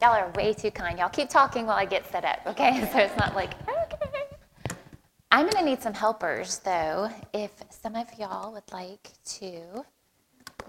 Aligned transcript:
Y'all 0.00 0.12
are 0.12 0.30
way 0.34 0.54
too 0.54 0.70
kind. 0.70 0.98
Y'all 0.98 1.10
keep 1.10 1.28
talking 1.28 1.66
while 1.66 1.76
I 1.76 1.84
get 1.84 2.10
set 2.10 2.24
up, 2.24 2.40
okay? 2.46 2.88
So 2.92 2.98
it's 2.98 3.16
not 3.16 3.34
like, 3.34 3.52
okay. 3.68 4.24
I'm 5.30 5.48
going 5.48 5.64
to 5.64 5.70
need 5.70 5.82
some 5.82 5.94
helpers, 5.94 6.58
though, 6.60 7.10
if 7.32 7.52
some 7.68 7.94
of 7.94 8.06
y'all 8.18 8.52
would 8.52 8.70
like 8.72 9.10
to 9.38 9.84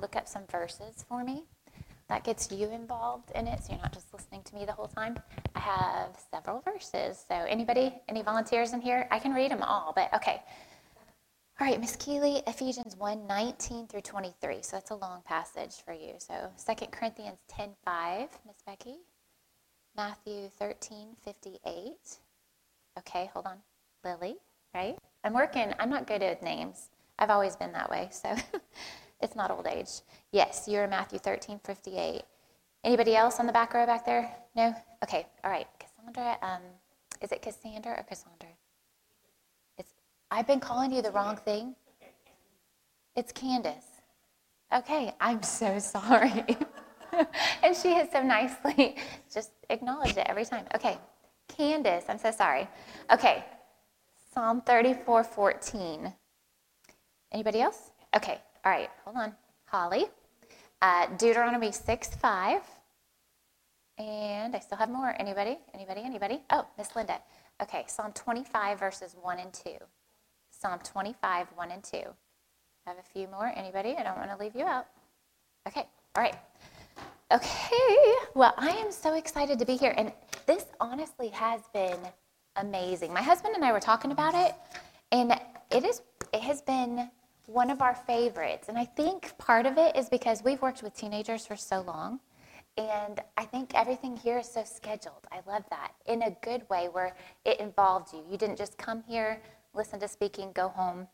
look 0.02 0.16
up 0.16 0.28
some 0.28 0.44
verses 0.52 1.06
for 1.08 1.24
me. 1.24 1.46
That 2.10 2.26
gets 2.26 2.52
you 2.52 2.70
involved 2.70 3.32
in 3.34 3.48
it, 3.48 3.64
so 3.64 3.72
you're 3.72 3.82
not 3.82 3.94
just 3.94 4.14
listening 4.14 4.44
to 4.44 4.56
me 4.56 4.66
the 4.66 4.74
whole 4.74 4.88
time. 4.88 5.18
I 5.56 5.60
have 5.60 6.10
several 6.30 6.60
verses. 6.60 7.24
So 7.26 7.36
anybody, 7.36 7.94
any 8.10 8.22
volunteers 8.22 8.74
in 8.74 8.82
here? 8.82 9.08
I 9.12 9.18
can 9.18 9.34
read 9.34 9.50
them 9.50 9.64
all, 9.64 9.94
but 9.96 10.14
okay. 10.14 10.42
All 11.62 11.68
right, 11.68 11.80
Miss 11.80 11.96
Keeley, 11.96 12.42
Ephesians 12.48 12.98
1 12.98 13.28
19 13.28 13.88
through 13.88 14.02
23. 14.02 14.58
So 14.62 14.76
that's 14.76 14.92
a 14.92 14.96
long 14.96 15.22
passage 15.26 15.76
for 15.86 15.94
you. 15.94 16.16
So 16.18 16.50
2 16.68 16.88
Corinthians 16.88 17.38
10 17.48 17.70
5, 17.86 18.28
Miss 18.46 18.58
Becky. 18.66 18.98
Matthew 19.96 20.50
13 20.58 21.16
58. 21.24 21.94
Okay, 23.00 23.30
hold 23.34 23.46
on. 23.46 23.58
Lily, 24.04 24.38
right? 24.74 24.98
I'm 25.24 25.34
working, 25.34 25.74
I'm 25.80 25.90
not 25.90 26.08
good 26.08 26.24
at 26.24 26.42
names. 26.42 26.90
I've 27.20 27.30
always 27.30 27.56
been 27.56 27.72
that 27.74 27.90
way, 27.90 28.10
so 28.12 28.34
it's 29.22 29.36
not 29.36 29.52
old 29.52 29.68
age. 29.68 30.02
Yes, 30.32 30.66
you're 30.68 30.88
Matthew 30.88 31.20
13 31.20 31.60
58. 31.64 32.24
Anybody 32.84 33.16
else 33.16 33.40
on 33.40 33.46
the 33.46 33.54
back 33.54 33.74
row 33.74 33.86
back 33.86 34.06
there? 34.06 34.34
No? 34.56 34.74
Okay, 35.04 35.28
all 35.44 35.52
right. 35.52 35.68
Cassandra, 35.80 36.38
um, 36.42 36.62
is 37.22 37.32
it 37.32 37.42
Cassandra 37.42 37.92
or 37.92 38.04
Cassandra? 38.04 38.50
It's 39.78 39.94
I've 40.32 40.48
been 40.48 40.60
calling 40.60 40.92
you 40.92 41.02
the 41.02 41.12
wrong 41.12 41.38
thing. 41.38 41.76
It's 43.16 43.32
Candace. 43.32 43.86
Okay, 44.74 45.14
I'm 45.20 45.44
so 45.44 45.78
sorry. 45.80 46.58
and 47.64 47.76
she 47.76 47.94
has 47.94 48.12
so 48.12 48.22
nicely 48.22 48.96
just 49.34 49.52
acknowledged 49.70 50.18
it 50.18 50.26
every 50.28 50.46
time. 50.46 50.66
Okay, 50.76 50.98
Candace, 51.48 52.06
I'm 52.10 52.18
so 52.18 52.32
sorry. 52.32 52.68
Okay, 53.12 53.44
Psalm 54.34 54.62
34 54.62 55.24
14. 55.24 56.14
Anybody 57.32 57.62
else? 57.62 57.92
Okay, 58.16 58.40
all 58.66 58.72
right, 58.72 58.90
hold 59.06 59.18
on. 59.18 59.34
Holly. 59.66 60.06
Uh, 60.82 61.08
Deuteronomy 61.18 61.72
6 61.72 62.16
5. 62.16 62.62
And 63.98 64.56
I 64.56 64.60
still 64.60 64.78
have 64.78 64.90
more. 64.90 65.16
Anybody? 65.20 65.60
Anybody? 65.74 66.02
Anybody? 66.04 66.42
Oh, 66.50 66.66
Miss 66.78 66.96
Linda. 66.96 67.20
Okay, 67.62 67.86
Psalm 67.88 68.12
25, 68.14 68.80
verses 68.80 69.16
1 69.22 69.40
and 69.40 69.54
2. 69.54 69.72
Psalm 70.50 70.80
25, 70.84 71.48
1 71.56 71.72
and 71.72 71.84
2. 71.84 71.98
I 71.98 72.90
have 72.90 72.98
a 72.98 73.04
few 73.14 73.28
more. 73.28 73.52
Anybody? 73.56 73.96
I 73.98 74.04
don't 74.04 74.18
want 74.18 74.32
to 74.32 74.38
leave 74.38 74.56
you 74.56 74.66
out. 74.66 74.88
Okay, 75.68 75.86
all 76.16 76.24
right. 76.24 76.36
Okay, 77.32 78.14
well, 78.36 78.54
I 78.58 78.72
am 78.72 78.92
so 78.92 79.14
excited 79.14 79.58
to 79.60 79.66
be 79.66 79.78
here. 79.78 79.94
And 79.96 80.12
this 80.48 80.66
honestly 80.82 81.30
has 81.30 81.62
been 81.74 82.00
amazing. 82.58 83.14
My 83.14 83.22
husband 83.22 83.56
and 83.56 83.64
I 83.64 83.72
were 83.72 83.80
talking 83.80 84.12
about 84.12 84.36
it, 84.36 84.54
and 85.14 85.32
it 85.72 85.86
is 85.86 86.02
it 86.34 86.42
has 86.42 86.62
been 86.62 87.10
one 87.46 87.70
of 87.70 87.82
our 87.82 87.96
favorites. 87.96 88.68
And 88.68 88.78
I 88.78 88.84
think 88.84 89.38
part 89.38 89.66
of 89.66 89.78
it 89.78 89.96
is 89.96 90.10
because 90.10 90.44
we've 90.44 90.62
worked 90.62 90.84
with 90.84 90.94
teenagers 90.94 91.46
for 91.46 91.56
so 91.56 91.80
long. 91.82 92.20
And 92.78 93.22
I 93.38 93.46
think 93.46 93.72
everything 93.76 94.18
here 94.18 94.40
is 94.40 94.50
so 94.50 94.66
scheduled. 94.66 95.26
I 95.32 95.40
love 95.50 95.64
that 95.70 95.94
in 96.08 96.24
a 96.24 96.32
good 96.42 96.70
way 96.70 96.90
where 96.92 97.16
it 97.46 97.62
involved 97.62 98.14
you. 98.14 98.26
You 98.30 98.38
didn't 98.38 98.58
just 98.58 98.78
come 98.78 99.04
here, 99.08 99.42
listen 99.74 100.02
to 100.02 100.08
speaking, 100.10 100.52
go 100.54 100.68
home, 100.68 101.08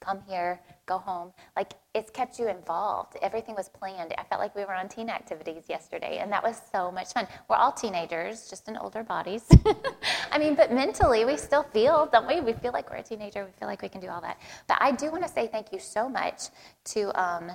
come 0.00 0.20
here, 0.28 0.60
go 0.86 0.98
home. 0.98 1.32
Like 1.56 1.72
it's 1.94 2.10
kept 2.10 2.38
you 2.38 2.48
involved. 2.48 3.16
Everything 3.22 3.54
was 3.54 3.68
planned. 3.68 4.14
I 4.18 4.24
felt 4.24 4.40
like 4.40 4.54
we 4.54 4.64
were 4.64 4.74
on 4.74 4.88
teen 4.88 5.08
activities 5.08 5.64
yesterday, 5.68 6.18
and 6.18 6.30
that 6.32 6.42
was 6.42 6.60
so 6.72 6.90
much 6.90 7.12
fun. 7.12 7.26
We're 7.48 7.56
all 7.56 7.72
teenagers, 7.72 8.48
just 8.48 8.68
in 8.68 8.76
older 8.76 9.02
bodies. 9.02 9.44
I 10.30 10.38
mean, 10.38 10.54
but 10.54 10.72
mentally, 10.72 11.24
we 11.24 11.36
still 11.36 11.62
feel, 11.62 12.08
don't 12.12 12.26
we? 12.26 12.40
We 12.40 12.52
feel 12.52 12.72
like 12.72 12.90
we're 12.90 12.96
a 12.96 13.02
teenager. 13.02 13.44
We 13.44 13.52
feel 13.58 13.68
like 13.68 13.82
we 13.82 13.88
can 13.88 14.00
do 14.00 14.08
all 14.08 14.20
that. 14.20 14.38
But 14.66 14.78
I 14.80 14.92
do 14.92 15.10
want 15.10 15.24
to 15.24 15.32
say 15.32 15.46
thank 15.46 15.72
you 15.72 15.78
so 15.78 16.08
much 16.08 16.48
to 16.86 17.20
um, 17.20 17.52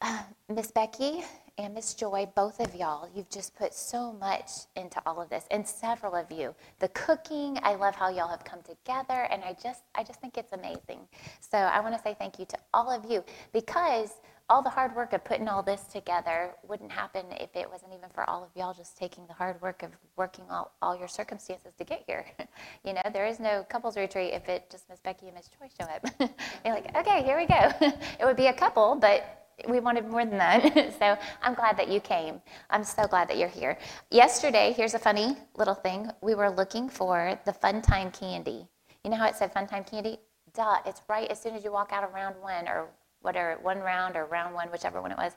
uh, 0.00 0.22
Miss 0.48 0.70
Becky 0.70 1.24
and 1.64 1.74
Miss 1.74 1.92
Joy, 1.92 2.26
both 2.34 2.58
of 2.58 2.74
y'all, 2.74 3.08
you've 3.14 3.28
just 3.28 3.54
put 3.54 3.74
so 3.74 4.12
much 4.12 4.50
into 4.76 5.00
all 5.04 5.20
of 5.20 5.28
this, 5.28 5.44
and 5.50 5.66
several 5.66 6.14
of 6.14 6.32
you. 6.32 6.54
The 6.78 6.88
cooking, 6.88 7.58
I 7.62 7.74
love 7.74 7.94
how 7.94 8.08
y'all 8.08 8.28
have 8.28 8.44
come 8.44 8.60
together, 8.62 9.28
and 9.30 9.44
I 9.44 9.54
just, 9.62 9.82
I 9.94 10.02
just 10.02 10.20
think 10.20 10.38
it's 10.38 10.52
amazing. 10.52 11.00
So 11.40 11.58
I 11.58 11.80
want 11.80 11.94
to 11.94 12.02
say 12.02 12.16
thank 12.18 12.38
you 12.38 12.46
to 12.46 12.58
all 12.72 12.90
of 12.90 13.10
you 13.10 13.22
because 13.52 14.14
all 14.48 14.62
the 14.62 14.70
hard 14.70 14.96
work 14.96 15.12
of 15.12 15.22
putting 15.22 15.48
all 15.48 15.62
this 15.62 15.82
together 15.82 16.52
wouldn't 16.66 16.90
happen 16.90 17.26
if 17.38 17.54
it 17.54 17.70
wasn't 17.70 17.92
even 17.92 18.08
for 18.10 18.28
all 18.28 18.42
of 18.42 18.48
y'all 18.56 18.74
just 18.74 18.96
taking 18.96 19.26
the 19.26 19.34
hard 19.34 19.60
work 19.60 19.82
of 19.82 19.90
working 20.16 20.44
all, 20.50 20.72
all 20.82 20.98
your 20.98 21.08
circumstances 21.08 21.72
to 21.78 21.84
get 21.84 22.02
here. 22.06 22.26
you 22.84 22.94
know, 22.94 23.02
there 23.12 23.26
is 23.26 23.38
no 23.38 23.64
couples 23.68 23.96
retreat 23.96 24.32
if 24.32 24.48
it 24.48 24.68
just 24.70 24.88
Miss 24.88 24.98
Becky 24.98 25.26
and 25.26 25.36
Miss 25.36 25.48
Joy 25.48 25.68
show 25.78 25.88
up. 25.88 26.04
You're 26.64 26.74
like, 26.74 26.96
okay, 26.96 27.22
here 27.22 27.36
we 27.36 27.46
go. 27.46 27.70
it 28.18 28.24
would 28.24 28.36
be 28.36 28.46
a 28.46 28.52
couple, 28.54 28.96
but 28.96 29.40
we 29.68 29.80
wanted 29.80 30.08
more 30.08 30.24
than 30.24 30.38
that. 30.38 30.94
so 30.98 31.16
I'm 31.42 31.54
glad 31.54 31.76
that 31.76 31.88
you 31.88 32.00
came. 32.00 32.40
I'm 32.70 32.84
so 32.84 33.06
glad 33.06 33.28
that 33.28 33.38
you're 33.38 33.48
here. 33.48 33.78
Yesterday, 34.10 34.72
here's 34.76 34.94
a 34.94 34.98
funny 34.98 35.36
little 35.56 35.74
thing. 35.74 36.10
We 36.20 36.34
were 36.34 36.50
looking 36.50 36.88
for 36.88 37.38
the 37.44 37.52
fun 37.52 37.82
time 37.82 38.10
candy. 38.10 38.66
You 39.04 39.10
know 39.10 39.16
how 39.16 39.26
it 39.26 39.36
said 39.36 39.52
fun 39.52 39.66
time 39.66 39.84
candy? 39.84 40.18
Duh, 40.54 40.78
it's 40.84 41.02
right 41.08 41.30
as 41.30 41.40
soon 41.40 41.54
as 41.54 41.64
you 41.64 41.72
walk 41.72 41.92
out 41.92 42.04
of 42.04 42.12
round 42.12 42.36
one 42.40 42.68
or 42.68 42.88
whatever, 43.22 43.58
one 43.62 43.78
round 43.80 44.16
or 44.16 44.26
round 44.26 44.54
one, 44.54 44.68
whichever 44.68 45.00
one 45.00 45.12
it 45.12 45.18
was. 45.18 45.32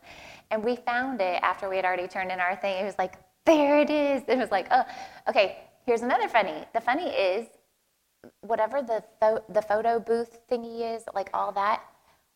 And 0.51 0.63
we 0.63 0.75
found 0.75 1.22
it 1.22 1.41
after 1.44 1.69
we 1.69 1.75
had 1.75 1.85
already 1.85 2.07
turned 2.07 2.31
in 2.31 2.39
our 2.39 2.56
thing. 2.56 2.81
It 2.81 2.85
was 2.85 2.97
like, 2.97 3.16
there 3.45 3.79
it 3.79 3.89
is. 3.89 4.23
It 4.28 4.38
was 4.38 4.51
like, 4.51 4.67
oh, 4.72 4.83
okay, 5.28 5.57
here's 5.85 6.01
another 6.01 6.28
funny. 6.28 6.66
The 6.73 6.81
funny 6.81 7.09
is, 7.09 7.47
whatever 8.41 8.81
the, 8.81 9.03
pho- 9.19 9.44
the 9.50 9.62
photo 9.62 10.00
booth 10.00 10.39
thingy 10.50 10.95
is, 10.95 11.03
like 11.13 11.29
all 11.33 11.51
that, 11.53 11.83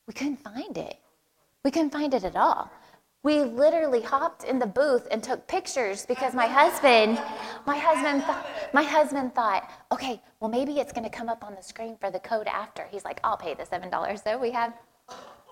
we 0.05 0.13
couldn't 0.13 0.37
find 0.37 0.77
it. 0.77 0.97
We 1.63 1.71
couldn't 1.71 1.91
find 1.91 2.13
it 2.13 2.23
at 2.23 2.35
all. 2.35 2.71
We 3.23 3.43
literally 3.43 4.01
hopped 4.01 4.43
in 4.43 4.57
the 4.59 4.67
booth 4.67 5.07
and 5.11 5.21
took 5.21 5.47
pictures 5.47 6.05
because 6.05 6.33
my 6.33 6.45
husband, 6.47 7.19
my 7.65 7.77
husband, 7.77 8.23
th- 8.23 8.71
my 8.73 8.83
husband 8.83 9.35
thought, 9.35 9.69
okay, 9.91 10.21
well 10.39 10.49
maybe 10.49 10.79
it's 10.79 10.93
going 10.93 11.03
to 11.03 11.09
come 11.09 11.27
up 11.27 11.43
on 11.43 11.55
the 11.55 11.61
screen 11.61 11.97
for 11.99 12.09
the 12.09 12.19
code 12.19 12.47
after. 12.47 12.85
He's 12.89 13.03
like, 13.03 13.19
I'll 13.23 13.35
pay 13.35 13.53
the 13.53 13.65
seven 13.65 13.89
dollars. 13.89 14.21
So 14.23 14.37
we 14.37 14.51
have 14.51 14.73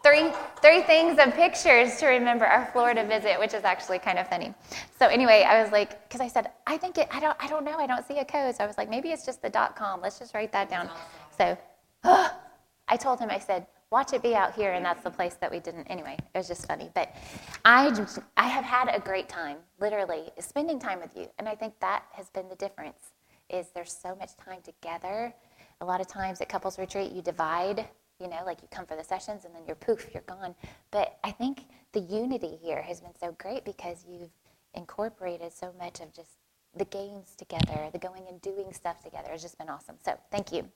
three 0.04 0.32
three 0.62 0.84
things 0.84 1.18
of 1.20 1.34
pictures 1.34 1.98
to 1.98 2.06
remember 2.06 2.46
our 2.46 2.68
Florida 2.72 3.04
visit, 3.06 3.40
which 3.40 3.54
is 3.54 3.64
actually 3.66 4.00
kind 4.00 4.20
of 4.20 4.30
funny. 4.30 4.54
So 4.98 5.08
anyway, 5.08 5.44
I 5.46 5.62
was 5.62 5.72
like, 5.72 6.08
because 6.08 6.22
I 6.22 6.28
said, 6.30 6.52
I 6.68 6.78
think 6.78 6.98
it, 6.98 7.10
I 7.12 7.20
don't, 7.20 7.36
I 7.42 7.48
don't 7.48 7.66
know, 7.66 7.78
I 7.78 7.88
don't 7.88 8.08
see 8.08 8.20
a 8.20 8.26
code. 8.26 8.56
So 8.56 8.64
I 8.64 8.68
was 8.68 8.78
like, 8.78 8.90
maybe 8.90 9.10
it's 9.10 9.26
just 9.26 9.42
the 9.42 9.50
dot 9.50 9.76
com. 9.76 10.00
Let's 10.02 10.20
just 10.20 10.34
write 10.34 10.52
that 10.54 10.70
down. 10.70 10.90
So, 11.38 11.58
I 12.04 12.98
told 12.98 13.20
him, 13.20 13.32
I 13.32 13.40
said, 13.40 13.66
watch 13.96 14.12
it 14.12 14.22
be 14.22 14.36
out 14.36 14.54
here, 14.54 14.74
and 14.74 14.84
that's 14.84 15.04
the 15.04 15.10
place 15.10 15.36
that 15.36 15.50
we 15.50 15.58
didn't. 15.58 15.86
Anyway, 15.86 16.18
it 16.20 16.38
was 16.38 16.50
just 16.50 16.68
funny. 16.68 16.90
But 16.94 17.16
I, 17.64 18.06
I 18.36 18.46
have 18.46 18.66
had 18.66 18.90
a 18.94 19.00
great 19.00 19.30
time, 19.30 19.56
literally, 19.80 20.32
spending 20.38 20.80
time 20.80 21.00
with 21.00 21.12
you. 21.16 21.28
And 21.40 21.48
I 21.48 21.56
think 21.56 21.80
that 21.80 22.04
has 22.12 22.30
been 22.30 22.50
the 22.50 22.56
difference, 22.56 23.14
is 23.50 23.68
there's 23.74 23.94
so 23.94 24.14
much 24.14 24.36
time 24.36 24.60
together. 24.66 25.34
A 25.80 25.86
lot 25.86 26.02
of 26.02 26.08
times 26.08 26.42
at 26.42 26.50
couples 26.50 26.78
retreat, 26.78 27.14
you 27.14 27.22
divide, 27.22 27.88
you 28.20 28.28
know, 28.28 28.42
like 28.46 28.62
you 28.62 28.68
come 28.70 28.86
for 28.86 28.98
the 28.98 29.04
sessions 29.04 29.46
and 29.46 29.56
then 29.56 29.62
you're 29.66 29.78
poof, 29.78 30.10
you're 30.14 30.24
gone. 30.24 30.56
But 30.92 31.18
I 31.24 31.32
think 31.32 31.62
the 31.94 32.02
unity 32.02 32.60
here 32.62 32.82
has 32.82 33.00
been 33.00 33.16
so 33.18 33.34
great 33.38 33.64
because 33.64 34.04
you've 34.06 34.36
incorporated 34.74 35.54
so 35.54 35.74
much 35.80 36.02
of 36.02 36.14
just 36.14 36.32
the 36.76 36.84
games 36.84 37.34
together, 37.38 37.90
the 37.94 38.00
going 38.00 38.26
and 38.28 38.42
doing 38.42 38.74
stuff 38.74 39.02
together 39.02 39.30
has 39.32 39.42
just 39.42 39.58
been 39.58 39.70
awesome. 39.70 39.96
So 40.04 40.20
thank 40.32 40.52
you. 40.52 40.70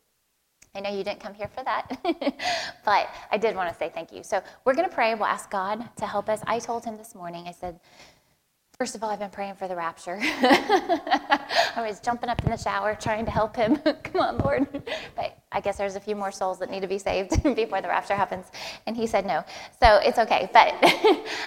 I 0.75 0.81
know 0.81 0.89
you 0.89 1.03
didn't 1.03 1.19
come 1.19 1.33
here 1.33 1.47
for 1.47 1.63
that, 1.63 1.99
but 2.85 3.09
I 3.31 3.37
did 3.37 3.55
want 3.55 3.71
to 3.71 3.77
say 3.77 3.91
thank 3.93 4.11
you. 4.11 4.23
So 4.23 4.41
we're 4.65 4.75
going 4.75 4.87
to 4.87 4.93
pray. 4.93 5.13
We'll 5.15 5.25
ask 5.25 5.49
God 5.49 5.89
to 5.97 6.05
help 6.05 6.29
us. 6.29 6.41
I 6.45 6.59
told 6.59 6.85
him 6.85 6.97
this 6.97 7.15
morning, 7.15 7.45
I 7.47 7.51
said, 7.51 7.79
First 8.79 8.95
of 8.95 9.03
all, 9.03 9.09
I've 9.09 9.19
been 9.19 9.29
praying 9.29 9.55
for 9.55 9.67
the 9.67 9.75
rapture. 9.75 10.17
I 10.21 11.83
was 11.85 11.99
jumping 11.99 12.29
up 12.29 12.41
in 12.45 12.49
the 12.49 12.55
shower 12.55 12.95
trying 12.95 13.25
to 13.25 13.31
help 13.31 13.53
him. 13.53 13.75
Come 14.03 14.21
on, 14.21 14.37
Lord. 14.37 14.69
But 15.17 15.37
I 15.51 15.59
guess 15.59 15.75
there's 15.77 15.95
a 15.95 15.99
few 15.99 16.15
more 16.15 16.31
souls 16.31 16.59
that 16.59 16.71
need 16.71 16.79
to 16.79 16.87
be 16.87 16.97
saved 16.97 17.43
before 17.43 17.81
the 17.81 17.89
rapture 17.89 18.15
happens. 18.15 18.45
And 18.87 18.95
he 18.95 19.05
said 19.05 19.25
no. 19.25 19.43
So 19.83 19.99
it's 20.01 20.17
okay. 20.17 20.49
But 20.53 20.75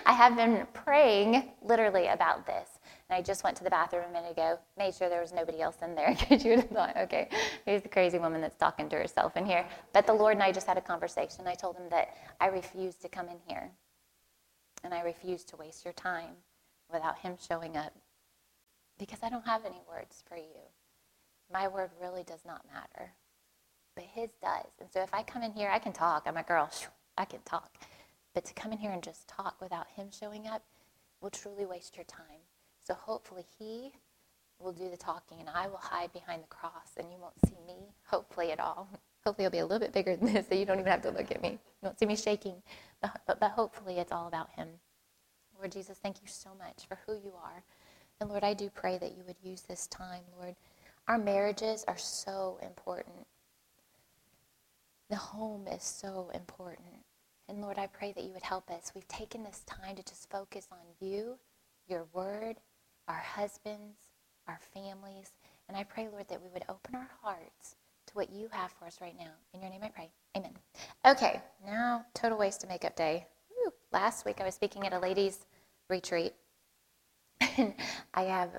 I 0.05 0.13
have 0.13 0.37
been 0.37 0.67
praying 0.75 1.53
literally 1.63 2.09
about 2.09 2.45
this. 2.45 2.69
And 3.13 3.19
I 3.19 3.23
just 3.23 3.45
went 3.45 3.59
to 3.59 3.65
the 3.65 3.69
bathroom 3.69 4.05
a 4.09 4.13
minute 4.15 4.31
ago, 4.31 4.59
made 4.79 4.95
sure 4.95 5.11
there 5.11 5.21
was 5.21 5.35
nobody 5.35 5.61
else 5.61 5.77
in 5.83 5.95
there 5.95 6.17
because 6.19 6.43
you 6.43 6.53
would 6.53 6.61
have 6.61 6.71
thought, 6.71 6.97
okay, 6.97 7.29
here's 7.67 7.83
the 7.83 7.89
crazy 7.91 8.19
woman 8.19 8.41
that's 8.41 8.57
talking 8.57 8.89
to 8.89 8.97
herself 8.97 9.37
in 9.37 9.45
here. 9.45 9.67
But 9.93 10.07
the 10.07 10.15
Lord 10.15 10.33
and 10.33 10.43
I 10.43 10.51
just 10.51 10.67
had 10.67 10.79
a 10.79 10.81
conversation. 10.81 11.47
I 11.47 11.53
told 11.53 11.77
him 11.77 11.91
that 11.91 12.17
I 12.41 12.47
refuse 12.47 12.95
to 12.97 13.11
come 13.11 13.29
in 13.29 13.37
here 13.47 13.71
and 14.83 14.95
I 14.95 15.03
refuse 15.03 15.45
to 15.45 15.59
waste 15.59 15.85
your 15.85 15.93
time 15.93 16.37
without 16.91 17.19
him 17.19 17.37
showing 17.47 17.77
up 17.77 17.93
because 18.99 19.19
I 19.23 19.29
don't 19.29 19.45
have 19.45 19.67
any 19.67 19.83
words 19.87 20.25
for 20.27 20.39
you. 20.39 20.63
My 21.53 21.69
word 21.69 21.91
really 22.01 22.23
does 22.23 22.47
not 22.47 22.65
matter, 22.73 23.13
but 23.95 24.05
his 24.05 24.31
does. 24.41 24.73
And 24.81 24.89
so 24.91 25.03
if 25.03 25.13
I 25.13 25.23
come 25.23 25.43
in 25.43 25.53
here, 25.53 25.69
I 25.69 25.81
can 25.81 25.93
talk. 25.93 26.23
I'm 26.25 26.39
a 26.39 26.43
girl, 26.43 26.71
I 27.19 27.27
can 27.27 27.41
talk. 27.45 27.77
But 28.33 28.47
to 28.47 28.55
come 28.55 28.73
in 28.73 28.79
here 28.79 28.93
and 28.93 29.03
just 29.03 29.29
talk 29.29 29.61
without 29.61 29.89
him 29.97 30.07
showing 30.11 30.47
up 30.47 30.63
will 31.21 31.29
truly 31.29 31.67
waste 31.67 31.97
your 31.97 32.07
time. 32.07 32.42
So 32.85 32.95
hopefully 32.95 33.45
He 33.59 33.93
will 34.59 34.73
do 34.73 34.91
the 34.91 34.97
talking 34.97 35.41
and 35.41 35.49
I 35.49 35.67
will 35.67 35.79
hide 35.79 36.13
behind 36.13 36.43
the 36.43 36.49
cross 36.49 36.93
and 36.97 37.11
you 37.11 37.19
won't 37.19 37.35
see 37.47 37.61
me, 37.67 37.95
hopefully 38.05 38.53
at 38.53 38.61
all. 38.61 38.89
Hopefully 39.25 39.47
it'll 39.47 39.53
be 39.53 39.59
a 39.59 39.67
little 39.67 39.79
bit 39.79 39.93
bigger 39.93 40.17
than 40.17 40.33
this 40.33 40.47
so 40.49 40.55
you 40.55 40.65
don't 40.65 40.81
even 40.81 40.91
have 40.91 41.03
to 41.03 41.11
look 41.11 41.31
at 41.31 41.43
me. 41.43 41.51
You 41.51 41.59
won't 41.83 41.99
see 41.99 42.07
me 42.07 42.17
shaking, 42.17 42.63
but, 43.01 43.21
but, 43.27 43.41
but 43.41 43.53
hopefully 43.53 43.99
it's 43.99 44.13
all 44.13 44.27
about 44.27 44.51
Him. 44.51 44.69
Lord 45.57 45.73
Jesus, 45.73 45.99
thank 45.99 46.17
you 46.23 46.29
so 46.29 46.51
much 46.59 46.87
for 46.89 46.99
who 47.07 47.15
you 47.15 47.33
are. 47.43 47.63
And 48.21 48.29
Lord, 48.29 48.45
I 48.45 48.55
do 48.55 48.69
pray 48.69 48.99
that 48.99 49.17
you 49.17 49.23
would 49.27 49.37
use 49.43 49.63
this 49.63 49.87
time, 49.87 50.23
Lord. 50.41 50.57
Our 51.09 51.19
marriages 51.19 51.85
are 51.87 51.99
so 51.99 52.59
important. 52.63 53.27
The 55.09 55.17
home 55.17 55.67
is 55.69 55.83
so 55.83 56.31
important. 56.35 57.05
And 57.49 57.61
Lord, 57.61 57.79
I 57.79 57.87
pray 57.87 58.13
that 58.13 58.25
you 58.25 58.33
would 58.33 58.43
help 58.43 58.71
us. 58.71 58.93
We've 58.95 59.07
taken 59.09 59.45
this 59.45 59.63
time 59.67 59.97
to 59.97 60.03
just 60.03 60.31
focus 60.31 60.69
on 60.73 60.79
you, 61.01 61.39
your 61.89 62.07
word, 62.13 62.57
our 63.09 63.19
husbands, 63.19 63.99
our 64.49 64.59
families. 64.75 65.31
And 65.69 65.77
I 65.77 65.85
pray, 65.85 66.09
Lord, 66.11 66.29
that 66.29 66.43
we 66.43 66.49
would 66.51 66.65
open 66.69 66.95
our 66.95 67.11
hearts 67.23 67.77
to 68.07 68.15
what 68.15 68.31
you 68.31 68.49
have 68.51 68.73
for 68.73 68.87
us 68.87 68.99
right 69.01 69.17
now. 69.19 69.31
In 69.55 69.61
your 69.61 69.71
name 69.71 69.81
I 69.83 69.89
pray. 69.89 70.11
Amen. 70.37 70.53
Okay, 71.07 71.41
now 71.65 72.05
total 72.15 72.39
waste 72.39 72.63
of 72.63 72.69
makeup 72.69 72.97
day. 72.97 73.27
Woo. 73.51 73.73
Last 73.93 74.25
week 74.25 74.41
I 74.41 74.45
was 74.45 74.55
speaking 74.55 74.87
at 74.87 74.93
a 74.93 74.99
ladies' 74.99 75.47
retreat. 75.89 76.33
and 77.59 77.75
I 78.15 78.23
have 78.25 78.51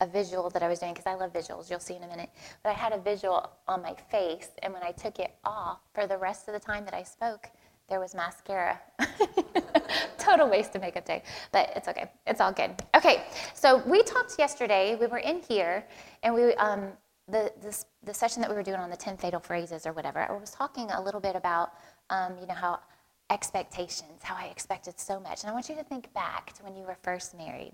a 0.00 0.06
visual 0.06 0.50
that 0.50 0.62
I 0.62 0.68
was 0.68 0.80
doing 0.80 0.92
because 0.92 1.06
I 1.06 1.14
love 1.14 1.32
visuals. 1.32 1.70
You'll 1.70 1.80
see 1.80 1.94
in 1.94 2.02
a 2.02 2.08
minute. 2.08 2.30
But 2.62 2.70
I 2.70 2.72
had 2.72 2.92
a 2.92 2.98
visual 2.98 3.50
on 3.68 3.82
my 3.82 3.94
face, 4.10 4.50
and 4.62 4.72
when 4.72 4.82
I 4.82 4.90
took 4.90 5.18
it 5.20 5.34
off 5.44 5.78
for 5.94 6.06
the 6.06 6.18
rest 6.18 6.48
of 6.48 6.54
the 6.54 6.60
time 6.60 6.84
that 6.84 6.94
I 6.94 7.04
spoke, 7.04 7.50
there 7.88 8.00
was 8.00 8.14
mascara. 8.14 8.80
Total 10.18 10.48
waste 10.48 10.74
of 10.74 10.80
makeup 10.80 11.04
day, 11.04 11.22
but 11.52 11.70
it's 11.76 11.88
okay. 11.88 12.10
It's 12.26 12.40
all 12.40 12.52
good. 12.52 12.70
Okay, 12.96 13.24
so 13.54 13.78
we 13.86 14.02
talked 14.02 14.38
yesterday. 14.38 14.96
We 14.96 15.06
were 15.06 15.18
in 15.18 15.40
here, 15.40 15.84
and 16.22 16.34
we 16.34 16.54
um, 16.54 16.92
the 17.28 17.52
this, 17.62 17.86
the 18.02 18.14
session 18.14 18.40
that 18.42 18.50
we 18.50 18.56
were 18.56 18.62
doing 18.62 18.80
on 18.80 18.90
the 18.90 18.96
ten 18.96 19.16
fatal 19.16 19.40
phrases 19.40 19.86
or 19.86 19.92
whatever. 19.92 20.20
I 20.20 20.32
was 20.32 20.50
talking 20.50 20.90
a 20.90 21.02
little 21.02 21.20
bit 21.20 21.36
about 21.36 21.72
um, 22.10 22.36
you 22.40 22.46
know 22.46 22.54
how 22.54 22.80
expectations, 23.30 24.22
how 24.22 24.36
I 24.36 24.46
expected 24.46 24.98
so 24.98 25.18
much, 25.20 25.42
and 25.42 25.50
I 25.50 25.52
want 25.52 25.68
you 25.68 25.74
to 25.76 25.84
think 25.84 26.12
back 26.12 26.52
to 26.54 26.64
when 26.64 26.76
you 26.76 26.82
were 26.84 26.96
first 27.02 27.36
married. 27.36 27.72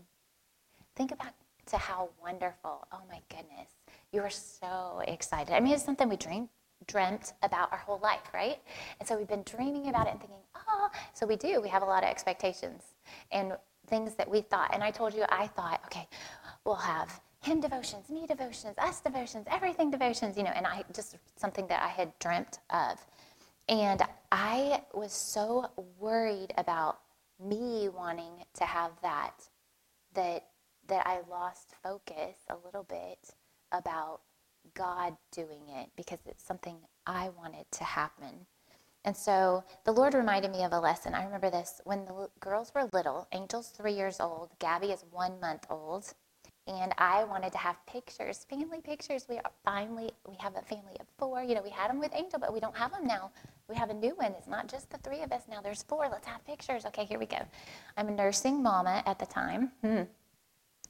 Think 0.96 1.12
about 1.12 1.32
to 1.66 1.76
how 1.76 2.08
wonderful. 2.22 2.86
Oh 2.92 3.02
my 3.08 3.20
goodness. 3.28 3.70
You 4.12 4.22
were 4.22 4.30
so 4.30 5.02
excited. 5.06 5.54
I 5.54 5.60
mean, 5.60 5.74
it's 5.74 5.84
something 5.84 6.08
we 6.08 6.16
dreamed 6.16 6.48
dreamt 6.86 7.32
about 7.42 7.72
our 7.72 7.78
whole 7.78 8.00
life, 8.02 8.30
right? 8.32 8.58
And 8.98 9.08
so 9.08 9.16
we've 9.16 9.28
been 9.28 9.42
dreaming 9.44 9.88
about 9.88 10.06
it 10.06 10.12
and 10.12 10.20
thinking, 10.20 10.38
oh, 10.68 10.90
so 11.12 11.26
we 11.26 11.36
do. 11.36 11.60
We 11.60 11.68
have 11.68 11.82
a 11.82 11.86
lot 11.86 12.02
of 12.02 12.08
expectations 12.08 12.82
and 13.32 13.52
things 13.86 14.14
that 14.14 14.28
we 14.28 14.42
thought. 14.42 14.70
And 14.72 14.82
I 14.82 14.90
told 14.90 15.14
you, 15.14 15.24
I 15.28 15.46
thought, 15.48 15.80
okay, 15.86 16.08
we'll 16.64 16.76
have 16.76 17.20
him 17.40 17.60
devotions, 17.60 18.10
me 18.10 18.26
devotions, 18.26 18.76
us 18.78 19.00
devotions, 19.00 19.46
everything 19.50 19.90
devotions, 19.90 20.36
you 20.36 20.42
know, 20.42 20.52
and 20.54 20.66
I 20.66 20.84
just 20.94 21.16
something 21.36 21.66
that 21.68 21.82
I 21.82 21.88
had 21.88 22.12
dreamt 22.18 22.58
of. 22.70 22.98
And 23.68 24.02
I 24.32 24.82
was 24.94 25.12
so 25.12 25.70
worried 25.98 26.52
about 26.56 27.00
me 27.40 27.88
wanting 27.88 28.44
to 28.54 28.64
have 28.64 28.92
that 29.02 29.34
that 30.14 30.46
that 30.88 31.06
I 31.06 31.20
lost 31.30 31.74
focus 31.82 32.36
a 32.48 32.56
little 32.64 32.82
bit 32.82 33.34
about 33.72 34.20
God 34.78 35.16
doing 35.32 35.62
it 35.68 35.90
because 35.96 36.20
it's 36.26 36.44
something 36.44 36.76
I 37.04 37.30
wanted 37.30 37.66
to 37.72 37.84
happen. 37.84 38.46
And 39.04 39.16
so 39.16 39.64
the 39.84 39.92
Lord 39.92 40.14
reminded 40.14 40.52
me 40.52 40.62
of 40.62 40.72
a 40.72 40.78
lesson. 40.78 41.14
I 41.14 41.24
remember 41.24 41.50
this 41.50 41.80
when 41.84 42.04
the 42.04 42.28
girls 42.38 42.72
were 42.74 42.88
little. 42.92 43.26
Angel's 43.32 43.68
three 43.68 43.92
years 43.92 44.20
old. 44.20 44.50
Gabby 44.60 44.88
is 44.88 45.04
one 45.10 45.40
month 45.40 45.66
old. 45.68 46.14
And 46.68 46.92
I 46.98 47.24
wanted 47.24 47.50
to 47.52 47.58
have 47.58 47.76
pictures, 47.86 48.44
family 48.48 48.80
pictures. 48.80 49.26
We 49.28 49.40
finally 49.64 50.12
we 50.28 50.36
have 50.38 50.54
a 50.54 50.62
family 50.62 50.96
of 51.00 51.06
four. 51.16 51.42
You 51.42 51.54
know, 51.54 51.62
we 51.62 51.70
had 51.70 51.90
them 51.90 51.98
with 51.98 52.12
Angel, 52.14 52.38
but 52.38 52.52
we 52.52 52.60
don't 52.60 52.76
have 52.76 52.92
them 52.92 53.06
now. 53.06 53.30
We 53.68 53.74
have 53.74 53.88
a 53.90 53.94
new 53.94 54.14
one. 54.16 54.32
It's 54.32 54.46
not 54.46 54.68
just 54.68 54.90
the 54.90 54.98
three 54.98 55.22
of 55.22 55.32
us 55.32 55.42
now. 55.50 55.60
There's 55.62 55.82
four. 55.82 56.08
Let's 56.10 56.26
have 56.26 56.44
pictures. 56.44 56.84
Okay, 56.86 57.06
here 57.06 57.18
we 57.18 57.26
go. 57.26 57.38
I'm 57.96 58.08
a 58.08 58.12
nursing 58.12 58.62
mama 58.62 59.02
at 59.06 59.18
the 59.18 59.26
time. 59.26 59.72
Hmm. 59.82 60.02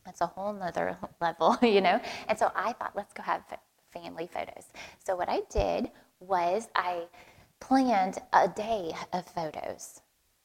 That's 0.05 0.21
a 0.21 0.27
whole 0.27 0.53
nother 0.53 0.99
level, 1.21 1.57
you 1.63 1.81
know. 1.81 2.01
And 2.27 2.37
so 2.37 2.51
I 2.57 2.73
thought, 2.73 2.93
let's 2.97 3.13
go 3.13 3.23
have 3.23 3.43
family 4.03 4.29
photos. 4.33 4.67
So 5.05 5.17
what 5.17 5.29
I 5.29 5.41
did 5.51 5.91
was 6.21 6.69
I 6.75 7.05
planned 7.61 8.19
a 8.33 8.49
day 8.49 8.93
of 9.13 9.27
photos. 9.27 10.01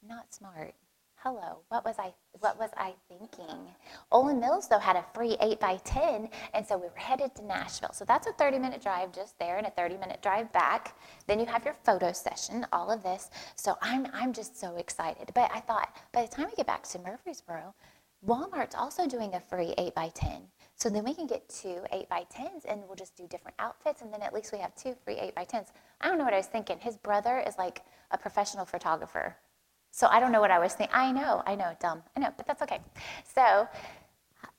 Not 0.08 0.34
smart. 0.34 0.74
Hello, 1.16 1.60
what 1.70 1.86
was 1.86 1.96
I 2.00 2.14
what 2.42 2.60
was 2.60 2.72
I 2.76 2.96
thinking? 3.08 3.70
Olan 4.12 4.42
Mills 4.42 4.68
though 4.68 4.78
had 4.78 4.98
a 4.98 5.06
free 5.14 5.38
8 5.40 5.58
by 5.58 5.78
10 5.86 6.28
and 6.54 6.68
so 6.68 6.76
we 6.76 6.88
were 6.88 6.98
headed 6.98 7.34
to 7.36 7.46
Nashville. 7.46 7.94
So 7.94 8.04
that's 8.04 8.28
a 8.28 8.34
30 8.34 8.60
minute 8.60 8.82
drive 8.82 9.14
just 9.14 9.40
there 9.40 9.58
and 9.58 9.66
a 9.66 9.72
30 9.72 9.96
minute 9.98 10.22
drive 10.22 10.52
back. 10.52 10.98
Then 11.26 11.40
you 11.40 11.46
have 11.46 11.64
your 11.64 11.76
photo 11.86 12.12
session, 12.12 12.66
all 12.74 12.92
of 12.92 13.04
this. 13.04 13.30
So 13.56 13.78
I'm 13.82 14.08
I'm 14.14 14.34
just 14.34 14.60
so 14.60 14.76
excited. 14.76 15.32
But 15.34 15.50
I 15.54 15.62
thought 15.62 15.96
by 16.12 16.24
the 16.24 16.28
time 16.28 16.48
we 16.48 16.56
get 16.56 16.68
back 16.68 16.84
to 16.90 17.00
Murfreesboro, 17.00 17.74
Walmart's 18.28 18.76
also 18.76 19.08
doing 19.08 19.34
a 19.34 19.40
free 19.40 19.74
8 19.78 19.96
by 19.96 20.10
10 20.10 20.42
so 20.76 20.90
then 20.90 21.04
we 21.04 21.14
can 21.14 21.28
get 21.28 21.48
two 21.48 21.84
8 21.92 22.10
by 22.10 22.26
10s 22.34 22.66
and 22.68 22.82
we'll 22.88 22.96
just 22.96 23.16
do 23.16 23.28
different 23.28 23.56
outfits 23.60 24.02
and 24.02 24.12
then 24.12 24.22
at 24.22 24.34
least 24.34 24.52
we 24.52 24.60
have 24.60 24.76
two 24.76 24.96
free 25.04 25.16
8 25.16 25.36
by 25.36 25.46
10s. 25.46 25.68
I 26.02 26.08
don't 26.08 26.18
know 26.18 26.24
what 26.26 26.34
I 26.34 26.38
was 26.38 26.48
thinking. 26.48 26.78
His 26.80 26.98
brother 26.98 27.44
is 27.46 27.58
like 27.58 27.82
a 28.12 28.18
professional 28.18 28.66
photographer. 28.66 29.36
So 29.92 30.08
I 30.08 30.20
don't 30.20 30.32
know 30.32 30.42
what 30.42 30.52
I 30.52 30.60
was 30.60 30.74
thinking. 30.74 30.96
I 30.96 31.12
know, 31.12 31.44
I 31.46 31.56
know, 31.56 31.74
dumb. 31.80 32.02
I 32.18 32.20
know, 32.20 32.34
but 32.36 32.48
that's 32.48 32.62
okay. 32.64 32.80
So 33.24 33.68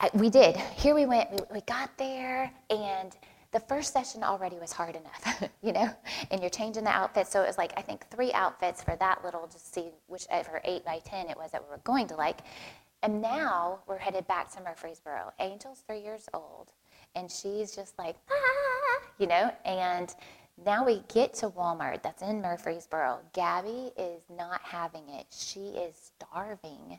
I, 0.00 0.11
we 0.14 0.31
did. 0.31 0.56
Here 0.56 0.94
we 0.94 1.06
went. 1.06 1.31
We, 1.32 1.38
we 1.55 1.61
got 1.62 1.96
there 1.99 2.50
and 2.70 3.16
the 3.55 3.61
first 3.61 3.93
session 3.93 4.25
already 4.25 4.58
was 4.58 4.72
hard 4.72 4.96
enough, 4.96 5.44
you 5.62 5.72
know, 5.72 5.88
and 6.32 6.40
you're 6.40 6.50
changing 6.50 6.82
the 6.82 6.90
outfits. 6.90 7.31
So 7.31 7.43
it 7.43 7.46
was 7.46 7.56
like, 7.56 7.72
I 7.76 7.82
think 7.82 8.05
three 8.11 8.32
outfits 8.32 8.82
for 8.82 8.96
that 8.96 9.25
little, 9.25 9.46
just 9.46 9.72
see 9.72 9.90
whichever 10.08 10.61
8 10.64 10.84
by 10.84 10.99
10 11.05 11.28
it 11.28 11.37
was 11.37 11.52
that 11.52 11.62
we 11.62 11.70
were 11.70 11.81
going 11.84 12.08
to 12.08 12.16
like. 12.16 12.38
And 13.05 13.21
now 13.21 13.81
we're 13.87 13.99
headed 13.99 14.27
back 14.29 14.51
to 14.53 14.62
Murfreesboro. 14.62 15.35
Angel's 15.39 15.85
three 15.87 16.01
years 16.01 16.27
old, 16.33 16.73
and 17.15 17.31
she's 17.31 17.77
just 17.77 17.99
like, 17.99 18.17
ah, 18.31 19.06
you 19.19 19.27
know, 19.27 19.53
and 19.67 20.15
now 20.65 20.87
we 20.87 21.03
get 21.12 21.35
to 21.35 21.51
Walmart 21.51 22.03
that's 22.03 22.23
in 22.23 22.41
Murfreesboro. 22.41 23.19
Gabby 23.35 23.93
is 23.99 24.23
not 24.35 24.62
having 24.62 25.06
it. 25.11 25.27
She 25.31 25.75
is 25.77 26.12
starving. 26.19 26.99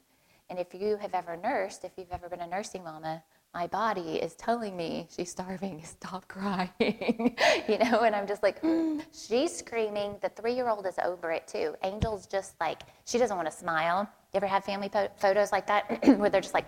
And 0.51 0.59
if 0.59 0.75
you 0.75 0.95
have 0.97 1.15
ever 1.15 1.35
nursed, 1.37 1.83
if 1.83 1.93
you've 1.97 2.11
ever 2.11 2.29
been 2.29 2.41
a 2.41 2.47
nursing 2.47 2.83
mama, 2.83 3.23
my 3.55 3.65
body 3.65 4.17
is 4.17 4.35
telling 4.35 4.77
me 4.77 5.07
she's 5.09 5.31
starving. 5.31 5.81
Stop 5.85 6.27
crying, 6.27 6.69
you 7.67 7.79
know. 7.79 8.01
And 8.01 8.15
I'm 8.15 8.27
just 8.27 8.43
like, 8.43 8.61
mm. 8.61 9.01
she's 9.11 9.57
screaming. 9.57 10.17
The 10.21 10.29
three-year-old 10.29 10.85
is 10.85 10.99
over 11.03 11.31
it 11.31 11.47
too. 11.47 11.73
Angel's 11.81 12.27
just 12.27 12.53
like, 12.59 12.81
she 13.05 13.17
doesn't 13.17 13.35
want 13.35 13.49
to 13.49 13.57
smile. 13.57 14.07
You 14.35 14.39
ever 14.39 14.47
have 14.47 14.65
family 14.65 14.89
po- 14.89 15.07
photos 15.15 15.53
like 15.53 15.65
that 15.67 16.05
where 16.19 16.29
they're 16.29 16.41
just 16.41 16.53
like, 16.53 16.65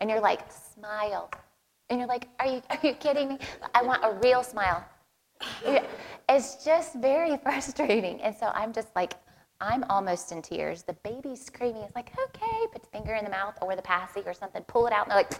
and 0.00 0.10
you're 0.10 0.20
like, 0.20 0.40
smile, 0.50 1.30
and 1.88 2.00
you're 2.00 2.08
like, 2.08 2.26
are 2.40 2.48
you 2.48 2.62
are 2.70 2.80
you 2.82 2.94
kidding 2.94 3.28
me? 3.28 3.38
I 3.76 3.84
want 3.84 4.02
a 4.04 4.18
real 4.24 4.42
smile. 4.42 4.84
It's 6.28 6.64
just 6.64 6.96
very 6.96 7.36
frustrating, 7.44 8.20
and 8.22 8.34
so 8.34 8.46
I'm 8.56 8.72
just 8.72 8.88
like, 8.96 9.12
I'm 9.60 9.84
almost 9.84 10.32
in 10.32 10.42
tears. 10.42 10.82
The 10.82 10.94
baby's 11.04 11.46
screaming. 11.46 11.82
It's 11.82 11.94
like, 11.94 12.10
okay, 12.18 12.66
put 12.72 12.82
the 12.82 12.88
finger 12.88 13.14
in 13.14 13.24
the 13.24 13.30
mouth 13.30 13.56
or 13.62 13.76
the 13.76 13.82
passy 13.82 14.22
or 14.26 14.34
something, 14.34 14.64
pull 14.64 14.88
it 14.88 14.92
out, 14.92 15.06
and 15.06 15.12
they're 15.12 15.18
like, 15.18 15.30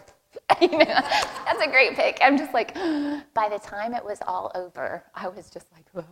that's 1.45 1.61
a 1.61 1.69
great 1.69 1.95
pick. 1.95 2.17
I'm 2.21 2.37
just 2.37 2.53
like, 2.53 2.73
by 3.33 3.49
the 3.49 3.59
time 3.61 3.93
it 3.93 4.05
was 4.05 4.19
all 4.25 4.53
over, 4.55 5.03
I 5.13 5.27
was 5.27 5.49
just 5.49 5.67
like, 5.73 6.05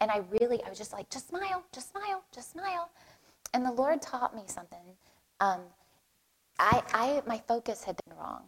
and 0.00 0.08
I 0.08 0.22
really, 0.30 0.62
I 0.62 0.68
was 0.68 0.78
just 0.78 0.92
like, 0.92 1.10
just 1.10 1.30
smile, 1.30 1.64
just 1.72 1.90
smile, 1.90 2.22
just 2.32 2.52
smile. 2.52 2.88
And 3.54 3.64
the 3.64 3.72
Lord 3.72 4.00
taught 4.02 4.34
me 4.34 4.42
something. 4.46 4.96
Um, 5.40 5.60
I, 6.58 6.82
I, 6.92 7.22
my 7.26 7.42
focus 7.46 7.84
had 7.84 7.96
been 8.04 8.16
wrong. 8.16 8.44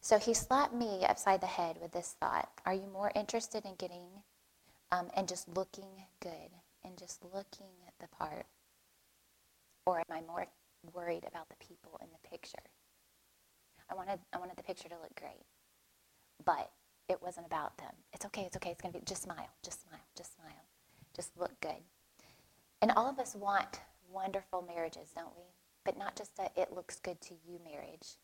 So 0.00 0.18
he 0.18 0.34
slapped 0.34 0.74
me 0.74 1.04
upside 1.08 1.40
the 1.40 1.46
head 1.46 1.78
with 1.80 1.92
this 1.92 2.14
thought 2.20 2.48
Are 2.66 2.74
you 2.74 2.86
more 2.92 3.10
interested 3.14 3.64
in 3.64 3.74
getting 3.76 4.06
um, 4.92 5.08
and 5.16 5.28
just 5.28 5.48
looking 5.48 6.04
good? 6.20 6.50
and 6.84 6.96
just 6.98 7.22
looking 7.24 7.72
at 7.86 7.94
the 8.00 8.08
part? 8.16 8.46
Or 9.86 9.98
am 9.98 10.04
I 10.10 10.20
more 10.26 10.46
worried 10.92 11.24
about 11.26 11.48
the 11.48 11.56
people 11.56 11.98
in 12.02 12.08
the 12.12 12.28
picture? 12.28 12.58
I 13.90 13.94
wanted, 13.94 14.18
I 14.32 14.38
wanted 14.38 14.56
the 14.56 14.62
picture 14.62 14.88
to 14.88 14.96
look 14.96 15.14
great, 15.18 15.46
but 16.44 16.70
it 17.08 17.22
wasn't 17.22 17.46
about 17.46 17.78
them. 17.78 17.92
It's 18.12 18.26
okay, 18.26 18.42
it's 18.42 18.56
okay, 18.56 18.70
it's 18.70 18.82
to 18.82 18.90
be 18.90 19.00
just 19.04 19.22
smile, 19.22 19.48
just 19.64 19.82
smile, 19.82 20.00
just 20.16 20.36
smile, 20.36 20.64
just 21.16 21.30
look 21.38 21.58
good. 21.60 21.82
And 22.82 22.92
all 22.96 23.08
of 23.08 23.18
us 23.18 23.34
want 23.34 23.80
wonderful 24.10 24.62
marriages, 24.62 25.10
don't 25.14 25.36
we? 25.36 25.44
But 25.84 25.98
not 25.98 26.16
just 26.16 26.38
a 26.38 26.50
it 26.60 26.72
looks 26.72 27.00
good 27.00 27.20
to 27.22 27.34
you 27.46 27.58
marriage. 27.64 28.16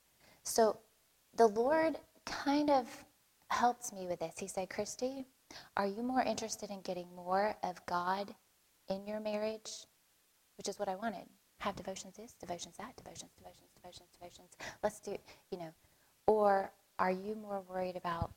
So 0.43 0.79
the 1.37 1.47
Lord 1.47 1.99
kind 2.27 2.71
of 2.71 2.87
helped 3.49 3.93
me 3.93 4.07
with 4.07 4.21
this. 4.21 4.35
He 4.39 4.49
said, 4.49 4.71
Christy, 4.71 5.27
are 5.77 5.87
you 5.87 6.03
more 6.03 6.23
interested 6.23 6.71
in 6.71 6.81
getting 6.83 7.07
more 7.15 7.57
of 7.63 7.85
God 7.87 8.35
in 8.89 9.07
your 9.07 9.21
marriage, 9.21 9.71
which 10.57 10.69
is 10.69 10.79
what 10.79 10.89
I 10.89 10.95
wanted. 10.97 11.27
have 11.61 11.77
devotions 11.77 12.15
this, 12.17 12.35
devotions 12.35 12.75
that, 12.79 12.95
devotions, 12.97 13.31
devotions, 13.39 13.71
devotions, 13.75 14.09
devotions. 14.13 14.51
Let's 14.83 15.01
do, 15.01 15.17
you 15.51 15.59
know. 15.59 15.73
Or 16.27 16.71
are 16.99 17.11
you 17.11 17.35
more 17.35 17.63
worried 17.69 17.97
about 17.97 18.33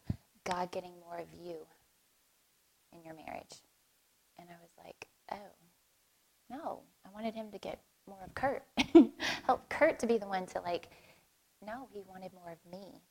God 0.46 0.72
getting 0.72 0.94
more 1.06 1.18
of 1.18 1.28
you 1.34 1.56
in 2.94 3.04
your 3.04 3.16
marriage? 3.16 3.56
And 4.40 4.48
I 4.50 4.56
was 4.62 4.72
like, 4.78 5.08
oh, 5.32 5.52
no. 6.50 6.82
I 7.08 7.14
wanted 7.14 7.36
him 7.36 7.52
to 7.52 7.58
get 7.58 7.80
more 8.08 8.20
of 8.26 8.34
Kurt. 8.36 8.64
Help 9.46 9.68
Kurt 9.70 10.00
to 10.00 10.08
be 10.08 10.18
the 10.18 10.28
one 10.28 10.46
to 10.48 10.62
like, 10.62 10.90
no, 11.66 11.88
he 11.92 12.02
wanted 12.08 12.32
more 12.34 12.52
of 12.52 12.72
me. 12.72 13.02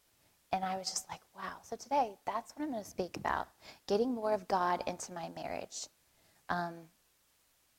And 0.53 0.65
I 0.65 0.77
was 0.77 0.91
just 0.91 1.09
like, 1.09 1.21
wow. 1.35 1.59
So 1.63 1.77
today, 1.77 2.15
that's 2.27 2.53
what 2.53 2.65
I'm 2.65 2.71
going 2.71 2.83
to 2.83 2.89
speak 2.89 3.17
about 3.17 3.49
getting 3.87 4.15
more 4.15 4.33
of 4.33 4.49
God 4.49 4.83
into 4.87 5.13
my 5.13 5.31
marriage. 5.35 5.89
Um, 6.49 6.75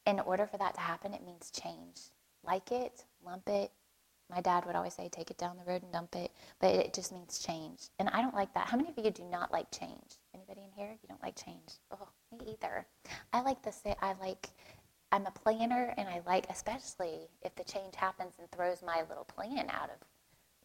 in 0.06 0.20
order 0.22 0.48
for 0.48 0.58
that 0.58 0.74
to 0.76 0.80
happen, 0.80 1.14
it 1.14 1.26
means 1.26 1.52
change. 1.52 2.00
Like 2.44 2.72
it, 2.72 3.04
lump 3.26 3.48
it. 3.48 3.72
My 4.30 4.42
dad 4.42 4.66
would 4.66 4.76
always 4.76 4.94
say, 4.94 5.08
take 5.10 5.32
it 5.32 5.38
down 5.38 5.56
the 5.58 5.72
road 5.72 5.84
and 5.84 5.92
dump 5.92 6.16
it. 6.16 6.32
But 6.60 6.76
it 6.76 6.94
just 6.94 7.14
means 7.14 7.40
change. 7.40 7.90
And 8.00 8.10
I 8.10 8.22
don't 8.22 8.36
like 8.36 8.54
that. 8.54 8.68
How 8.68 8.76
many 8.78 8.90
of 8.90 8.98
you 8.98 9.10
do 9.10 9.24
not 9.24 9.52
like 9.52 9.72
change? 9.72 10.18
Anybody 10.34 10.62
in 10.66 10.72
here? 10.72 10.92
You 11.02 11.08
don't 11.08 11.24
like 11.24 11.42
change? 11.42 11.80
Oh, 11.92 12.10
me 12.32 12.54
either. 12.54 12.86
I 13.32 13.42
like 13.42 13.62
the 13.62 13.72
say, 13.72 13.96
I 14.02 14.14
like, 14.20 14.50
I'm 15.12 15.26
a 15.26 15.32
planner 15.32 15.94
and 15.98 16.08
I 16.10 16.22
like, 16.26 16.46
especially 16.50 17.30
if 17.42 17.56
the 17.56 17.64
change 17.64 17.96
happens 17.96 18.34
and 18.40 18.50
throws 18.52 18.82
my 18.82 19.04
little 19.10 19.24
plan 19.26 19.70
out 19.70 19.90
of 19.90 19.98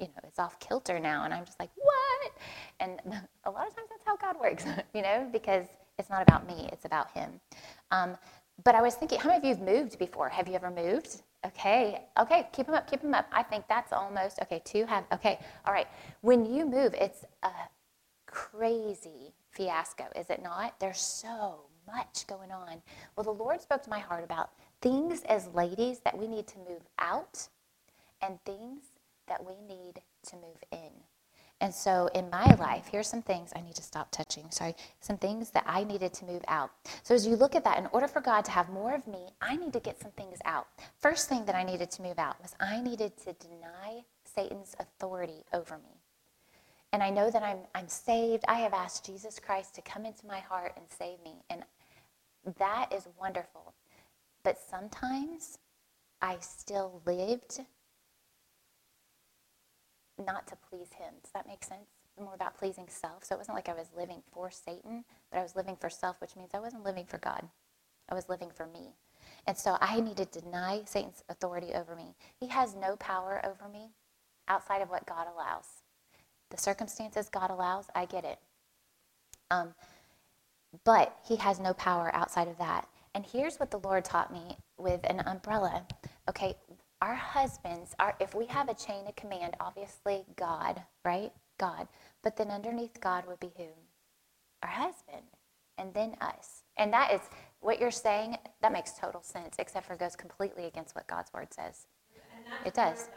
you 0.03 0.09
know, 0.09 0.21
it's 0.25 0.39
off 0.39 0.59
kilter 0.59 0.99
now. 0.99 1.25
And 1.25 1.33
I'm 1.33 1.45
just 1.45 1.59
like, 1.61 1.71
what? 1.77 2.33
And 2.81 3.01
a 3.45 3.51
lot 3.51 3.67
of 3.69 3.75
times 3.75 3.89
that's 3.91 4.05
how 4.05 4.17
God 4.17 4.39
works, 4.41 4.65
you 4.95 5.03
know, 5.03 5.29
because 5.33 5.67
it's 5.99 6.11
not 6.11 6.23
about 6.23 6.47
me, 6.47 6.69
it's 6.73 6.85
about 6.85 7.11
Him. 7.13 7.41
Um, 7.91 8.17
but 8.65 8.75
I 8.75 8.83
was 8.83 8.95
thinking, 8.95 9.19
how 9.19 9.29
many 9.29 9.39
of 9.39 9.45
you 9.45 9.55
have 9.55 9.63
moved 9.63 9.99
before? 9.99 10.29
Have 10.29 10.49
you 10.49 10.55
ever 10.55 10.71
moved? 10.71 11.23
Okay, 11.47 12.05
okay, 12.21 12.49
keep 12.53 12.67
them 12.67 12.75
up, 12.75 12.89
keep 12.89 13.01
them 13.01 13.15
up. 13.15 13.27
I 13.33 13.43
think 13.43 13.65
that's 13.69 13.93
almost, 13.93 14.41
okay, 14.43 14.63
two 14.65 14.85
have, 14.87 15.05
okay, 15.13 15.41
all 15.67 15.73
right. 15.73 15.89
When 16.21 16.45
you 16.45 16.65
move, 16.65 16.95
it's 16.95 17.25
a 17.43 17.51
crazy 18.27 19.35
fiasco, 19.51 20.05
is 20.15 20.31
it 20.31 20.43
not? 20.43 20.79
There's 20.79 21.01
so 21.01 21.63
much 21.87 22.27
going 22.27 22.51
on. 22.51 22.83
Well, 23.17 23.25
the 23.25 23.31
Lord 23.31 23.61
spoke 23.61 23.83
to 23.85 23.91
my 23.91 23.99
heart 23.99 24.25
about 24.25 24.51
things 24.81 25.23
as 25.29 25.49
ladies 25.49 26.01
that 26.01 26.17
we 26.17 26.27
need 26.29 26.47
to 26.49 26.59
move 26.59 26.83
out 26.99 27.49
and 28.21 28.39
things 28.45 28.83
that 29.29 29.45
we 29.45 29.55
need 29.69 30.01
to 30.27 30.37
move 30.37 30.62
in. 30.71 30.91
And 31.61 31.73
so 31.73 32.11
in 32.12 32.29
my 32.29 32.55
life, 32.57 32.89
here's 32.91 33.07
some 33.07 33.23
things 33.23 33.53
I 33.55 33.61
need 33.61 33.77
to 33.77 33.85
stop 33.85 34.11
touching. 34.11 34.51
Sorry, 34.51 34.75
some 35.01 35.17
things 35.17 35.51
that 35.51 35.62
I 35.65 35.85
needed 35.85 36.12
to 36.15 36.25
move 36.25 36.43
out. 36.49 36.73
So 37.05 37.15
as 37.15 37.25
you 37.25 37.37
look 37.37 37.55
at 37.55 37.62
that, 37.62 37.79
in 37.79 37.87
order 37.93 38.09
for 38.09 38.21
God 38.21 38.45
to 38.47 38.51
have 38.51 38.69
more 38.69 38.95
of 38.95 39.07
me, 39.07 39.29
I 39.41 39.57
need 39.57 39.73
to 39.75 39.81
get 39.81 40.01
some 40.01 40.11
things 40.12 40.39
out. 40.45 40.67
First 40.99 41.29
thing 41.29 41.45
that 41.45 41.55
I 41.55 41.62
needed 41.62 41.89
to 41.93 42.03
move 42.03 42.19
out 42.19 42.43
was 42.43 42.57
I 42.59 42.81
needed 42.81 43.17
to 43.19 43.33
deny 43.35 44.03
Satan's 44.25 44.75
authority 44.81 45.45
over 45.53 45.77
me. 45.79 46.02
And 46.93 47.03
I 47.03 47.11
know 47.11 47.31
that 47.31 47.43
I'm, 47.43 47.61
I'm 47.75 47.89
saved. 47.89 48.45
I 48.49 48.61
have 48.61 48.75
asked 48.75 49.07
Jesus 49.07 49.39
Christ 49.39 49.75
to 49.77 49.83
come 49.83 50.05
into 50.05 50.27
my 50.27 50.41
heart 50.41 50.75
and 50.77 50.85
save 50.91 51.23
me. 51.25 51.43
And 51.49 51.65
that 52.59 52.93
is 52.93 53.09
wonderful. 53.19 53.75
But 54.45 54.59
sometimes 54.59 55.59
I 56.21 56.37
still 56.41 57.01
lived 57.07 57.61
not 60.19 60.47
to 60.49 60.57
please 60.69 60.93
him. 60.93 61.15
Does 61.23 61.33
that 61.33 61.47
make 61.47 61.65
sense? 61.65 61.89
More 62.21 62.35
about 62.35 62.59
pleasing 62.59 62.87
self. 62.89 63.25
So 63.25 63.35
it 63.35 63.39
wasn't 63.39 63.57
like 63.57 63.69
I 63.69 63.75
was 63.75 63.89
living 63.97 64.23
for 64.33 64.51
Satan, 64.51 65.05
but 65.31 65.39
I 65.39 65.43
was 65.43 65.57
living 65.57 65.77
for 65.77 65.89
self, 65.89 66.21
which 66.21 66.37
means 66.37 66.51
I 66.55 66.61
wasn't 66.61 66.85
living 66.85 67.07
for 67.07 67.19
God. 67.19 67.49
I 68.09 68.15
was 68.15 68.29
living 68.29 68.51
for 68.55 68.67
me. 68.67 68.91
And 69.47 69.57
so 69.57 69.79
I 69.81 70.01
needed 70.01 70.31
to 70.33 70.41
deny 70.41 70.83
Satan's 70.85 71.25
authority 71.29 71.73
over 71.75 71.97
me. 71.97 72.15
He 72.39 72.49
has 72.49 72.75
no 72.75 72.97
power 72.97 73.41
over 73.45 73.69
me 73.73 73.89
outside 74.47 74.83
of 74.83 74.91
what 74.91 75.07
God 75.07 75.27
allows. 75.33 75.82
The 76.53 76.59
circumstances 76.59 77.31
God 77.31 77.51
allows, 77.51 77.87
I 77.95 78.05
get 78.05 78.25
it. 78.25 78.39
Um, 79.51 79.75
but 80.85 81.17
he 81.27 81.37
has 81.37 81.59
no 81.59 81.73
power 81.73 82.15
outside 82.15 82.47
of 82.47 82.59
that. 82.59 82.87
And 83.15 83.25
here's 83.25 83.57
what 83.57 83.71
the 83.71 83.79
Lord 83.79 84.05
taught 84.05 84.31
me 84.31 84.59
with 84.77 85.01
an 85.05 85.21
umbrella. 85.21 85.87
Okay, 86.29 86.55
our 87.01 87.15
husbands 87.15 87.95
are 87.99 88.15
if 88.21 88.35
we 88.35 88.45
have 88.47 88.69
a 88.69 88.75
chain 88.75 89.07
of 89.07 89.17
command 89.17 89.57
obviously 89.61 90.25
god 90.37 90.83
right? 91.05 91.33
God. 91.59 91.89
But 92.23 92.37
then 92.37 92.49
underneath 92.49 93.01
god 93.01 93.27
would 93.27 93.41
be 93.41 93.53
who? 93.57 93.69
Our 94.63 94.69
husband. 94.69 95.23
And 95.79 95.95
then 95.95 96.17
us. 96.21 96.65
And 96.77 96.93
that 96.93 97.13
is 97.13 97.23
what 97.61 97.81
you're 97.81 97.91
saying 97.91 98.37
that 98.61 98.73
makes 98.73 98.93
total 98.93 99.23
sense 99.23 99.57
except 99.59 99.87
for 99.87 99.95
it 99.95 100.01
goes 100.01 100.17
completely 100.17 100.67
against 100.67 100.95
what 100.95 101.07
god's 101.07 101.33
word 101.33 101.53
says. 101.55 101.87
It 102.67 102.75
does. 102.75 103.09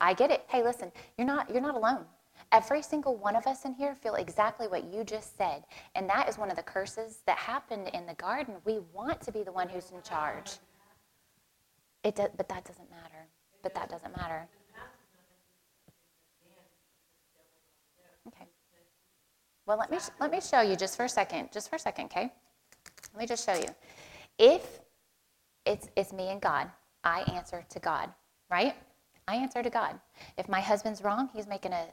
i 0.00 0.14
get 0.14 0.30
it. 0.30 0.44
Hey 0.48 0.62
listen 0.62 0.90
you're 1.18 1.26
not 1.26 1.50
you're 1.50 1.62
not 1.62 1.74
alone 1.74 2.04
every 2.52 2.82
single 2.82 3.16
one 3.16 3.36
of 3.36 3.46
us 3.46 3.64
in 3.64 3.74
here 3.74 3.94
feel 3.94 4.14
exactly 4.14 4.68
what 4.68 4.84
you 4.84 5.04
just 5.04 5.36
said 5.36 5.64
and 5.94 6.08
that 6.08 6.28
is 6.28 6.38
one 6.38 6.50
of 6.50 6.56
the 6.56 6.62
curses 6.62 7.18
that 7.26 7.38
happened 7.38 7.88
in 7.94 8.06
the 8.06 8.14
garden 8.14 8.54
we 8.64 8.80
want 8.92 9.20
to 9.20 9.32
be 9.32 9.42
the 9.42 9.52
one 9.52 9.68
who's 9.68 9.90
in 9.90 10.02
charge 10.02 10.58
it 12.04 12.14
does, 12.14 12.28
but 12.36 12.48
that 12.48 12.64
doesn't 12.64 12.90
matter. 12.90 13.26
But 13.62 13.74
that 13.74 13.90
doesn't 13.90 14.16
matter. 14.16 14.48
Okay. 18.28 18.46
Well, 19.66 19.78
let 19.78 19.90
me 19.90 19.98
let 20.20 20.30
me 20.30 20.40
show 20.40 20.60
you 20.60 20.76
just 20.76 20.96
for 20.96 21.04
a 21.04 21.08
second. 21.08 21.50
Just 21.52 21.68
for 21.68 21.76
a 21.76 21.78
second, 21.78 22.06
okay? 22.06 22.32
Let 23.14 23.20
me 23.20 23.26
just 23.26 23.44
show 23.44 23.54
you. 23.54 23.68
If 24.38 24.80
it's 25.66 25.88
it's 25.96 26.12
me 26.12 26.28
and 26.28 26.40
God, 26.40 26.70
I 27.02 27.22
answer 27.34 27.64
to 27.68 27.78
God, 27.80 28.10
right? 28.50 28.74
I 29.26 29.36
answer 29.36 29.62
to 29.62 29.70
God. 29.70 29.98
If 30.38 30.48
my 30.48 30.60
husband's 30.60 31.02
wrong, 31.02 31.28
he's 31.34 31.46
making 31.46 31.72
a, 31.72 31.86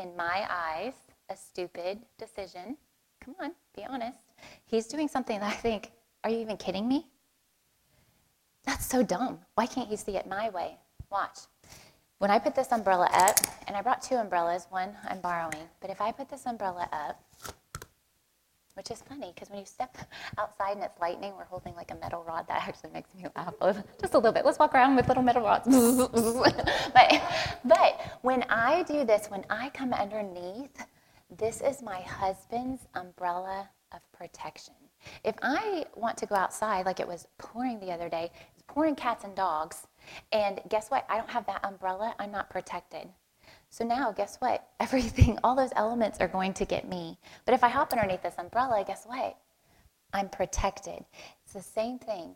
in 0.00 0.16
my 0.16 0.46
eyes, 0.50 0.94
a 1.28 1.36
stupid 1.36 1.98
decision. 2.18 2.76
Come 3.20 3.34
on, 3.40 3.52
be 3.76 3.84
honest. 3.84 4.18
He's 4.64 4.86
doing 4.86 5.08
something 5.08 5.38
that 5.38 5.52
I 5.52 5.56
think, 5.56 5.92
are 6.24 6.30
you 6.30 6.38
even 6.38 6.56
kidding 6.56 6.88
me? 6.88 7.06
That's 8.64 8.86
so 8.86 9.02
dumb. 9.02 9.40
Why 9.54 9.66
can't 9.66 9.88
he 9.88 9.96
see 9.96 10.16
it 10.16 10.26
my 10.26 10.48
way? 10.50 10.78
Watch. 11.10 11.40
When 12.18 12.30
I 12.30 12.38
put 12.38 12.54
this 12.54 12.72
umbrella 12.72 13.08
up, 13.12 13.36
and 13.66 13.76
I 13.76 13.82
brought 13.82 14.02
two 14.02 14.16
umbrellas, 14.16 14.66
one 14.70 14.96
I'm 15.08 15.20
borrowing, 15.20 15.68
but 15.80 15.90
if 15.90 16.00
I 16.00 16.12
put 16.12 16.28
this 16.28 16.46
umbrella 16.46 16.88
up, 16.92 17.22
which 18.80 18.90
is 18.90 19.02
funny 19.02 19.30
because 19.34 19.50
when 19.50 19.58
you 19.58 19.66
step 19.66 19.94
outside 20.38 20.72
and 20.72 20.82
it's 20.82 20.98
lightning, 21.02 21.34
we're 21.36 21.44
holding 21.44 21.74
like 21.74 21.90
a 21.90 21.94
metal 21.96 22.24
rod. 22.26 22.48
That 22.48 22.66
actually 22.66 22.88
makes 22.94 23.14
me 23.14 23.26
laugh 23.36 23.52
just 24.00 24.14
a 24.14 24.16
little 24.16 24.32
bit. 24.32 24.46
Let's 24.46 24.58
walk 24.58 24.74
around 24.74 24.96
with 24.96 25.06
little 25.06 25.22
metal 25.22 25.42
rods. 25.42 25.66
but, 26.94 27.22
but 27.62 28.00
when 28.22 28.42
I 28.44 28.82
do 28.84 29.04
this, 29.04 29.26
when 29.26 29.44
I 29.50 29.68
come 29.74 29.92
underneath, 29.92 30.86
this 31.36 31.60
is 31.60 31.82
my 31.82 32.00
husband's 32.00 32.86
umbrella 32.94 33.68
of 33.92 34.00
protection. 34.12 34.72
If 35.24 35.34
I 35.42 35.84
want 35.94 36.16
to 36.16 36.24
go 36.24 36.34
outside, 36.34 36.86
like 36.86 37.00
it 37.00 37.08
was 37.08 37.28
pouring 37.36 37.80
the 37.80 37.92
other 37.92 38.08
day, 38.08 38.32
it's 38.54 38.64
pouring 38.66 38.94
cats 38.94 39.24
and 39.24 39.34
dogs, 39.34 39.86
and 40.32 40.58
guess 40.70 40.88
what? 40.88 41.04
I 41.10 41.18
don't 41.18 41.28
have 41.28 41.44
that 41.48 41.62
umbrella. 41.66 42.14
I'm 42.18 42.32
not 42.32 42.48
protected. 42.48 43.08
So 43.70 43.84
now, 43.84 44.12
guess 44.12 44.36
what? 44.38 44.68
Everything, 44.80 45.38
all 45.42 45.54
those 45.54 45.72
elements 45.76 46.18
are 46.20 46.28
going 46.28 46.52
to 46.54 46.64
get 46.64 46.88
me. 46.88 47.18
But 47.44 47.54
if 47.54 47.64
I 47.64 47.68
hop 47.68 47.92
underneath 47.92 48.22
this 48.22 48.34
umbrella, 48.38 48.84
guess 48.86 49.04
what? 49.06 49.36
I'm 50.12 50.28
protected. 50.28 51.04
It's 51.44 51.54
the 51.54 51.62
same 51.62 51.98
thing. 51.98 52.34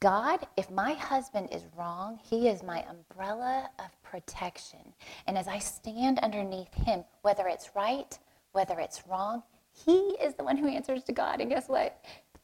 God, 0.00 0.46
if 0.56 0.70
my 0.70 0.92
husband 0.92 1.48
is 1.52 1.62
wrong, 1.76 2.18
he 2.22 2.48
is 2.48 2.62
my 2.62 2.84
umbrella 2.88 3.68
of 3.78 4.02
protection. 4.02 4.78
And 5.26 5.36
as 5.36 5.48
I 5.48 5.58
stand 5.58 6.20
underneath 6.20 6.72
him, 6.72 7.04
whether 7.22 7.48
it's 7.48 7.70
right, 7.74 8.16
whether 8.52 8.78
it's 8.78 9.06
wrong, 9.08 9.42
he 9.72 10.16
is 10.22 10.34
the 10.34 10.44
one 10.44 10.56
who 10.56 10.68
answers 10.68 11.02
to 11.04 11.12
God. 11.12 11.40
And 11.40 11.50
guess 11.50 11.68
what? 11.68 12.02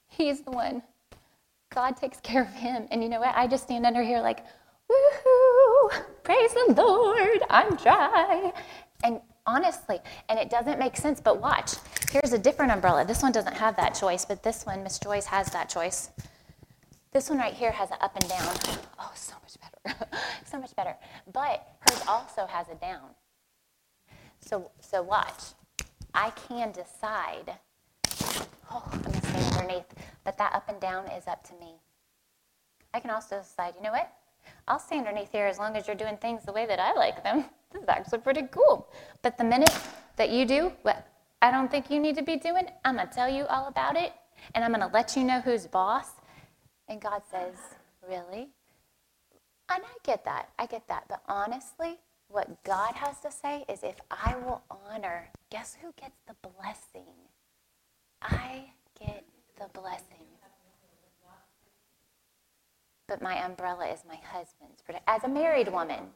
He's 0.09 0.41
the 0.41 0.51
one. 0.51 0.83
God 1.71 1.97
takes 1.97 2.19
care 2.21 2.43
of 2.43 2.53
him. 2.53 2.89
And 2.91 3.03
you 3.03 3.09
know 3.09 3.21
what? 3.21 3.35
I 3.37 3.47
just 3.47 3.65
stand 3.65 3.87
under 3.87 4.03
here 4.03 4.21
like, 4.21 4.45
woohoo, 4.91 5.38
praise 6.23 6.53
the 6.53 6.75
Lord, 6.77 7.43
I'm 7.51 7.77
dry. 7.77 8.53
And 9.05 9.21
honestly, 9.47 10.01
and 10.29 10.39
it 10.39 10.51
doesn't 10.51 10.79
make 10.79 10.97
sense, 10.97 11.21
but 11.21 11.41
watch. 11.41 11.73
Here's 12.11 12.33
a 12.33 12.39
different 12.39 12.73
umbrella. 12.73 13.05
This 13.05 13.23
one 13.23 13.33
doesn't 13.33 13.57
have 13.57 13.77
that 13.77 13.95
choice, 13.95 14.25
but 14.25 14.43
this 14.43 14.67
one, 14.67 14.83
Miss 14.83 14.99
Joyce 14.99 15.27
has 15.27 15.51
that 15.53 15.69
choice. 15.69 16.11
This 17.13 17.31
one 17.31 17.39
right 17.39 17.55
here 17.55 17.73
has 17.73 17.91
an 17.91 17.97
up 18.01 18.15
and 18.17 18.29
down. 18.29 18.55
Oh, 18.99 19.13
so 19.15 19.35
much 19.43 19.57
better. 19.61 20.07
so 20.45 20.59
much 20.59 20.77
better. 20.77 20.95
But 21.33 21.67
hers 21.81 22.03
also 22.07 22.47
has 22.47 22.69
a 22.69 22.75
down. 22.75 23.09
So, 24.41 24.71
so 24.81 25.03
watch. 25.03 25.43
I 26.15 26.31
can 26.31 26.73
decide, 26.73 27.55
oh, 28.71 28.89
I'm 28.93 29.01
going 29.01 29.21
to 29.21 29.27
stay 29.27 29.59
underneath, 29.59 29.95
but 30.25 30.37
that 30.39 30.55
up 30.55 30.69
and 30.69 30.81
down 30.81 31.07
is 31.11 31.27
up 31.27 31.47
to 31.49 31.55
me. 31.55 31.75
I 32.93 33.01
can 33.01 33.11
also 33.11 33.39
decide, 33.39 33.75
you 33.77 33.83
know 33.83 33.93
what? 33.93 34.13
I'll 34.67 34.79
stay 34.79 34.99
underneath 34.99 35.33
here 35.33 35.47
as 35.47 35.59
long 35.59 35.77
as 35.77 35.87
you're 35.87 35.97
doing 35.97 36.17
things 36.17 36.45
the 36.45 36.53
way 36.53 36.67
that 36.67 36.81
I 36.81 36.93
like 36.95 37.23
them. 37.23 37.45
This 37.71 37.83
is 37.83 37.89
actually 37.91 38.21
pretty 38.21 38.49
cool. 38.51 38.89
But 39.21 39.37
the 39.37 39.45
minute 39.45 39.77
that 40.17 40.31
you 40.31 40.47
do 40.47 40.73
what 40.81 41.07
I 41.43 41.51
don't 41.51 41.71
think 41.71 41.91
you 41.91 42.01
need 42.01 42.17
to 42.17 42.23
be 42.23 42.37
doing, 42.37 42.67
I'm 42.83 42.97
going 42.97 43.07
to 43.07 43.15
tell 43.15 43.29
you 43.29 43.45
all 43.47 43.69
about 43.69 43.95
it, 43.95 44.15
and 44.55 44.65
I'm 44.65 44.73
going 44.73 44.81
to 44.81 44.95
let 44.95 45.17
you 45.17 45.23
know 45.23 45.43
who's 45.43 45.67
boss. 45.67 46.13
And 46.89 46.99
God 46.99 47.21
says, 47.31 47.57
Really? 48.09 48.49
And 49.71 49.83
I 49.85 49.97
get 50.03 50.25
that. 50.25 50.49
I 50.59 50.65
get 50.65 50.89
that. 50.89 51.05
But 51.09 51.23
honestly, 51.29 51.99
what 52.29 52.63
God 52.65 52.95
has 52.95 53.21
to 53.21 53.31
say 53.31 53.65
is 53.69 53.83
if 53.83 53.97
I 54.11 54.37
will 54.37 54.63
honor, 54.71 55.29
guess 55.51 55.77
who 55.81 55.93
gets 56.01 56.17
the 56.27 56.35
blessing? 56.43 57.13
I 58.23 58.71
get 58.99 59.25
the 59.59 59.69
blessing. 59.79 60.27
But 63.09 63.23
my 63.23 63.45
umbrella 63.45 63.87
is 63.87 64.05
my 64.07 64.17
husband's. 64.17 64.83
As 65.07 65.25
a 65.25 65.29
married 65.29 65.73
woman, 65.73 66.11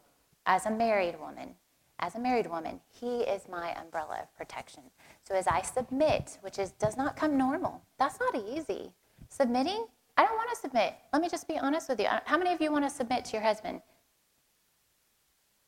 as 0.47 0.67
a 0.67 0.71
married 0.71 1.19
woman, 1.19 1.55
as 1.99 2.15
a 2.15 2.21
married 2.21 2.49
woman, 2.49 2.81
he 2.89 3.21
is 3.21 3.49
my 3.49 3.75
umbrella 3.81 4.19
of 4.23 4.37
protection. 4.37 4.83
So 5.27 5.35
as 5.35 5.47
I 5.47 5.63
submit, 5.63 6.39
which 6.43 6.59
is 6.59 6.73
does 6.73 6.97
not 6.97 7.17
come 7.17 7.39
normal, 7.39 7.83
that's 7.99 8.21
not 8.21 8.37
easy. 8.37 8.93
Submitting, 9.31 9.87
I 10.17 10.27
don't 10.27 10.37
want 10.37 10.51
to 10.51 10.57
submit. 10.61 10.95
Let 11.13 11.23
me 11.23 11.29
just 11.29 11.49
be 11.49 11.59
honest 11.59 11.89
with 11.89 11.99
you. 11.99 12.09
How 12.27 12.37
many 12.37 12.53
of 12.53 12.61
you 12.61 12.71
want 12.71 12.85
to 12.85 12.91
submit 12.91 13.25
to 13.27 13.33
your 13.33 13.43
husband? 13.43 13.81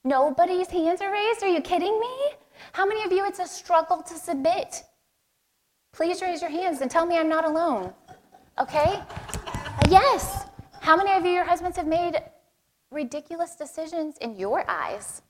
Nobody's 0.05 0.69
hands 0.69 1.01
are 1.01 1.11
raised. 1.11 1.43
Are 1.43 1.49
you 1.49 1.63
kidding 1.63 1.99
me? 1.99 2.15
How 2.73 2.85
many 2.85 3.03
of 3.05 3.13
you 3.13 3.25
it's 3.25 3.39
a 3.39 3.47
struggle 3.47 4.03
to 4.03 4.15
submit? 4.15 4.83
Please 5.93 6.21
raise 6.21 6.43
your 6.43 6.51
hands 6.51 6.83
and 6.83 6.91
tell 6.91 7.07
me 7.07 7.17
I'm 7.17 7.29
not 7.29 7.47
alone. 7.47 7.95
Okay? 8.61 9.01
Yes. 9.89 10.45
How 10.85 10.97
many 10.97 11.13
of 11.13 11.25
you, 11.25 11.33
your 11.33 11.47
husbands, 11.47 11.79
have 11.79 11.87
made 11.87 12.23
ridiculous 12.91 13.57
decisions 13.57 14.19
in 14.19 14.37
your 14.37 14.69
eyes? 14.69 15.23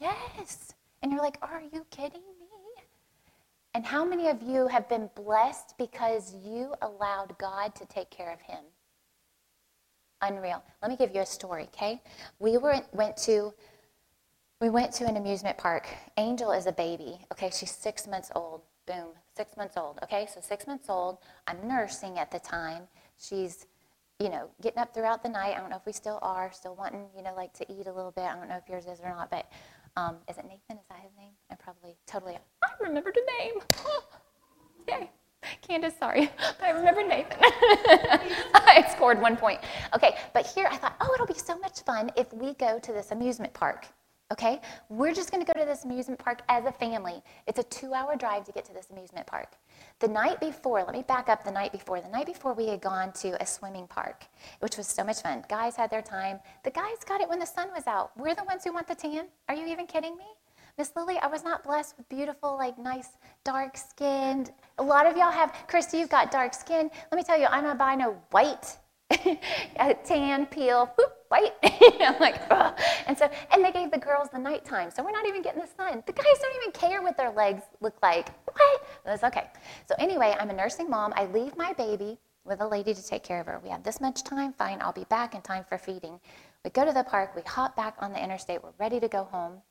Yes. 0.00 0.74
And 1.00 1.12
you're 1.12 1.22
like, 1.22 1.38
are 1.40 1.62
you 1.72 1.86
kidding 1.92 2.20
me? 2.40 2.82
And 3.74 3.86
how 3.86 4.04
many 4.04 4.26
of 4.26 4.42
you 4.42 4.66
have 4.66 4.88
been 4.88 5.08
blessed 5.14 5.78
because 5.78 6.34
you 6.34 6.74
allowed 6.82 7.38
God 7.38 7.76
to 7.76 7.86
take 7.86 8.10
care 8.10 8.32
of 8.32 8.40
him? 8.40 8.64
Unreal. 10.20 10.60
Let 10.82 10.90
me 10.90 10.96
give 10.96 11.14
you 11.14 11.20
a 11.20 11.26
story, 11.26 11.68
okay? 11.72 12.02
We 12.40 12.58
were, 12.58 12.80
went 12.92 13.16
to 13.18 13.54
we 14.60 14.68
went 14.68 14.92
to 14.94 15.06
an 15.06 15.16
amusement 15.16 15.58
park. 15.58 15.86
Angel 16.16 16.50
is 16.50 16.66
a 16.66 16.72
baby. 16.72 17.20
Okay, 17.32 17.50
she's 17.54 17.70
six 17.70 18.08
months 18.08 18.32
old. 18.34 18.62
Boom, 18.86 19.10
six 19.36 19.56
months 19.56 19.76
old. 19.76 20.00
Okay, 20.02 20.26
so 20.32 20.40
six 20.40 20.66
months 20.66 20.86
old. 20.88 21.18
I'm 21.46 21.68
nursing 21.68 22.18
at 22.18 22.32
the 22.32 22.40
time. 22.40 22.82
She's, 23.16 23.66
you 24.22 24.30
know, 24.30 24.48
getting 24.62 24.78
up 24.78 24.94
throughout 24.94 25.24
the 25.24 25.28
night. 25.28 25.56
I 25.56 25.60
don't 25.60 25.68
know 25.68 25.76
if 25.76 25.84
we 25.84 25.92
still 25.92 26.20
are, 26.22 26.52
still 26.52 26.76
wanting, 26.76 27.06
you 27.16 27.24
know, 27.24 27.34
like 27.34 27.52
to 27.54 27.64
eat 27.72 27.88
a 27.88 27.92
little 27.92 28.12
bit. 28.12 28.22
I 28.24 28.36
don't 28.36 28.48
know 28.48 28.56
if 28.56 28.68
yours 28.68 28.86
is 28.86 29.00
or 29.00 29.08
not, 29.08 29.30
but 29.30 29.50
um, 29.96 30.18
is 30.28 30.38
it 30.38 30.44
Nathan? 30.44 30.78
Is 30.78 30.86
that 30.88 31.00
his 31.02 31.10
name? 31.18 31.32
I 31.50 31.56
probably 31.56 31.96
totally. 32.06 32.38
I 32.62 32.68
remembered 32.80 33.16
the 33.16 33.32
name. 33.40 33.54
Yay. 34.88 35.10
Candace, 35.66 35.94
sorry, 35.98 36.30
but 36.38 36.62
I 36.62 36.70
remember 36.70 37.02
Nathan. 37.02 37.36
I 37.40 38.86
scored 38.92 39.20
one 39.20 39.36
point. 39.36 39.60
Okay, 39.94 40.16
but 40.32 40.46
here 40.46 40.68
I 40.70 40.76
thought, 40.76 40.94
oh, 41.00 41.10
it'll 41.14 41.26
be 41.26 41.34
so 41.34 41.58
much 41.58 41.80
fun 41.80 42.12
if 42.16 42.32
we 42.32 42.54
go 42.54 42.78
to 42.78 42.92
this 42.92 43.10
amusement 43.10 43.52
park 43.52 43.86
okay? 44.32 44.60
We're 44.88 45.12
just 45.12 45.30
to 45.30 45.38
go 45.38 45.52
to 45.52 45.66
this 45.66 45.84
amusement 45.84 46.18
park 46.18 46.40
as 46.48 46.64
a 46.64 46.72
family. 46.72 47.22
It's 47.46 47.58
a 47.58 47.62
two 47.64 47.94
hour 47.94 48.16
drive 48.16 48.44
to 48.44 48.52
get 48.52 48.64
to 48.64 48.72
this 48.72 48.88
amusement 48.90 49.26
park. 49.26 49.52
The 50.00 50.08
night 50.08 50.40
before, 50.40 50.82
let 50.82 50.94
me 50.94 51.02
back 51.02 51.28
up 51.28 51.44
the 51.44 51.50
night 51.50 51.72
before. 51.72 52.00
The 52.00 52.08
night 52.08 52.26
before, 52.26 52.54
we 52.54 52.68
had 52.68 52.80
gone 52.80 53.12
to 53.14 53.40
a 53.40 53.46
swimming 53.46 53.86
park, 53.86 54.24
which 54.60 54.76
was 54.76 54.86
so 54.86 55.04
much 55.04 55.22
fun. 55.22 55.44
Guys 55.48 55.76
had 55.76 55.90
their 55.90 56.02
time. 56.02 56.40
The 56.64 56.70
guys 56.70 56.98
got 57.06 57.20
it 57.20 57.28
when 57.28 57.38
the 57.38 57.46
sun 57.46 57.68
was 57.74 57.86
out. 57.86 58.10
We're 58.16 58.34
the 58.34 58.44
ones 58.44 58.64
who 58.64 58.72
want 58.72 58.88
the 58.88 58.94
tan. 58.94 59.26
Are 59.48 59.54
you 59.54 59.66
even 59.66 59.86
kidding 59.86 60.16
me? 60.16 60.26
Miss 60.78 60.92
Lily, 60.96 61.18
I 61.18 61.26
was 61.26 61.44
not 61.44 61.62
blessed 61.62 61.98
with 61.98 62.08
beautiful, 62.08 62.56
like 62.56 62.78
nice, 62.78 63.10
dark 63.44 63.76
skinned. 63.76 64.52
A 64.78 64.82
lot 64.82 65.06
of 65.06 65.16
y'all 65.16 65.30
have, 65.30 65.54
Christy, 65.68 65.98
you've 65.98 66.08
got 66.08 66.30
dark 66.30 66.54
skin. 66.54 66.90
Let 67.10 67.16
me 67.16 67.22
tell 67.22 67.38
you, 67.38 67.46
I'm 67.46 67.66
a 67.66 67.70
albino 67.70 68.16
white, 68.30 68.78
tan, 70.04 70.46
peel, 70.46 70.90
whoop, 70.96 71.12
white. 71.28 71.52
I'm 72.00 72.18
like, 72.20 72.40
Ugh. 72.50 72.78
and 73.06 73.16
so, 73.16 73.30
and 73.52 73.64
they 73.64 73.72
gave 73.72 73.90
the 73.90 73.98
girls 73.98 74.28
the 74.32 74.38
nighttime, 74.38 74.90
so 74.90 75.02
we're 75.02 75.12
not 75.12 75.26
even 75.26 75.42
getting 75.42 75.60
the 75.60 75.68
sun. 75.76 76.02
The 76.06 76.12
guys 76.12 76.38
don't 76.40 76.56
even 76.62 76.72
care 76.72 77.02
what 77.02 77.16
their 77.16 77.30
legs 77.30 77.62
look 77.80 77.94
like. 78.02 78.28
What? 78.44 78.86
That's 79.04 79.24
okay. 79.24 79.48
So 79.86 79.94
anyway, 79.98 80.36
I'm 80.38 80.50
a 80.50 80.54
nursing 80.54 80.90
mom. 80.90 81.12
I 81.16 81.26
leave 81.26 81.56
my 81.56 81.72
baby 81.72 82.18
with 82.44 82.60
a 82.60 82.66
lady 82.66 82.92
to 82.94 83.06
take 83.06 83.22
care 83.22 83.40
of 83.40 83.46
her. 83.46 83.60
We 83.62 83.70
have 83.70 83.82
this 83.82 84.00
much 84.00 84.24
time. 84.24 84.52
Fine, 84.52 84.80
I'll 84.82 84.92
be 84.92 85.04
back 85.04 85.34
in 85.34 85.42
time 85.42 85.64
for 85.68 85.78
feeding. 85.78 86.18
We 86.64 86.70
go 86.70 86.84
to 86.84 86.92
the 86.92 87.04
park. 87.04 87.34
We 87.34 87.42
hop 87.42 87.76
back 87.76 87.96
on 87.98 88.12
the 88.12 88.22
interstate. 88.22 88.62
We're 88.62 88.70
ready 88.78 89.00
to 89.00 89.08
go 89.08 89.24
home. 89.24 89.62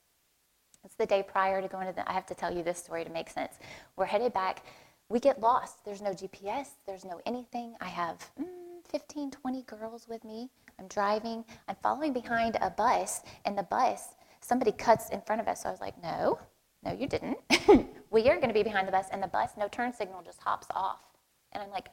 It's 0.84 0.96
the 0.96 1.06
day 1.06 1.24
prior 1.24 1.62
to 1.62 1.68
going 1.68 1.88
to 1.88 1.94
the. 1.94 2.10
I 2.10 2.14
have 2.14 2.26
to 2.28 2.36
tell 2.36 2.52
you 2.54 2.64
this 2.64 2.80
story 2.80 3.04
to 3.04 3.12
make 3.12 3.30
sense. 3.30 3.54
We're 3.96 4.06
headed 4.06 4.34
back. 4.34 4.66
We 5.10 5.20
get 5.20 5.40
lost. 5.40 5.84
There's 5.86 6.02
no 6.02 6.12
GPS. 6.12 6.68
There's 6.88 7.06
no 7.06 7.22
anything. 7.26 7.76
I 7.82 7.88
have. 7.88 8.18
Mm, 8.40 8.46
15, 8.92 9.32
20 9.32 9.62
girls 9.64 10.08
with 10.10 10.24
me. 10.26 10.50
I'm 10.78 10.88
driving. 10.88 11.46
I'm 11.68 11.78
following 11.82 12.12
behind 12.12 12.58
a 12.62 12.70
bus, 12.70 13.22
and 13.46 13.58
the 13.58 13.64
bus, 13.64 14.10
somebody 14.42 14.72
cuts 14.74 15.10
in 15.10 15.22
front 15.22 15.42
of 15.42 15.48
us. 15.48 15.64
So 15.64 15.70
I 15.70 15.72
was 15.72 15.82
like, 15.82 16.02
no, 16.04 16.40
no, 16.84 16.92
you 16.92 17.08
didn't. 17.08 17.38
we 18.12 18.30
are 18.30 18.36
going 18.36 18.50
to 18.50 18.54
be 18.54 18.64
behind 18.64 18.88
the 18.88 18.92
bus, 18.92 19.08
and 19.12 19.24
the 19.24 19.28
bus, 19.28 19.52
no 19.58 19.70
turn 19.70 19.94
signal, 19.94 20.22
just 20.24 20.42
hops 20.42 20.68
off. 20.76 21.00
And 21.54 21.64
I'm 21.64 21.70
like, 21.72 21.88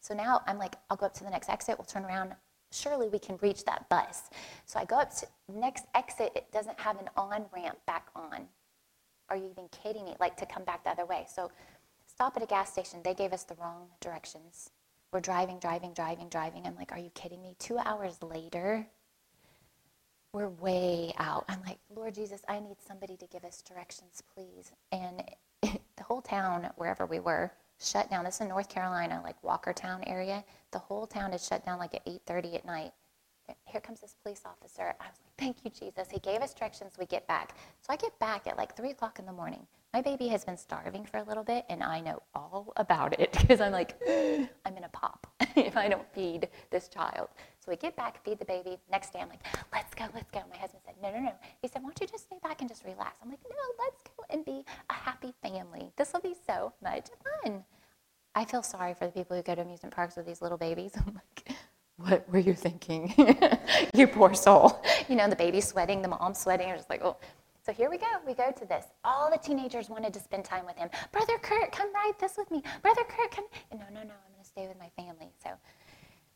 so 0.00 0.14
now 0.14 0.42
I'm 0.46 0.58
like, 0.58 0.76
I'll 0.88 0.96
go 0.96 1.06
up 1.06 1.14
to 1.14 1.24
the 1.24 1.30
next 1.30 1.48
exit. 1.48 1.76
We'll 1.76 1.86
turn 1.86 2.04
around. 2.04 2.34
Surely 2.70 3.08
we 3.08 3.18
can 3.18 3.38
reach 3.42 3.64
that 3.64 3.88
bus. 3.88 4.30
So 4.64 4.78
I 4.78 4.84
go 4.84 4.96
up 5.00 5.14
to 5.16 5.26
next 5.52 5.86
exit. 5.94 6.32
It 6.36 6.50
doesn't 6.52 6.78
have 6.78 7.00
an 7.00 7.08
on 7.16 7.46
ramp 7.52 7.78
back 7.86 8.08
on. 8.14 8.46
Are 9.28 9.36
you 9.36 9.48
even 9.50 9.68
kidding 9.68 10.04
me? 10.04 10.14
Like 10.20 10.36
to 10.36 10.46
come 10.46 10.64
back 10.64 10.84
the 10.84 10.90
other 10.90 11.06
way. 11.06 11.26
So 11.32 11.50
stop 12.06 12.36
at 12.36 12.42
a 12.42 12.46
gas 12.46 12.72
station. 12.72 13.00
They 13.02 13.14
gave 13.14 13.32
us 13.32 13.44
the 13.44 13.54
wrong 13.56 13.88
directions. 14.00 14.70
We're 15.12 15.20
driving, 15.20 15.58
driving, 15.58 15.92
driving, 15.92 16.28
driving. 16.28 16.66
I'm 16.66 16.76
like, 16.76 16.92
are 16.92 16.98
you 16.98 17.10
kidding 17.14 17.40
me? 17.42 17.54
Two 17.58 17.78
hours 17.78 18.22
later, 18.22 18.86
we're 20.32 20.48
way 20.48 21.14
out. 21.18 21.44
I'm 21.48 21.62
like, 21.66 21.78
Lord 21.94 22.14
Jesus, 22.14 22.42
I 22.48 22.60
need 22.60 22.76
somebody 22.86 23.16
to 23.16 23.26
give 23.26 23.44
us 23.44 23.62
directions, 23.62 24.22
please. 24.34 24.72
And 24.92 25.22
the 25.62 26.02
whole 26.02 26.20
town, 26.20 26.68
wherever 26.76 27.06
we 27.06 27.20
were, 27.20 27.52
shut 27.80 28.10
down. 28.10 28.24
This 28.24 28.36
is 28.36 28.40
in 28.42 28.48
North 28.48 28.68
Carolina, 28.68 29.20
like 29.24 29.40
Walkertown 29.42 30.02
area. 30.06 30.44
The 30.72 30.78
whole 30.78 31.06
town 31.06 31.32
is 31.32 31.46
shut 31.46 31.64
down 31.64 31.78
like 31.78 31.94
at 31.94 32.04
8:30 32.04 32.56
at 32.56 32.64
night. 32.66 32.92
Here 33.64 33.80
comes 33.80 34.00
this 34.00 34.16
police 34.22 34.42
officer. 34.44 34.94
I 35.00 35.04
was 35.04 35.18
like, 35.24 35.36
thank 35.38 35.64
you, 35.64 35.70
Jesus. 35.70 36.10
He 36.10 36.18
gave 36.18 36.42
us 36.42 36.52
directions. 36.52 36.94
We 36.98 37.06
get 37.06 37.26
back. 37.28 37.54
So 37.80 37.92
I 37.92 37.96
get 37.96 38.18
back 38.18 38.46
at 38.46 38.56
like 38.56 38.76
3 38.76 38.90
o'clock 38.90 39.18
in 39.20 39.26
the 39.26 39.32
morning. 39.32 39.66
My 39.92 40.02
baby 40.02 40.28
has 40.28 40.44
been 40.44 40.56
starving 40.56 41.04
for 41.06 41.18
a 41.18 41.22
little 41.22 41.44
bit, 41.44 41.64
and 41.68 41.82
I 41.82 42.00
know 42.00 42.22
all 42.34 42.72
about 42.76 43.18
it 43.18 43.32
because 43.40 43.60
I'm 43.60 43.72
like, 43.72 43.94
I'm 44.06 44.76
to 44.86 44.88
pop 44.92 45.26
if 45.56 45.76
I 45.76 45.88
don't 45.88 46.06
feed 46.14 46.48
this 46.70 46.88
child. 46.88 47.28
So 47.58 47.70
we 47.70 47.76
get 47.76 47.96
back, 47.96 48.24
feed 48.24 48.38
the 48.38 48.44
baby. 48.44 48.78
Next 48.90 49.12
day, 49.12 49.20
I'm 49.20 49.28
like, 49.28 49.44
let's 49.72 49.94
go, 49.94 50.04
let's 50.14 50.30
go. 50.30 50.40
My 50.50 50.56
husband 50.56 50.82
said, 50.84 50.94
no, 51.02 51.10
no, 51.10 51.20
no. 51.20 51.32
He 51.60 51.68
said, 51.68 51.82
why 51.82 51.88
don't 51.88 52.00
you 52.00 52.06
just 52.06 52.24
stay 52.24 52.36
back 52.42 52.60
and 52.60 52.68
just 52.68 52.84
relax? 52.84 53.18
I'm 53.22 53.30
like, 53.30 53.40
no, 53.48 53.84
let's 53.84 54.02
go 54.02 54.24
and 54.30 54.44
be 54.44 54.64
a 54.90 54.92
happy 54.92 55.32
family. 55.42 55.90
This 55.96 56.12
will 56.12 56.20
be 56.20 56.34
so 56.46 56.72
much 56.82 57.08
fun. 57.42 57.64
I 58.34 58.44
feel 58.44 58.62
sorry 58.62 58.94
for 58.94 59.06
the 59.06 59.12
people 59.12 59.36
who 59.36 59.42
go 59.42 59.54
to 59.54 59.62
amusement 59.62 59.94
parks 59.94 60.16
with 60.16 60.26
these 60.26 60.42
little 60.42 60.58
babies. 60.58 60.92
I'm 61.06 61.14
like, 61.14 61.56
what 61.96 62.30
were 62.30 62.38
you 62.38 62.54
thinking? 62.54 63.14
you 63.94 64.06
poor 64.06 64.34
soul. 64.34 64.84
You 65.08 65.16
know, 65.16 65.28
the 65.28 65.36
baby's 65.36 65.66
sweating, 65.66 66.02
the 66.02 66.08
mom's 66.08 66.38
sweating. 66.38 66.70
I'm 66.70 66.76
just 66.76 66.90
like, 66.90 67.02
oh. 67.02 67.16
So 67.66 67.72
here 67.72 67.90
we 67.90 67.98
go. 67.98 68.06
We 68.24 68.32
go 68.32 68.52
to 68.52 68.64
this. 68.64 68.84
All 69.04 69.28
the 69.28 69.38
teenagers 69.38 69.90
wanted 69.90 70.14
to 70.14 70.20
spend 70.20 70.44
time 70.44 70.64
with 70.64 70.76
him. 70.76 70.88
Brother 71.10 71.36
Kurt, 71.42 71.72
come 71.72 71.92
ride 71.92 72.12
this 72.20 72.36
with 72.38 72.48
me. 72.48 72.62
Brother 72.80 73.02
Kurt, 73.08 73.32
come. 73.32 73.46
And 73.72 73.80
no, 73.80 73.86
no, 73.86 74.06
no. 74.06 74.14
I'm 74.14 74.32
going 74.32 74.44
to 74.44 74.48
stay 74.48 74.68
with 74.68 74.78
my 74.78 74.88
family. 74.90 75.32
So 75.42 75.50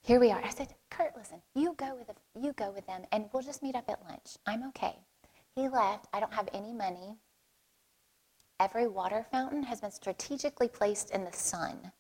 here 0.03 0.19
we 0.19 0.33
are. 0.33 0.43
I 0.43 0.49
said, 0.49 0.75
Kurt, 0.91 1.17
listen. 1.17 1.41
You 1.55 1.77
go 1.77 1.95
with 1.95 2.09
the, 2.09 2.15
you 2.41 2.53
go 2.55 2.73
with 2.73 2.85
them, 2.89 3.03
and 3.13 3.27
we'll 3.33 3.45
just 3.45 3.63
meet 3.63 3.77
up 3.77 3.89
at 3.89 4.03
lunch. 4.09 4.39
I'm 4.45 4.67
okay. 4.71 4.97
He 5.55 5.69
left. 5.69 6.09
I 6.13 6.19
don't 6.19 6.35
have 6.35 6.49
any 6.53 6.73
money. 6.73 7.15
Every 8.59 8.89
water 8.89 9.25
fountain 9.31 9.63
has 9.63 9.81
been 9.81 9.93
strategically 9.93 10.67
placed 10.67 11.13
in 11.13 11.25
the 11.25 11.33
sun. 11.33 11.93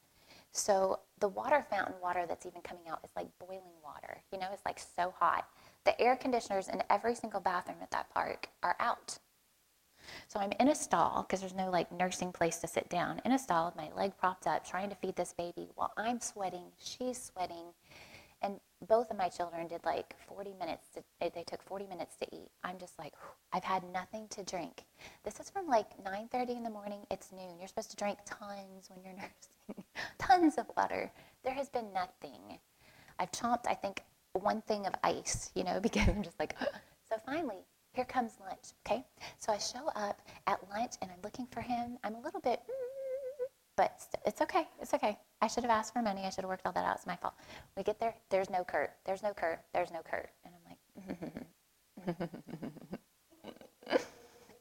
So 0.50 0.98
the 1.20 1.28
water 1.28 1.64
fountain 1.70 1.94
water 2.02 2.24
that's 2.26 2.46
even 2.46 2.62
coming 2.62 2.88
out 2.90 2.98
is 3.04 3.10
like 3.14 3.28
boiling 3.38 3.78
water. 3.84 4.22
You 4.32 4.40
know, 4.40 4.48
it's 4.52 4.64
like 4.66 4.80
so 4.80 5.14
hot. 5.16 5.46
The 5.84 5.98
air 6.00 6.16
conditioners 6.16 6.68
in 6.68 6.82
every 6.90 7.14
single 7.14 7.40
bathroom 7.40 7.78
at 7.82 7.90
that 7.90 8.10
park 8.12 8.48
are 8.62 8.76
out. 8.78 9.18
So 10.28 10.40
I'm 10.40 10.52
in 10.58 10.68
a 10.68 10.74
stall 10.74 11.22
because 11.22 11.40
there's 11.40 11.54
no 11.54 11.70
like 11.70 11.90
nursing 11.92 12.32
place 12.32 12.58
to 12.58 12.66
sit 12.66 12.88
down. 12.88 13.20
In 13.24 13.32
a 13.32 13.38
stall 13.38 13.66
with 13.66 13.76
my 13.76 13.90
leg 13.96 14.12
propped 14.18 14.46
up, 14.46 14.66
trying 14.66 14.90
to 14.90 14.96
feed 14.96 15.16
this 15.16 15.32
baby 15.32 15.68
while 15.74 15.92
I'm 15.96 16.20
sweating, 16.20 16.66
she's 16.78 17.20
sweating, 17.20 17.66
and 18.42 18.58
both 18.88 19.10
of 19.10 19.18
my 19.18 19.28
children 19.28 19.68
did 19.68 19.84
like 19.84 20.14
40 20.26 20.54
minutes. 20.58 20.88
To, 20.94 21.02
they 21.20 21.44
took 21.44 21.62
40 21.62 21.86
minutes 21.86 22.16
to 22.16 22.26
eat. 22.34 22.48
I'm 22.64 22.78
just 22.78 22.98
like, 22.98 23.12
I've 23.52 23.64
had 23.64 23.82
nothing 23.92 24.28
to 24.30 24.42
drink. 24.42 24.84
This 25.24 25.40
is 25.40 25.50
from 25.50 25.66
like 25.66 26.02
9:30 26.02 26.56
in 26.56 26.62
the 26.62 26.70
morning. 26.70 27.00
It's 27.10 27.32
noon. 27.32 27.58
You're 27.58 27.68
supposed 27.68 27.90
to 27.90 27.96
drink 27.96 28.18
tons 28.24 28.88
when 28.88 29.02
you're 29.04 29.14
nursing, 29.68 29.84
tons 30.18 30.58
of 30.58 30.66
water. 30.76 31.10
There 31.44 31.54
has 31.54 31.68
been 31.68 31.92
nothing. 31.92 32.58
I've 33.18 33.32
chomped, 33.32 33.66
I 33.66 33.74
think, 33.74 34.02
one 34.32 34.62
thing 34.62 34.86
of 34.86 34.94
ice, 35.02 35.50
you 35.54 35.64
know, 35.64 35.80
because 35.82 36.08
I'm 36.08 36.22
just 36.22 36.38
like, 36.38 36.56
so 37.08 37.16
finally, 37.24 37.64
here 37.92 38.04
comes 38.04 38.32
lunch, 38.40 38.72
okay? 38.86 39.04
So 39.38 39.52
I 39.52 39.58
show 39.58 39.88
up 39.96 40.20
at 40.46 40.60
lunch 40.70 40.92
and 41.02 41.10
I'm 41.10 41.20
looking 41.22 41.46
for 41.50 41.60
him. 41.60 41.98
I'm 42.04 42.14
a 42.14 42.20
little 42.20 42.40
bit, 42.40 42.60
mm, 42.60 43.46
but 43.76 44.00
it's 44.24 44.40
okay. 44.42 44.68
It's 44.80 44.94
okay. 44.94 45.18
I 45.40 45.48
should 45.48 45.64
have 45.64 45.70
asked 45.70 45.92
for 45.92 46.02
money. 46.02 46.22
I 46.24 46.30
should 46.30 46.42
have 46.42 46.48
worked 46.48 46.66
all 46.66 46.72
that 46.72 46.84
out. 46.84 46.96
It's 46.96 47.06
my 47.06 47.16
fault. 47.16 47.34
We 47.76 47.82
get 47.82 47.98
there. 47.98 48.14
There's 48.30 48.50
no 48.50 48.62
Kurt. 48.62 48.92
There's 49.04 49.22
no 49.22 49.32
Kurt. 49.32 49.60
There's 49.72 49.90
no 49.90 50.00
Kurt. 50.02 50.30
And 50.44 50.54
I'm 50.54 50.62
like, 50.68 50.78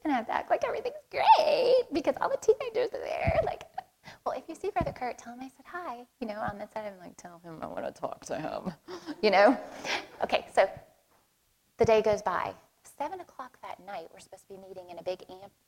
and 0.04 0.12
I 0.12 0.16
have 0.16 0.26
to 0.26 0.32
act 0.32 0.50
like 0.50 0.64
everything's 0.64 0.96
great 1.10 1.84
because 1.92 2.14
all 2.20 2.30
the 2.30 2.38
teenagers 2.38 2.88
are 2.94 3.04
there. 3.04 3.40
Like, 3.44 3.62
well, 4.24 4.36
if 4.36 4.44
you 4.48 4.54
see 4.54 4.70
Brother 4.70 4.92
Kurt, 4.92 5.18
tell 5.18 5.32
him 5.34 5.40
I 5.40 5.48
said 5.48 5.66
hi. 5.66 6.06
You 6.20 6.28
know, 6.28 6.34
on 6.34 6.58
the 6.58 6.68
side, 6.74 6.92
I'm 6.92 6.98
like, 7.00 7.16
tell 7.16 7.40
him 7.44 7.58
I 7.62 7.66
want 7.66 7.86
to 7.86 8.00
talk 8.00 8.24
to 8.26 8.36
him. 8.36 8.72
you 9.22 9.30
know? 9.30 9.58
Okay, 10.22 10.46
so 10.54 10.68
the 11.78 11.84
day 11.84 12.02
goes 12.02 12.22
by. 12.22 12.54
Seven 12.98 13.20
o'clock 13.20 13.56
that 13.62 13.78
night, 13.86 14.08
we're 14.12 14.20
supposed 14.20 14.46
to 14.48 14.54
be 14.54 14.60
meeting 14.60 14.90
in 14.90 14.98
a 14.98 15.02
big 15.02 15.22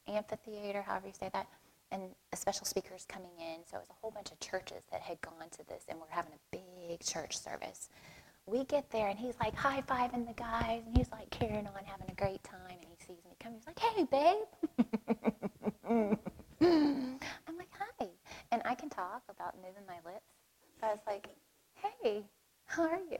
amphitheater, 0.06 0.82
however 0.82 1.06
you 1.06 1.14
say 1.18 1.30
that, 1.32 1.46
and 1.90 2.02
a 2.32 2.36
special 2.36 2.66
speaker's 2.66 3.06
coming 3.08 3.30
in. 3.38 3.60
So 3.70 3.78
it 3.78 3.80
was 3.80 3.90
a 3.90 3.94
whole 4.00 4.10
bunch 4.10 4.30
of 4.30 4.38
churches 4.40 4.82
that 4.90 5.00
had 5.00 5.20
gone 5.22 5.48
to 5.52 5.66
this, 5.68 5.84
and 5.88 5.98
we're 5.98 6.06
having 6.10 6.32
a 6.32 6.56
big 6.56 7.00
church 7.00 7.38
service. 7.38 7.88
We 8.44 8.64
get 8.64 8.90
there, 8.90 9.08
and 9.08 9.18
he's 9.18 9.34
like 9.40 9.54
high 9.54 9.82
fiving 9.82 10.26
the 10.26 10.34
guys, 10.34 10.82
and 10.86 10.96
he's 10.96 11.10
like 11.10 11.30
carrying 11.30 11.66
on, 11.66 11.84
having 11.84 12.10
a 12.10 12.14
great 12.14 12.42
time, 12.42 12.60
and 12.68 12.80
he 12.80 12.96
sees 13.06 13.24
me 13.24 13.36
coming. 13.40 13.58
He's 13.58 13.66
like, 13.66 13.78
hey, 13.78 14.04
babe. 14.04 14.46
I'm 16.60 17.56
like, 17.56 17.70
hi. 17.78 18.08
And 18.50 18.62
I 18.64 18.74
can 18.74 18.88
talk 18.90 19.22
without 19.28 19.54
moving 19.56 19.86
my 19.86 19.96
lips. 20.04 20.26
So 20.80 20.86
I 20.88 20.90
was 20.90 21.00
like, 21.06 21.28
hey, 21.74 22.24
how 22.66 22.82
are 22.82 22.98
you? 23.10 23.18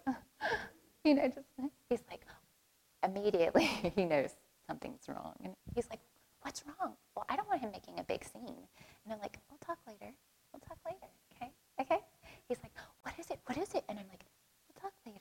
You 1.05 1.15
know, 1.15 1.27
just, 1.27 1.47
he's 1.89 2.03
like, 2.11 2.21
immediately 3.05 3.69
he 3.97 4.05
knows 4.05 4.31
something's 4.67 5.09
wrong. 5.09 5.35
And 5.43 5.55
he's 5.75 5.89
like, 5.91 6.01
what's 6.43 6.63
wrong? 6.67 6.95
Well, 7.17 7.27
I 7.29 7.37
don't 7.37 7.49
want 7.49 7.61
him 7.61 7.71
making 7.73 7.99
a 7.99 8.05
big 8.05 8.25
scene. 8.25 8.67
And 9.05 9.13
I'm 9.13 9.21
like, 9.21 9.39
we'll 9.51 9.59
talk 9.59 9.79
later. 9.87 10.13
We'll 10.53 10.61
talk 10.61 10.79
later. 10.87 11.11
Okay? 11.35 11.51
Okay? 11.81 12.01
He's 12.49 12.59
like, 12.63 12.73
what 13.03 13.15
is 13.19 13.31
it? 13.31 13.41
What 13.47 13.59
is 13.59 13.75
it? 13.75 13.85
And 13.89 13.99
I'm 13.99 14.07
like, 14.09 14.25
we'll 14.69 14.81
talk 14.81 14.93
later. 15.07 15.19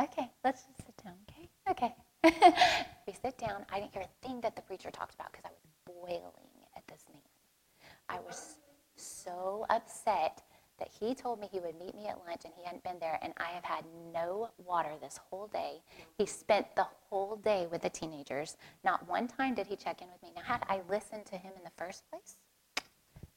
Okay, 0.00 0.28
let's 0.42 0.62
just 0.64 0.86
sit 0.86 1.04
down. 1.04 1.14
Okay? 1.30 1.48
Okay. 1.70 1.94
we 3.06 3.12
sit 3.12 3.38
down. 3.38 3.64
I 3.70 3.80
didn't 3.80 3.92
hear 3.92 4.02
a 4.02 4.26
thing 4.26 4.40
that 4.40 4.56
the 4.56 4.62
preacher 4.62 4.90
talked 4.90 5.14
about 5.14 5.30
because 5.30 5.44
I 5.44 5.50
was 5.50 5.62
boiling 5.86 6.50
at 6.76 6.86
this 6.88 7.04
man. 7.12 7.22
I 8.08 8.18
was 8.20 8.56
so 8.96 9.66
upset 9.70 10.42
that 10.78 10.88
he 11.00 11.14
told 11.14 11.40
me 11.40 11.48
he 11.50 11.60
would 11.60 11.78
meet 11.78 11.94
me 11.94 12.06
at 12.06 12.18
lunch 12.26 12.42
and 12.44 12.52
he 12.56 12.64
hadn't 12.64 12.82
been 12.82 12.98
there 12.98 13.18
and 13.22 13.32
I 13.36 13.50
have 13.54 13.64
had 13.64 13.84
no 14.12 14.50
water 14.58 14.90
this 15.00 15.18
whole 15.30 15.46
day. 15.48 15.82
He 16.18 16.26
spent 16.26 16.74
the 16.74 16.86
day 17.44 17.66
with 17.70 17.82
the 17.82 17.90
teenagers. 17.90 18.56
Not 18.84 19.08
one 19.08 19.28
time 19.28 19.54
did 19.54 19.66
he 19.66 19.76
check 19.76 20.02
in 20.02 20.08
with 20.08 20.22
me. 20.22 20.30
Now, 20.34 20.42
had 20.42 20.64
I 20.68 20.80
listened 20.88 21.26
to 21.26 21.36
him 21.36 21.52
in 21.56 21.62
the 21.62 21.70
first 21.76 22.02
place, 22.10 22.36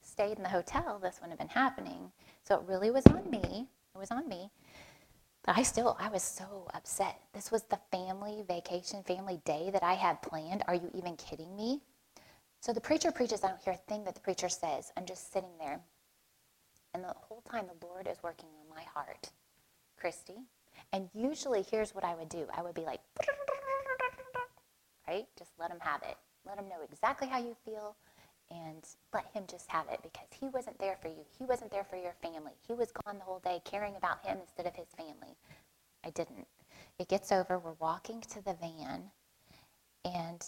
stayed 0.01 0.37
in 0.37 0.43
the 0.43 0.49
hotel, 0.49 0.99
this 0.99 1.19
wouldn't 1.21 1.39
have 1.39 1.47
been 1.47 1.55
happening. 1.55 2.11
So 2.43 2.55
it 2.55 2.61
really 2.65 2.89
was 2.89 3.05
on 3.07 3.29
me. 3.29 3.67
It 3.93 3.97
was 3.97 4.11
on 4.11 4.27
me. 4.27 4.49
But 5.45 5.57
I 5.57 5.63
still, 5.63 5.95
I 5.99 6.09
was 6.09 6.23
so 6.23 6.67
upset. 6.73 7.21
This 7.33 7.51
was 7.51 7.63
the 7.63 7.79
family 7.91 8.43
vacation, 8.47 9.03
family 9.03 9.39
day 9.45 9.69
that 9.71 9.83
I 9.83 9.93
had 9.93 10.21
planned. 10.21 10.63
Are 10.67 10.75
you 10.75 10.89
even 10.93 11.15
kidding 11.15 11.55
me? 11.55 11.81
So 12.59 12.73
the 12.73 12.81
preacher 12.81 13.11
preaches. 13.11 13.43
I 13.43 13.49
don't 13.49 13.61
hear 13.61 13.73
a 13.73 13.89
thing 13.89 14.03
that 14.03 14.15
the 14.15 14.21
preacher 14.21 14.49
says. 14.49 14.91
I'm 14.97 15.05
just 15.05 15.31
sitting 15.31 15.57
there. 15.59 15.79
And 16.93 17.03
the 17.03 17.13
whole 17.15 17.41
time 17.49 17.65
the 17.67 17.85
Lord 17.85 18.07
is 18.07 18.17
working 18.23 18.49
on 18.59 18.75
my 18.75 18.83
heart, 18.93 19.29
Christy. 19.97 20.33
And 20.91 21.09
usually, 21.13 21.63
here's 21.69 21.93
what 21.93 22.03
I 22.03 22.15
would 22.15 22.29
do 22.29 22.47
I 22.55 22.61
would 22.61 22.75
be 22.75 22.85
like, 22.85 23.01
right? 25.07 25.25
Just 25.37 25.51
let 25.59 25.71
him 25.71 25.79
have 25.79 26.01
it. 26.03 26.17
Let 26.45 26.57
him 26.57 26.69
know 26.69 26.81
exactly 26.83 27.27
how 27.27 27.39
you 27.39 27.55
feel 27.65 27.95
and 28.49 28.83
let 29.13 29.25
him 29.33 29.43
just 29.49 29.69
have 29.69 29.87
it 29.91 29.99
because 30.03 30.27
he 30.39 30.47
wasn't 30.49 30.79
there 30.79 30.97
for 31.01 31.09
you. 31.09 31.25
He 31.37 31.45
wasn't 31.45 31.71
there 31.71 31.83
for 31.83 31.97
your 31.97 32.13
family. 32.21 32.53
He 32.67 32.73
was 32.73 32.91
gone 32.91 33.17
the 33.17 33.23
whole 33.23 33.39
day 33.39 33.61
caring 33.65 33.95
about 33.95 34.25
him 34.25 34.37
instead 34.41 34.65
of 34.65 34.75
his 34.75 34.87
family. 34.97 35.35
I 36.05 36.09
didn't. 36.11 36.47
It 36.99 37.09
gets 37.09 37.31
over. 37.31 37.59
We're 37.59 37.73
walking 37.79 38.21
to 38.21 38.43
the 38.43 38.53
van, 38.53 39.11
and 40.05 40.41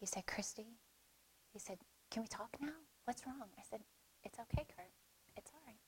he 0.00 0.06
said, 0.06 0.26
Christy, 0.26 0.66
he 1.52 1.58
said, 1.58 1.78
Can 2.10 2.22
we 2.22 2.28
talk 2.28 2.56
now? 2.60 2.74
What's 3.04 3.26
wrong? 3.26 3.48
I 3.58 3.62
said, 3.68 3.80
It's 4.24 4.38
okay, 4.38 4.64
Kurt. 4.76 4.90
It's 5.36 5.50
all 5.54 5.60
right. 5.66 5.78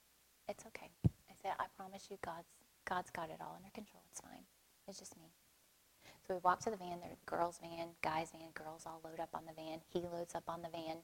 It's 0.49 0.65
okay. 0.67 0.91
I 1.07 1.35
said, 1.43 1.53
I 1.59 1.65
promise 1.77 2.07
you, 2.11 2.19
God's, 2.25 2.49
God's 2.85 3.11
got 3.11 3.31
it 3.31 3.41
all 3.41 3.55
under 3.57 3.71
control. 3.75 4.03
It's 4.11 4.21
fine. 4.21 4.45
It's 4.87 4.99
just 4.99 5.17
me. 5.17 5.33
So 6.27 6.35
we 6.35 6.41
walk 6.43 6.61
to 6.61 6.71
the 6.71 6.77
van. 6.77 6.99
There's 7.01 7.21
girls' 7.27 7.61
van, 7.63 7.89
guys' 8.03 8.33
van, 8.33 8.51
girls 8.55 8.85
all 8.87 9.01
load 9.05 9.21
up 9.21 9.31
on 9.35 9.43
the 9.47 9.53
van. 9.53 9.81
He 9.93 10.01
loads 10.13 10.35
up 10.35 10.45
on 10.49 10.63
the 10.63 10.69
van. 10.69 10.97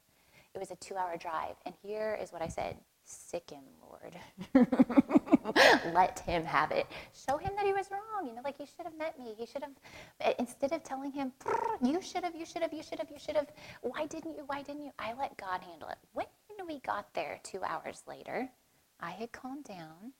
It 0.55 0.59
was 0.59 0.71
a 0.71 0.77
two 0.77 0.97
hour 0.97 1.17
drive. 1.17 1.57
And 1.65 1.75
here 1.83 2.19
is 2.21 2.33
what 2.33 2.43
I 2.43 2.49
said 2.49 2.77
sick 3.05 3.51
him, 3.51 3.65
Lord. 3.81 4.17
Let 5.95 6.21
him 6.21 6.45
have 6.45 6.71
it. 6.71 6.87
Show 7.13 7.37
him 7.37 7.53
that 7.57 7.67
he 7.67 7.73
was 7.73 7.91
wrong. 7.91 8.27
You 8.27 8.35
know, 8.35 8.43
like 8.45 8.59
he 8.59 8.67
should 8.67 8.85
have 8.85 8.97
met 8.97 9.19
me. 9.19 9.35
He 9.37 9.47
should 9.47 9.63
have, 9.63 9.73
eh, 10.21 10.35
instead 10.39 10.73
of 10.73 10.83
telling 10.83 11.13
him, 11.13 11.33
you 11.83 12.01
should 12.01 12.25
have, 12.25 12.35
you 12.35 12.47
should 12.47 12.63
have, 12.63 12.73
you 12.73 12.83
should 12.83 12.99
have, 12.99 13.11
you 13.11 13.19
should 13.19 13.37
have, 13.37 13.49
why 13.83 14.07
didn't 14.07 14.37
you, 14.37 14.45
why 14.47 14.63
didn't 14.63 14.85
you? 14.85 14.93
I 14.99 15.15
let 15.15 15.37
God 15.37 15.61
handle 15.63 15.89
it. 15.89 15.99
When 16.13 16.27
we 16.67 16.79
got 16.81 17.13
there 17.15 17.41
two 17.43 17.63
hours 17.65 18.03
later, 18.07 18.49
I 19.01 19.11
had 19.11 19.33
calmed 19.33 19.65
down. 19.65 20.13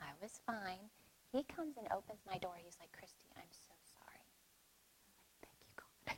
I 0.00 0.08
was 0.20 0.40
fine. 0.46 0.90
He 1.32 1.42
comes 1.44 1.76
and 1.76 1.86
opens 1.92 2.20
my 2.26 2.38
door. 2.38 2.54
He's 2.56 2.76
like, 2.80 2.92
Christy, 2.92 3.28
I'm 3.36 3.42
so 3.50 3.74
sorry. 3.98 4.16
I'm 4.16 5.12
like, 5.20 5.36
thank 5.42 5.58
you, 5.60 5.72
God. 5.76 6.15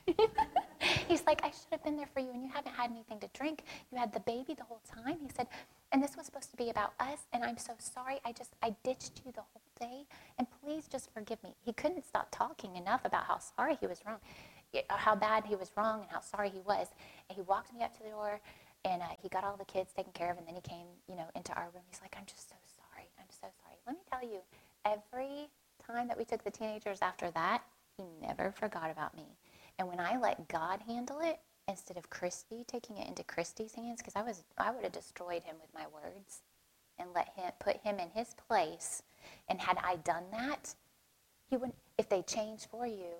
He's 1.07 1.23
like, 1.25 1.41
I 1.43 1.49
should 1.49 1.71
have 1.71 1.83
been 1.83 1.97
there 1.97 2.09
for 2.13 2.19
you, 2.19 2.31
and 2.31 2.43
you 2.43 2.49
haven't 2.53 2.73
had 2.73 2.91
anything 2.91 3.19
to 3.19 3.29
drink. 3.33 3.63
You 3.91 3.97
had 3.97 4.13
the 4.13 4.19
baby 4.21 4.53
the 4.53 4.63
whole 4.63 4.81
time. 4.85 5.17
He 5.21 5.29
said, 5.35 5.47
and 5.91 6.03
this 6.03 6.15
was 6.15 6.25
supposed 6.27 6.51
to 6.51 6.57
be 6.57 6.69
about 6.69 6.93
us, 6.99 7.19
and 7.33 7.43
I'm 7.43 7.57
so 7.57 7.73
sorry. 7.79 8.19
I 8.25 8.31
just, 8.31 8.55
I 8.61 8.75
ditched 8.83 9.21
you 9.25 9.31
the 9.31 9.41
whole 9.41 9.61
day, 9.79 10.05
and 10.37 10.47
please 10.63 10.87
just 10.87 11.11
forgive 11.13 11.41
me. 11.43 11.55
He 11.65 11.73
couldn't 11.73 12.05
stop 12.05 12.27
talking 12.31 12.75
enough 12.75 13.01
about 13.05 13.25
how 13.25 13.39
sorry 13.39 13.77
he 13.79 13.87
was 13.87 14.01
wrong, 14.05 14.19
how 14.89 15.15
bad 15.15 15.45
he 15.45 15.55
was 15.55 15.71
wrong, 15.75 16.01
and 16.01 16.09
how 16.11 16.21
sorry 16.21 16.49
he 16.49 16.59
was. 16.59 16.87
And 17.29 17.35
he 17.35 17.41
walked 17.41 17.73
me 17.73 17.83
up 17.83 17.95
to 17.97 18.03
the 18.03 18.09
door, 18.09 18.39
and 18.85 19.01
uh, 19.01 19.05
he 19.21 19.29
got 19.29 19.43
all 19.43 19.57
the 19.57 19.65
kids 19.65 19.91
taken 19.95 20.11
care 20.13 20.31
of, 20.31 20.37
and 20.37 20.47
then 20.47 20.55
he 20.55 20.61
came, 20.61 20.85
you 21.09 21.15
know, 21.15 21.25
into 21.35 21.53
our 21.53 21.69
room. 21.73 21.83
He's 21.89 22.01
like, 22.01 22.15
I'm 22.17 22.25
just 22.25 22.49
so 22.49 22.55
sorry. 22.77 23.07
I'm 23.19 23.25
so 23.29 23.47
sorry. 23.63 23.77
Let 23.87 23.95
me 23.95 24.01
tell 24.11 24.23
you, 24.23 24.39
every 24.85 25.49
time 25.85 26.07
that 26.07 26.17
we 26.17 26.23
took 26.23 26.43
the 26.43 26.51
teenagers 26.51 26.99
after 27.01 27.31
that, 27.31 27.63
he 27.97 28.03
never 28.21 28.51
forgot 28.51 28.91
about 28.91 29.15
me. 29.15 29.25
And 29.79 29.87
when 29.87 30.01
I 30.01 30.17
let 30.17 30.49
God 30.49 30.81
handle 30.85 31.21
it, 31.21 31.39
instead 31.69 31.97
of 31.97 32.09
Christy 32.09 32.65
taking 32.67 32.97
it 32.97 33.07
into 33.07 33.23
Christy's 33.23 33.73
hands, 33.73 33.99
because 33.99 34.15
I 34.15 34.21
was 34.23 34.43
I 34.57 34.71
would 34.71 34.83
have 34.83 34.91
destroyed 34.91 35.43
him 35.43 35.55
with 35.61 35.73
my 35.73 35.85
words 35.93 36.41
and 36.99 37.09
let 37.15 37.29
him 37.35 37.51
put 37.59 37.77
him 37.77 37.97
in 37.97 38.09
his 38.09 38.35
place. 38.47 39.03
And 39.47 39.61
had 39.61 39.77
I 39.81 39.95
done 39.97 40.25
that, 40.31 40.75
he 41.49 41.57
would 41.57 41.71
if 41.97 42.09
they 42.09 42.21
change 42.23 42.67
for 42.69 42.85
you, 42.85 43.15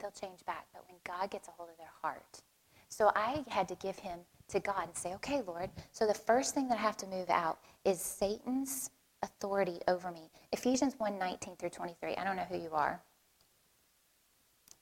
they'll 0.00 0.10
change 0.10 0.44
back. 0.44 0.66
But 0.74 0.84
when 0.88 0.96
God 1.04 1.30
gets 1.30 1.48
a 1.48 1.52
hold 1.52 1.70
of 1.70 1.78
their 1.78 1.86
heart. 2.02 2.42
So 2.88 3.12
I 3.14 3.44
had 3.48 3.68
to 3.68 3.74
give 3.76 3.98
him 3.98 4.20
to 4.48 4.60
God 4.60 4.84
and 4.84 4.96
say, 4.96 5.14
okay, 5.14 5.42
Lord. 5.46 5.70
So 5.92 6.06
the 6.06 6.14
first 6.14 6.54
thing 6.54 6.68
that 6.68 6.78
I 6.78 6.82
have 6.82 6.96
to 6.98 7.06
move 7.06 7.30
out 7.30 7.58
is 7.84 8.00
Satan's 8.00 8.90
authority 9.22 9.78
over 9.88 10.10
me. 10.10 10.30
Ephesians 10.52 10.94
1 10.98 11.18
19 11.18 11.56
through 11.56 11.70
23. 11.70 12.16
I 12.16 12.24
don't 12.24 12.36
know 12.36 12.46
who 12.50 12.58
you 12.58 12.70
are. 12.72 13.00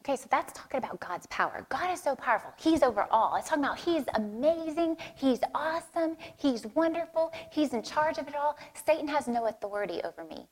Okay, 0.04 0.16
so 0.16 0.26
that's 0.32 0.52
talking 0.52 0.78
about 0.78 0.98
God's 0.98 1.26
power. 1.26 1.64
God 1.68 1.92
is 1.92 2.02
so 2.02 2.16
powerful. 2.16 2.52
He's 2.56 2.82
over 2.82 3.06
all. 3.12 3.36
It's 3.36 3.48
talking 3.48 3.62
about 3.62 3.78
He's 3.78 4.02
amazing. 4.16 4.96
He's 5.14 5.38
awesome. 5.54 6.16
He's 6.38 6.66
wonderful. 6.74 7.32
He's 7.52 7.72
in 7.72 7.84
charge 7.84 8.18
of 8.18 8.26
it 8.26 8.34
all. 8.34 8.58
Satan 8.84 9.06
has 9.06 9.28
no 9.28 9.46
authority 9.46 10.00
over 10.02 10.24
me. 10.24 10.48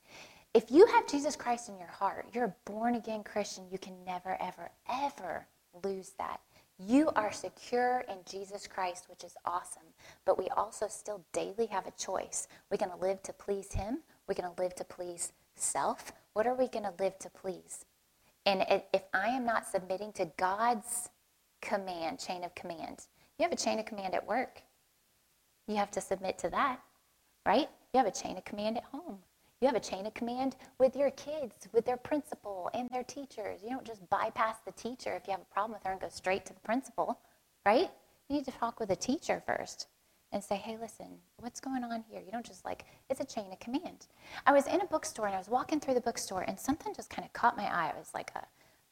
If 0.54 0.70
you 0.70 0.86
have 0.86 1.08
Jesus 1.08 1.34
Christ 1.34 1.68
in 1.68 1.78
your 1.78 1.88
heart, 1.88 2.26
you're 2.32 2.44
a 2.44 2.54
born 2.64 2.94
again 2.94 3.24
Christian, 3.24 3.64
you 3.72 3.78
can 3.78 3.94
never, 4.06 4.36
ever, 4.40 4.70
ever 4.88 5.48
lose 5.82 6.12
that. 6.18 6.40
You 6.78 7.10
are 7.16 7.32
secure 7.32 8.04
in 8.08 8.18
Jesus 8.30 8.68
Christ, 8.68 9.06
which 9.10 9.24
is 9.24 9.34
awesome. 9.44 9.82
But 10.24 10.38
we 10.38 10.46
also 10.56 10.86
still 10.86 11.24
daily 11.32 11.66
have 11.66 11.88
a 11.88 11.92
choice. 11.98 12.46
We're 12.70 12.76
going 12.76 12.92
to 12.92 13.04
live 13.04 13.20
to 13.24 13.32
please 13.32 13.72
Him. 13.72 13.98
We're 14.28 14.34
going 14.34 14.54
to 14.54 14.62
live 14.62 14.76
to 14.76 14.84
please 14.84 15.32
self. 15.56 16.12
What 16.34 16.46
are 16.46 16.54
we 16.54 16.68
going 16.68 16.84
to 16.84 16.94
live 17.02 17.18
to 17.18 17.30
please? 17.30 17.84
And 18.46 18.64
if 18.68 19.02
I 19.12 19.28
am 19.28 19.44
not 19.44 19.66
submitting 19.66 20.12
to 20.14 20.30
God's 20.36 21.10
command, 21.60 22.18
chain 22.18 22.44
of 22.44 22.54
command, 22.54 23.06
you 23.38 23.44
have 23.44 23.52
a 23.52 23.56
chain 23.56 23.78
of 23.78 23.86
command 23.86 24.14
at 24.14 24.26
work. 24.26 24.62
You 25.66 25.76
have 25.76 25.90
to 25.92 26.00
submit 26.00 26.38
to 26.38 26.50
that, 26.50 26.80
right? 27.46 27.68
You 27.92 27.98
have 27.98 28.06
a 28.06 28.10
chain 28.10 28.36
of 28.36 28.44
command 28.44 28.78
at 28.78 28.84
home. 28.84 29.18
You 29.60 29.66
have 29.66 29.76
a 29.76 29.80
chain 29.80 30.06
of 30.06 30.14
command 30.14 30.56
with 30.78 30.96
your 30.96 31.10
kids, 31.10 31.68
with 31.72 31.84
their 31.84 31.98
principal 31.98 32.70
and 32.72 32.88
their 32.90 33.04
teachers. 33.04 33.62
You 33.62 33.70
don't 33.70 33.84
just 33.84 34.08
bypass 34.08 34.56
the 34.64 34.72
teacher 34.72 35.14
if 35.14 35.26
you 35.26 35.32
have 35.32 35.42
a 35.42 35.54
problem 35.54 35.72
with 35.72 35.84
her 35.84 35.92
and 35.92 36.00
go 36.00 36.08
straight 36.08 36.46
to 36.46 36.54
the 36.54 36.60
principal, 36.60 37.18
right? 37.66 37.90
You 38.28 38.36
need 38.36 38.46
to 38.46 38.52
talk 38.52 38.80
with 38.80 38.90
a 38.90 38.96
teacher 38.96 39.42
first 39.46 39.86
and 40.32 40.42
say, 40.42 40.56
hey, 40.56 40.78
listen, 40.80 41.06
what's 41.38 41.60
going 41.60 41.82
on 41.82 42.04
here? 42.08 42.20
You 42.24 42.30
don't 42.30 42.46
just 42.46 42.64
like, 42.64 42.84
it's 43.08 43.20
a 43.20 43.24
chain 43.24 43.52
of 43.52 43.58
command. 43.58 44.06
I 44.46 44.52
was 44.52 44.66
in 44.66 44.80
a 44.80 44.86
bookstore 44.86 45.26
and 45.26 45.34
I 45.34 45.38
was 45.38 45.48
walking 45.48 45.80
through 45.80 45.94
the 45.94 46.00
bookstore 46.00 46.42
and 46.42 46.58
something 46.58 46.94
just 46.94 47.10
kind 47.10 47.26
of 47.26 47.32
caught 47.32 47.56
my 47.56 47.64
eye. 47.64 47.88
It 47.88 47.98
was 47.98 48.10
like 48.14 48.30
a 48.36 48.46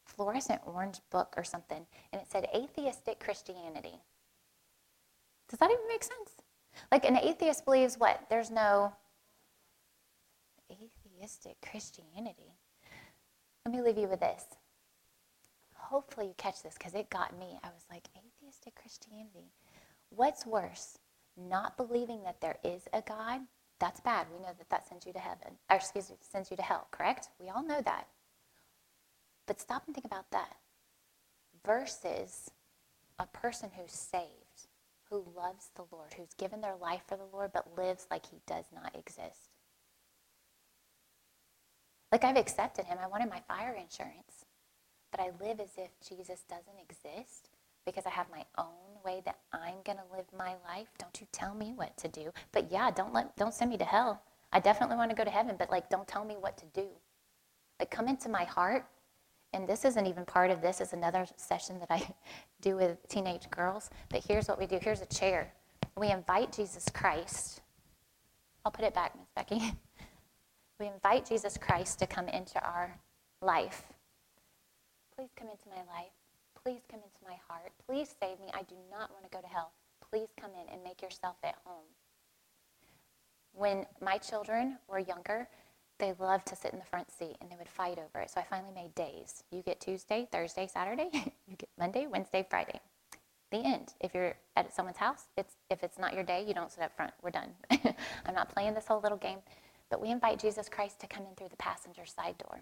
fluorescent 0.05 0.61
orange 0.67 1.01
book 1.11 1.35
or 1.37 1.45
something, 1.45 1.87
and 2.13 2.21
it 2.21 2.29
said 2.31 2.49
atheistic 2.55 3.21
Christianity. 3.21 4.01
Does 5.49 5.59
that 5.61 5.71
even 5.71 5.89
make 5.89 6.03
sense? 6.03 6.43
Like 6.91 7.05
an 7.05 7.17
atheist 7.17 7.65
believes 7.65 7.99
what? 7.99 8.23
There's 8.29 8.51
no 8.51 8.93
atheistic 10.71 11.57
Christianity. 11.71 12.55
Let 13.65 13.75
me 13.75 13.83
leave 13.83 13.99
you 13.99 14.09
with 14.09 14.21
this. 14.21 14.45
Hopefully, 15.75 16.27
you 16.27 16.35
catch 16.37 16.63
this 16.63 16.75
because 16.75 16.95
it 16.95 17.09
got 17.11 17.39
me. 17.39 17.59
I 17.63 17.69
was 17.69 17.85
like, 17.91 18.09
atheistic 18.17 18.75
Christianity. 18.75 19.53
What's 20.11 20.47
worse, 20.47 20.99
not 21.39 21.77
believing 21.77 22.23
that 22.25 22.41
there 22.41 22.59
is 22.65 22.83
a 22.93 23.03
God? 23.03 23.41
That's 23.79 24.01
bad. 24.01 24.27
We 24.33 24.41
know 24.41 24.53
that 24.59 24.71
that 24.71 24.89
sends 24.89 25.07
you 25.07 25.13
to 25.13 25.19
heaven, 25.19 25.57
or 25.71 25.77
excuse 25.77 26.11
me, 26.11 26.17
sends 26.21 26.51
you 26.51 26.57
to 26.57 26.63
hell, 26.63 26.89
correct? 26.91 27.29
We 27.39 27.49
all 27.49 27.65
know 27.65 27.81
that. 27.83 28.09
But 29.47 29.61
stop 29.61 29.85
and 29.87 29.95
think 29.95 30.05
about 30.05 30.31
that. 30.33 30.57
Versus 31.65 32.51
a 33.19 33.27
person 33.27 33.71
who's 33.77 33.93
saved, 33.93 34.69
who 35.11 35.25
loves 35.37 35.71
the 35.75 35.85
Lord, 35.91 36.15
who's 36.15 36.35
given 36.35 36.61
their 36.61 36.77
life 36.77 37.03
for 37.07 37.17
the 37.17 37.29
Lord, 37.33 37.53
but 37.53 37.77
lives 37.77 38.07
like 38.11 38.27
he 38.27 38.41
does 38.47 38.67
not 38.75 38.95
exist. 38.97 39.51
Like 42.11 42.25
I've 42.25 42.37
accepted 42.37 42.87
him. 42.87 42.99
I 43.03 43.07
wanted 43.07 43.31
my 43.31 43.43
fire 43.47 43.75
insurance. 43.75 44.45
But 45.11 45.21
I 45.21 45.31
live 45.41 45.61
as 45.61 45.73
if 45.77 45.91
Jesus 46.07 46.43
doesn't 46.49 46.79
exist 46.79 47.48
because 47.91 48.07
I 48.07 48.11
have 48.11 48.27
my 48.31 48.45
own 48.59 48.67
way 49.05 49.23
that 49.25 49.39
I'm 49.53 49.77
going 49.85 49.99
to 49.99 50.17
live 50.17 50.27
my 50.37 50.55
life. 50.67 50.89
Don't 50.99 51.21
you 51.21 51.27
tell 51.33 51.55
me 51.55 51.73
what 51.75 51.97
to 51.99 52.09
do. 52.09 52.31
But 52.53 52.71
yeah, 52.71 52.91
don't 52.91 53.13
let 53.13 53.37
don't 53.37 53.55
send 53.55 53.71
me 53.71 53.79
to 53.79 53.85
hell. 53.85 54.23
I 54.53 54.61
definitely 54.61 54.97
want 54.97 55.11
to 55.11 55.17
go 55.17 55.25
to 55.25 55.31
heaven, 55.31 55.57
but 55.59 55.71
like 55.71 55.89
don't 55.89 56.07
tell 56.07 56.25
me 56.25 56.37
what 56.39 56.57
to 56.59 56.67
do. 56.75 56.89
Like 57.79 57.91
come 57.91 58.09
into 58.09 58.29
my 58.29 58.45
heart. 58.45 58.87
And 59.55 59.67
this 59.67 59.87
isn't 59.87 60.07
even 60.07 60.27
part 60.27 60.51
of 60.51 60.61
this 60.61 60.81
is 60.83 60.93
another 60.93 61.27
session 61.37 61.79
that 61.79 61.91
I 61.91 62.07
do 62.61 62.77
with 62.77 62.99
teenage 63.09 63.49
girls. 63.51 63.89
But 64.11 64.23
here's 64.27 64.47
what 64.47 64.59
we 64.59 64.67
do. 64.67 64.79
Here's 64.81 65.01
a 65.01 65.07
chair. 65.07 65.53
We 65.97 66.11
invite 66.11 66.53
Jesus 66.53 66.87
Christ. 66.93 67.63
I'll 68.65 68.73
put 68.73 68.85
it 68.85 68.95
back, 68.95 69.17
Miss 69.17 69.29
Becky. 69.35 69.73
We 70.81 70.87
invite 70.87 71.27
Jesus 71.27 71.59
Christ 71.59 71.99
to 71.99 72.07
come 72.07 72.29
into 72.29 72.65
our 72.65 72.97
life. 73.43 73.83
Please 75.17 75.31
come 75.37 75.49
into 75.49 75.69
my 75.69 75.83
life. 75.93 76.13
Please 76.69 76.85
come 76.91 77.01
into 77.01 77.25
my 77.27 77.37
heart. 77.49 77.73
Please 77.87 78.15
save 78.21 78.39
me. 78.41 78.51
I 78.53 78.61
do 78.65 78.75
not 78.91 79.11
want 79.11 79.25
to 79.25 79.31
go 79.31 79.41
to 79.41 79.47
hell. 79.47 79.73
Please 80.11 80.29
come 80.39 80.51
in 80.51 80.71
and 80.71 80.85
make 80.85 81.01
yourself 81.01 81.37
at 81.43 81.55
home. 81.65 81.87
When 83.55 83.87
my 84.03 84.19
children 84.19 84.77
were 84.87 84.99
younger, 84.99 85.49
they 85.99 86.13
loved 86.19 86.45
to 86.49 86.57
sit 86.57 86.75
in 86.75 86.79
the 86.79 86.85
front 86.85 87.11
seat 87.11 87.37
and 87.41 87.51
they 87.51 87.57
would 87.57 87.71
fight 87.71 87.99
over 87.99 88.21
it. 88.21 88.31
So 88.31 88.43
I 88.43 88.45
finally 88.45 88.75
made 88.75 88.95
days. 88.95 89.45
You 89.51 89.63
get 89.63 89.81
Tuesday, 89.81 90.29
Thursday, 90.31 90.67
Saturday. 90.67 91.09
you 91.49 91.57
get 91.57 91.71
Monday, 91.79 92.07
Wednesday, 92.07 92.47
Friday. 92.51 92.81
The 93.51 93.65
end. 93.65 93.95
If 94.01 94.13
you're 94.13 94.35
at 94.55 94.75
someone's 94.75 94.99
house, 94.99 95.25
it's 95.39 95.55
if 95.71 95.83
it's 95.83 95.99
not 95.99 96.13
your 96.13 96.23
day, 96.23 96.45
you 96.47 96.53
don't 96.53 96.71
sit 96.71 96.85
up 96.85 96.95
front. 96.95 97.15
We're 97.23 97.31
done. 97.31 97.49
I'm 98.27 98.35
not 98.35 98.51
playing 98.51 98.75
this 98.75 98.87
whole 98.87 99.01
little 99.01 99.17
game. 99.17 99.39
But 99.89 100.03
we 100.03 100.11
invite 100.11 100.39
Jesus 100.39 100.69
Christ 100.69 101.01
to 101.01 101.07
come 101.07 101.25
in 101.25 101.35
through 101.35 101.49
the 101.49 101.57
passenger 101.57 102.05
side 102.05 102.37
door. 102.37 102.61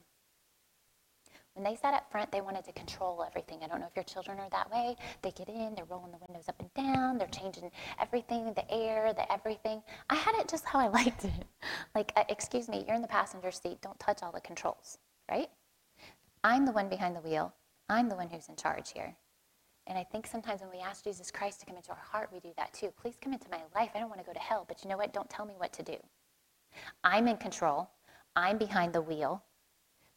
When 1.57 1.65
they 1.65 1.75
sat 1.75 1.95
up 1.95 2.11
front, 2.13 2.31
they 2.31 2.43
wanted 2.43 2.67
to 2.67 2.73
control 2.73 3.25
everything. 3.27 3.61
I 3.65 3.67
don't 3.67 3.81
know 3.81 3.87
if 3.87 3.97
your 3.97 4.05
children 4.05 4.39
are 4.39 4.51
that 4.51 4.71
way. 4.71 4.95
They 5.23 5.31
get 5.31 5.49
in, 5.49 5.75
they're 5.75 5.87
rolling 5.87 6.13
the 6.13 6.19
windows 6.29 6.51
up 6.51 6.61
and 6.61 6.73
down, 6.75 7.17
they're 7.17 7.27
changing 7.29 7.71
everything, 7.99 8.53
the 8.53 8.71
air, 8.71 9.15
the 9.15 9.31
everything. 9.33 9.83
I 10.11 10.17
had 10.17 10.35
it 10.35 10.49
just 10.49 10.67
how 10.67 10.79
I 10.79 10.89
liked 11.01 11.25
it. 11.25 11.47
Like, 11.95 12.13
uh, 12.15 12.25
excuse 12.29 12.69
me, 12.69 12.85
you're 12.87 12.95
in 12.95 13.01
the 13.01 13.09
passenger 13.09 13.51
seat, 13.51 13.81
don't 13.81 13.99
touch 13.99 14.23
all 14.23 14.33
the 14.33 14.41
controls, 14.43 14.99
right? 15.31 15.49
I'm 16.45 16.67
the 16.67 16.73
one 16.73 16.91
behind 16.91 17.17
the 17.17 17.21
wheel. 17.21 17.55
I'm 17.89 18.11
the 18.11 18.17
one 18.17 18.29
who's 18.29 18.51
in 18.51 18.57
charge 18.57 18.93
here. 18.93 19.17
And 19.87 19.97
I 19.97 20.05
think 20.05 20.27
sometimes 20.27 20.61
when 20.61 20.71
we 20.71 20.81
ask 20.81 21.05
Jesus 21.05 21.31
Christ 21.31 21.61
to 21.61 21.67
come 21.67 21.77
into 21.77 21.91
our 21.91 21.97
heart, 21.97 22.29
we 22.31 22.41
do 22.41 22.53
that 22.59 22.75
too. 22.75 22.93
Please 23.01 23.15
come 23.19 23.33
into 23.33 23.49
my 23.51 23.61
life. 23.75 23.93
I 23.95 24.01
don't 24.01 24.11
want 24.11 24.21
to 24.21 24.27
go 24.27 24.35
to 24.35 24.39
hell, 24.39 24.67
but 24.69 24.85
you 24.85 24.91
know 24.91 24.99
what? 24.99 25.15
Don't 25.15 25.31
tell 25.31 25.47
me 25.47 25.55
what 25.57 25.73
to 25.73 25.83
do. 25.83 25.97
I'm 27.03 27.29
in 27.29 27.39
control. 27.39 27.89
I'm 28.35 28.59
behind 28.59 28.93
the 28.93 29.01
wheel. 29.01 29.43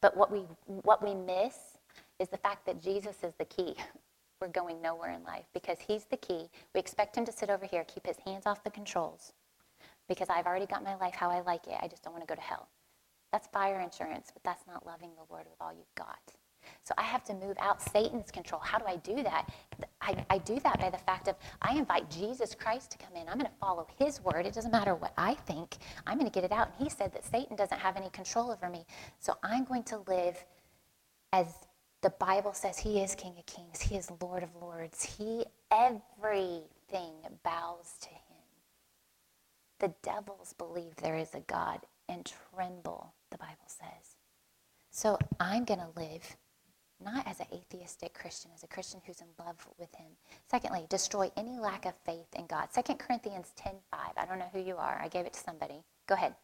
But 0.02 0.16
what 0.16 0.32
we, 0.32 0.40
what 0.68 1.04
we 1.04 1.16
miss 1.16 1.78
is 2.20 2.30
the 2.30 2.38
fact 2.38 2.66
that 2.66 2.82
Jesus 2.82 3.18
is 3.24 3.34
the 3.38 3.46
key. 3.46 3.76
We're 4.42 4.48
going 4.48 4.82
nowhere 4.82 5.12
in 5.12 5.24
life 5.24 5.46
because 5.54 5.80
he's 5.86 6.06
the 6.06 6.18
key. 6.18 6.50
We 6.74 6.80
expect 6.80 7.18
him 7.18 7.26
to 7.26 7.32
sit 7.32 7.50
over 7.50 7.66
here, 7.66 7.84
keep 7.86 8.08
his 8.08 8.18
hands 8.26 8.46
off 8.46 8.64
the 8.64 8.70
controls 8.70 9.34
because 10.10 10.30
I've 10.30 10.46
already 10.48 10.66
got 10.66 10.84
my 10.84 10.96
life 10.96 11.16
how 11.16 11.30
I 11.30 11.42
like 11.42 11.68
it. 11.68 11.78
I 11.82 11.88
just 11.88 12.04
don't 12.04 12.14
want 12.14 12.28
to 12.28 12.34
go 12.34 12.36
to 12.36 12.42
hell. 12.42 12.70
That's 13.32 13.48
fire 13.48 13.80
insurance, 13.80 14.32
but 14.34 14.44
that's 14.44 14.66
not 14.68 14.86
loving 14.86 15.12
the 15.16 15.32
Lord 15.34 15.46
with 15.46 15.62
all 15.62 15.74
you've 15.74 15.96
got. 15.96 16.20
So 16.90 16.96
I 16.98 17.04
have 17.04 17.24
to 17.26 17.36
move 17.36 17.56
out 17.60 17.84
Satan's 17.84 18.32
control. 18.32 18.60
How 18.60 18.80
do 18.80 18.86
I 18.88 18.96
do 18.96 19.22
that? 19.22 19.48
I, 20.02 20.26
I 20.32 20.40
do 20.40 20.60
that 20.62 20.80
by 20.80 20.90
the 20.90 20.98
fact 20.98 21.28
of 21.28 21.36
I 21.62 21.78
invite 21.78 22.10
Jesus 22.10 22.56
Christ 22.56 22.90
to 22.90 22.98
come 22.98 23.16
in. 23.16 23.30
I'm 23.30 23.38
going 23.38 23.46
to 23.46 23.58
follow 23.60 23.86
his 24.00 24.20
word. 24.24 24.48
It 24.48 24.56
doesn't 24.56 24.72
matter 24.72 24.96
what 24.96 25.14
I 25.16 25.36
think. 25.36 25.78
I'm 26.08 26.18
going 26.18 26.26
to 26.26 26.34
get 26.34 26.44
it 26.44 26.52
out. 26.52 26.70
And 26.70 26.84
he 26.84 26.90
said 26.90 27.14
that 27.14 27.24
Satan 27.24 27.56
doesn't 27.56 27.78
have 27.78 27.96
any 27.96 28.10
control 28.10 28.50
over 28.50 28.72
me. 28.72 28.88
So 29.20 29.36
I'm 29.44 29.66
going 29.66 29.84
to 29.84 30.00
live 30.08 30.44
as 31.32 31.46
the 32.02 32.10
Bible 32.10 32.54
says 32.54 32.80
he 32.80 33.02
is 33.02 33.14
King 33.14 33.36
of 33.38 33.46
Kings. 33.46 33.82
He 33.82 33.96
is 33.96 34.10
Lord 34.20 34.42
of 34.42 34.50
Lords. 34.60 35.04
He, 35.04 35.46
everything 35.72 37.14
bows 37.44 37.98
to 38.02 38.10
him. 38.10 38.40
The 39.78 39.94
devils 40.02 40.56
believe 40.58 40.96
there 40.96 41.18
is 41.18 41.36
a 41.36 41.42
God 41.42 41.82
and 42.08 42.28
tremble, 42.52 43.14
the 43.30 43.38
Bible 43.38 43.68
says. 43.68 44.16
So 44.90 45.20
I'm 45.40 45.66
going 45.66 45.82
to 45.82 45.92
live 45.96 46.36
not 47.04 47.28
as 47.28 47.40
an 47.40 47.48
atheistic 47.54 48.14
Christian, 48.14 48.52
as 48.54 48.64
a 48.64 48.68
Christian 48.68 49.02
who's 49.06 49.22
in 49.22 49.28
love 49.46 49.68
with 49.78 49.94
him. 49.96 50.12
Secondly, 50.50 50.86
destroy 50.90 51.32
any 51.38 51.60
lack 51.60 51.86
of 51.86 51.94
faith 52.06 52.28
in 52.36 52.46
God. 52.48 52.68
2 52.74 52.96
Corinthians 52.96 53.54
10.5. 53.58 53.74
I 54.18 54.26
don't 54.26 54.40
know 54.40 54.50
who 54.52 54.60
you 54.60 54.76
are. 54.78 55.00
I 55.02 55.08
gave 55.08 55.26
it 55.26 55.34
to 55.34 55.40
somebody. 55.40 55.84
Go 56.08 56.16
ahead. 56.16 56.36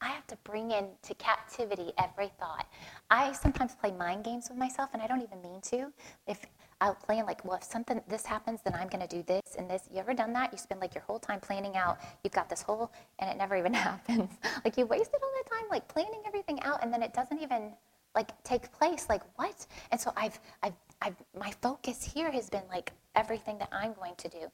I 0.00 0.08
have 0.10 0.26
to 0.28 0.36
bring 0.44 0.70
into 0.70 1.14
captivity 1.18 1.92
every 1.98 2.30
thought. 2.38 2.66
I 3.10 3.32
sometimes 3.32 3.74
play 3.74 3.90
mind 3.92 4.24
games 4.24 4.48
with 4.48 4.58
myself, 4.58 4.90
and 4.92 5.02
I 5.02 5.06
don't 5.06 5.22
even 5.22 5.42
mean 5.42 5.60
to. 5.62 5.92
If 6.28 6.46
I'll 6.80 6.94
plan 6.94 7.24
like, 7.24 7.44
well, 7.44 7.56
if 7.56 7.64
something 7.64 8.02
this 8.06 8.26
happens, 8.26 8.60
then 8.62 8.74
I'm 8.74 8.88
going 8.88 9.06
to 9.06 9.08
do 9.08 9.22
this 9.22 9.56
and 9.56 9.68
this. 9.68 9.88
You 9.90 9.98
ever 9.98 10.12
done 10.12 10.32
that? 10.34 10.52
You 10.52 10.58
spend 10.58 10.80
like 10.80 10.94
your 10.94 11.04
whole 11.04 11.18
time 11.18 11.40
planning 11.40 11.76
out. 11.76 11.98
You've 12.22 12.34
got 12.34 12.50
this 12.50 12.60
whole, 12.60 12.92
and 13.18 13.30
it 13.30 13.36
never 13.36 13.56
even 13.56 13.72
happens. 13.88 14.30
like 14.64 14.76
you 14.76 14.86
wasted 14.86 15.20
all 15.22 15.30
that 15.42 15.50
time 15.50 15.64
like 15.70 15.88
planning 15.88 16.22
everything 16.26 16.60
out, 16.62 16.82
and 16.82 16.92
then 16.92 17.02
it 17.02 17.14
doesn't 17.14 17.40
even 17.40 17.72
like 18.14 18.30
take 18.44 18.70
place. 18.72 19.06
Like 19.08 19.22
what? 19.36 19.66
And 19.90 20.00
so 20.00 20.12
I've, 20.16 20.38
I've, 20.62 20.74
I've, 21.00 21.16
my 21.38 21.50
focus 21.62 22.02
here 22.02 22.30
has 22.30 22.50
been 22.50 22.64
like 22.68 22.92
everything 23.14 23.58
that 23.58 23.68
I'm 23.72 23.94
going 23.94 24.14
to 24.18 24.28
do. 24.28 24.50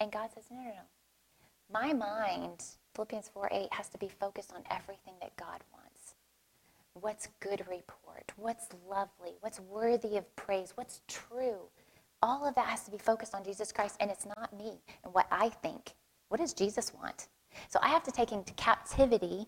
And 0.00 0.10
God 0.10 0.30
says, 0.34 0.44
no, 0.50 0.58
no, 0.58 0.64
no. 0.64 0.72
My 1.72 1.92
mind, 1.92 2.64
Philippians 2.94 3.28
4 3.28 3.48
8, 3.52 3.68
has 3.72 3.88
to 3.90 3.98
be 3.98 4.08
focused 4.08 4.52
on 4.52 4.62
everything 4.70 5.14
that 5.20 5.36
God 5.36 5.60
wants. 5.72 5.75
What's 7.00 7.28
good 7.40 7.60
report? 7.68 8.32
What's 8.36 8.68
lovely? 8.88 9.32
What's 9.40 9.60
worthy 9.60 10.16
of 10.16 10.34
praise? 10.34 10.72
What's 10.76 11.02
true? 11.08 11.58
All 12.22 12.46
of 12.48 12.54
that 12.54 12.68
has 12.68 12.84
to 12.84 12.90
be 12.90 12.96
focused 12.96 13.34
on 13.34 13.44
Jesus 13.44 13.70
Christ, 13.70 13.96
and 14.00 14.10
it's 14.10 14.24
not 14.24 14.56
me 14.56 14.80
and 15.04 15.12
what 15.12 15.26
I 15.30 15.50
think. 15.50 15.92
What 16.28 16.40
does 16.40 16.54
Jesus 16.54 16.94
want? 16.94 17.28
So 17.68 17.78
I 17.82 17.88
have 17.88 18.02
to 18.04 18.10
take 18.12 18.32
into 18.32 18.54
captivity. 18.54 19.46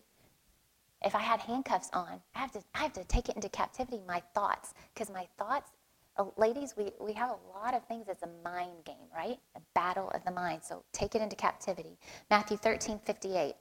If 1.02 1.14
I 1.14 1.20
had 1.20 1.40
handcuffs 1.40 1.88
on, 1.94 2.20
I 2.34 2.38
have 2.38 2.52
to, 2.52 2.60
I 2.74 2.80
have 2.80 2.92
to 2.94 3.04
take 3.04 3.30
it 3.30 3.36
into 3.36 3.48
captivity, 3.48 4.02
my 4.06 4.22
thoughts, 4.34 4.74
because 4.92 5.10
my 5.10 5.26
thoughts, 5.38 5.70
uh, 6.18 6.24
ladies, 6.36 6.74
we, 6.76 6.92
we 7.00 7.14
have 7.14 7.30
a 7.30 7.58
lot 7.58 7.74
of 7.74 7.84
things 7.86 8.08
It's 8.08 8.24
a 8.24 8.30
mind 8.44 8.84
game, 8.84 9.08
right? 9.14 9.38
A 9.56 9.60
battle 9.74 10.10
of 10.10 10.22
the 10.26 10.32
mind. 10.32 10.62
So 10.64 10.84
take 10.92 11.14
it 11.14 11.22
into 11.22 11.36
captivity. 11.36 11.98
Matthew 12.30 12.58
13, 12.58 12.98
58. 12.98 13.54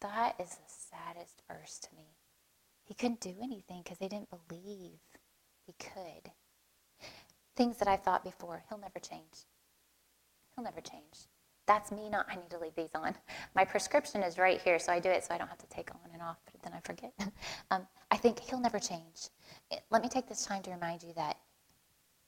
That 0.00 0.36
is 0.40 0.50
the 0.50 0.68
saddest 0.68 1.42
verse 1.50 1.80
to 1.80 1.88
me. 1.96 2.15
He 2.86 2.94
couldn't 2.94 3.20
do 3.20 3.34
anything 3.42 3.82
because 3.82 3.98
they 3.98 4.08
didn't 4.08 4.30
believe 4.30 5.00
he 5.66 5.74
could. 5.78 6.30
Things 7.56 7.78
that 7.78 7.88
I 7.88 7.96
thought 7.96 8.24
before, 8.24 8.62
he'll 8.68 8.78
never 8.78 9.00
change. 9.00 9.44
He'll 10.54 10.64
never 10.64 10.80
change. 10.80 11.26
That's 11.66 11.90
me 11.90 12.08
not, 12.08 12.26
I 12.30 12.36
need 12.36 12.50
to 12.50 12.58
leave 12.58 12.76
these 12.76 12.94
on. 12.94 13.16
My 13.56 13.64
prescription 13.64 14.22
is 14.22 14.38
right 14.38 14.60
here, 14.60 14.78
so 14.78 14.92
I 14.92 15.00
do 15.00 15.10
it 15.10 15.24
so 15.24 15.34
I 15.34 15.38
don't 15.38 15.48
have 15.48 15.58
to 15.58 15.68
take 15.68 15.90
on 15.90 16.10
and 16.12 16.22
off, 16.22 16.38
but 16.52 16.62
then 16.62 16.72
I 16.72 16.80
forget. 16.80 17.12
um, 17.72 17.88
I 18.12 18.16
think 18.16 18.38
he'll 18.38 18.60
never 18.60 18.78
change. 18.78 19.30
It, 19.72 19.80
let 19.90 20.02
me 20.02 20.08
take 20.08 20.28
this 20.28 20.46
time 20.46 20.62
to 20.62 20.70
remind 20.70 21.02
you 21.02 21.12
that 21.16 21.38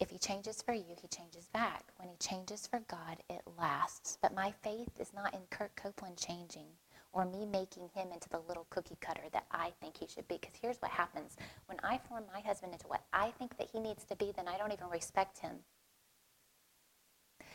if 0.01 0.11
he 0.11 0.19
changes 0.19 0.61
for 0.61 0.73
you, 0.73 0.97
he 1.01 1.09
changes 1.09 1.49
back. 1.49 1.85
When 1.99 2.09
he 2.09 2.17
changes 2.17 2.67
for 2.67 2.81
God, 2.89 3.19
it 3.31 3.43
lasts. 3.59 4.19
But 4.21 4.35
my 4.35 4.53
faith 4.63 4.91
is 4.99 5.13
not 5.15 5.35
in 5.35 5.41
Kurt 5.51 5.75
Copeland 5.77 6.17
changing 6.17 6.69
or 7.13 7.25
me 7.25 7.47
making 7.47 7.89
him 7.95 8.09
into 8.13 8.29
the 8.29 8.41
little 8.49 8.67
cookie 8.71 8.97
cutter 9.01 9.23
that 9.33 9.47
I 9.51 9.73
think 9.81 9.97
he 9.97 10.07
should 10.07 10.29
be. 10.29 10.39
Because 10.41 10.55
here's 10.61 10.79
what 10.79 10.91
happens 10.91 11.37
when 11.67 11.79
I 11.83 11.99
form 12.09 12.25
my 12.33 12.41
husband 12.41 12.73
into 12.73 12.87
what 12.87 13.03
I 13.13 13.31
think 13.39 13.57
that 13.59 13.69
he 13.73 13.81
needs 13.81 14.05
to 14.05 14.17
be, 14.17 14.33
then 14.37 14.49
I 14.49 14.59
don't 14.59 14.73
even 14.73 14.89
respect 14.91 15.39
him. 15.39 15.57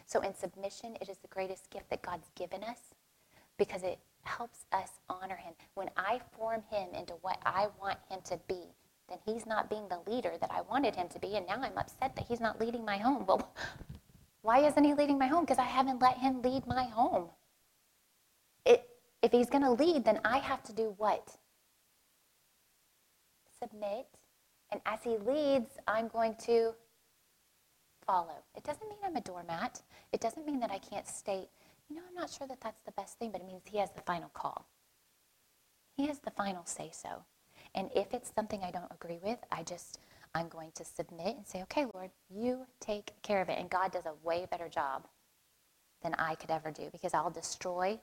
So 0.06 0.22
in 0.22 0.36
submission, 0.36 0.98
it 1.02 1.10
is 1.10 1.18
the 1.18 1.28
greatest 1.28 1.70
gift 1.70 1.90
that 1.90 2.02
God's 2.02 2.30
given 2.36 2.64
us 2.64 2.80
because 3.58 3.84
it 3.84 4.00
helps 4.24 4.66
us 4.72 4.90
honor 5.10 5.36
him. 5.36 5.54
When 5.76 5.90
I 5.96 6.22
form 6.38 6.64
him 6.72 6.90
into 6.94 7.14
what 7.22 7.38
I 7.46 7.68
want 7.80 7.98
him 8.10 8.20
to 8.26 8.40
be, 8.48 8.62
then 9.10 9.20
he's 9.26 9.46
not 9.46 9.70
being 9.70 9.88
the 9.90 10.10
leader 10.10 10.34
that 10.40 10.52
I 10.52 10.62
wanted 10.62 10.96
him 10.96 11.08
to 11.10 11.20
be, 11.20 11.36
and 11.36 11.46
now 11.46 11.62
I'm 11.62 11.78
upset 11.78 12.16
that 12.16 12.26
he's 12.28 12.40
not 12.40 12.60
leading 12.60 12.86
my 12.86 12.98
home. 12.98 13.26
Well, 13.28 13.54
why 14.42 14.60
isn't 14.60 14.84
he 14.84 14.94
leading 14.94 15.18
my 15.18 15.28
home? 15.28 15.46
Because 15.46 15.58
I 15.58 15.64
haven't 15.64 16.02
let 16.02 16.18
him 16.18 16.42
lead 16.42 16.68
my 16.68 16.84
home. 16.84 17.30
It, 18.66 18.88
if 19.24 19.32
he's 19.32 19.50
going 19.50 19.64
to 19.64 19.72
lead, 19.72 20.06
then 20.06 20.20
I 20.24 20.38
have 20.38 20.62
to 20.64 20.74
do 20.74 20.94
what? 20.98 21.28
Submit. 23.60 24.06
And 24.72 24.82
as 24.86 25.00
he 25.04 25.18
leads, 25.18 25.72
I'm 25.88 26.10
going 26.10 26.36
to 26.46 26.74
follow. 28.06 28.44
It 28.56 28.64
doesn't 28.64 28.88
mean 28.88 29.00
I'm 29.04 29.16
a 29.16 29.22
doormat. 29.22 29.82
It 30.12 30.22
doesn't 30.22 30.46
mean 30.46 30.60
that 30.60 30.72
I 30.72 30.78
can't 30.78 31.08
state, 31.08 31.48
you 31.90 31.96
know, 31.96 32.02
I'm 32.08 32.16
not 32.16 32.30
sure 32.30 32.48
that 32.48 32.62
that's 32.62 32.82
the 32.86 32.92
best 32.92 33.18
thing, 33.18 33.32
but 33.32 33.42
it 33.42 33.48
means 33.48 33.64
he 33.66 33.78
has 33.78 33.92
the 33.96 34.02
final 34.02 34.30
call. 34.34 34.68
He 35.96 36.08
has 36.08 36.20
the 36.20 36.32
final 36.32 36.66
say 36.66 36.92
so. 36.92 37.24
And 37.76 37.90
if 37.96 38.14
it's 38.14 38.32
something 38.36 38.62
I 38.64 38.72
don't 38.72 38.92
agree 38.92 39.20
with, 39.24 39.40
I 39.52 39.64
just, 39.64 40.00
I'm 40.36 40.50
going 40.50 40.72
to 40.76 40.86
submit 40.86 41.38
and 41.38 41.48
say, 41.48 41.62
okay, 41.64 41.86
Lord, 41.94 42.12
you 42.30 42.66
take 42.80 43.14
care 43.22 43.42
of 43.42 43.50
it. 43.50 43.58
And 43.60 43.70
God 43.70 43.92
does 43.92 44.06
a 44.06 44.14
way 44.28 44.48
better 44.50 44.70
job 44.70 45.08
than 46.02 46.14
I 46.16 46.36
could 46.36 46.52
ever 46.52 46.72
do 46.72 46.90
because 46.92 47.14
I'll 47.14 47.30
destroy, 47.30 48.00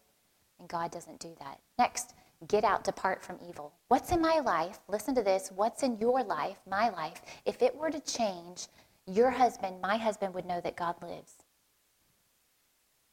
and 0.61 0.68
God 0.68 0.92
doesn't 0.92 1.18
do 1.18 1.35
that. 1.40 1.59
Next, 1.79 2.14
get 2.49 2.62
out, 2.64 2.85
depart 2.85 3.25
from 3.25 3.38
evil. 3.49 3.73
What's 3.88 4.12
in 4.12 4.20
my 4.20 4.38
life? 4.38 4.79
Listen 4.88 5.14
to 5.16 5.23
this. 5.23 5.51
What's 5.55 5.83
in 5.83 5.99
your 5.99 6.23
life, 6.23 6.59
my 6.68 6.90
life? 6.90 7.23
If 7.44 7.61
it 7.62 7.75
were 7.75 7.90
to 7.90 8.01
change, 8.01 8.68
your 9.07 9.31
husband, 9.31 9.81
my 9.81 9.96
husband, 9.96 10.35
would 10.35 10.46
know 10.46 10.61
that 10.61 10.77
God 10.77 10.94
lives. 11.03 11.35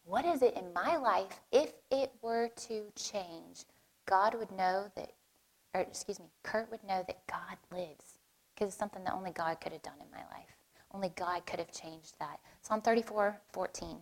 What 0.04 0.26
is 0.26 0.42
it 0.42 0.56
in 0.56 0.74
my 0.74 0.98
life 0.98 1.42
if 1.52 1.74
it 1.92 2.12
were 2.22 2.50
to 2.68 2.84
change? 2.96 3.66
God 4.06 4.36
would 4.36 4.52
know 4.52 4.90
that, 4.96 5.12
or 5.74 5.82
excuse 5.82 6.20
me, 6.20 6.28
Kurt 6.44 6.72
would 6.72 6.84
know 6.84 7.04
that 7.08 7.28
God 7.28 7.58
lives 7.72 8.20
because 8.54 8.70
it's 8.70 8.78
something 8.78 9.04
that 9.04 9.14
only 9.14 9.32
God 9.32 9.60
could 9.60 9.74
have 9.74 9.82
done 9.82 10.00
in 10.00 10.10
my 10.12 10.24
life. 10.36 10.56
Only 10.94 11.10
God 11.10 11.46
could 11.46 11.60
have 11.60 11.72
changed 11.72 12.16
that. 12.20 12.40
Psalm 12.62 12.82
34 12.82 13.38
14. 13.52 13.98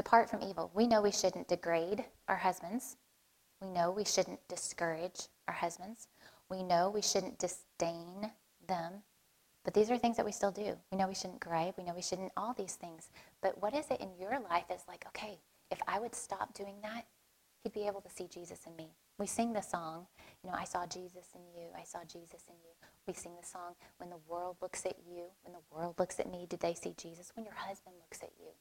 Depart 0.00 0.30
from 0.30 0.40
evil. 0.40 0.70
We 0.72 0.86
know 0.86 1.02
we 1.02 1.12
shouldn't 1.12 1.48
degrade 1.48 2.06
our 2.26 2.38
husbands. 2.38 2.96
We 3.60 3.68
know 3.68 3.90
we 3.90 4.06
shouldn't 4.06 4.40
discourage 4.48 5.28
our 5.46 5.52
husbands. 5.52 6.08
We 6.48 6.62
know 6.62 6.88
we 6.88 7.02
shouldn't 7.02 7.38
disdain 7.38 8.30
them. 8.66 9.02
But 9.62 9.74
these 9.74 9.90
are 9.90 9.98
things 9.98 10.16
that 10.16 10.24
we 10.24 10.32
still 10.32 10.52
do. 10.52 10.74
We 10.90 10.96
know 10.96 11.06
we 11.06 11.14
shouldn't 11.14 11.40
gripe. 11.40 11.76
We 11.76 11.84
know 11.84 11.92
we 11.94 12.00
shouldn't, 12.00 12.32
all 12.34 12.54
these 12.54 12.76
things. 12.76 13.10
But 13.42 13.60
what 13.60 13.74
is 13.74 13.90
it 13.90 14.00
in 14.00 14.08
your 14.18 14.40
life 14.40 14.64
that's 14.70 14.88
like, 14.88 15.04
okay, 15.08 15.38
if 15.70 15.82
I 15.86 16.00
would 16.00 16.14
stop 16.14 16.54
doing 16.54 16.76
that, 16.82 17.04
he'd 17.62 17.74
be 17.74 17.86
able 17.86 18.00
to 18.00 18.08
see 18.08 18.26
Jesus 18.26 18.60
in 18.66 18.74
me. 18.76 18.94
We 19.18 19.26
sing 19.26 19.52
the 19.52 19.60
song, 19.60 20.06
you 20.42 20.48
know, 20.48 20.56
I 20.58 20.64
saw 20.64 20.86
Jesus 20.86 21.26
in 21.34 21.42
you. 21.54 21.68
I 21.78 21.84
saw 21.84 21.98
Jesus 22.04 22.46
in 22.48 22.54
you. 22.64 22.72
We 23.06 23.12
sing 23.12 23.32
the 23.38 23.46
song, 23.46 23.74
when 23.98 24.08
the 24.08 24.16
world 24.26 24.56
looks 24.62 24.86
at 24.86 24.96
you, 25.06 25.24
when 25.42 25.52
the 25.52 25.76
world 25.76 25.96
looks 25.98 26.18
at 26.18 26.30
me, 26.30 26.46
did 26.48 26.60
they 26.60 26.72
see 26.72 26.94
Jesus? 26.96 27.32
When 27.36 27.44
your 27.44 27.54
husband 27.54 27.96
looks 28.00 28.22
at 28.22 28.30
you, 28.40 28.52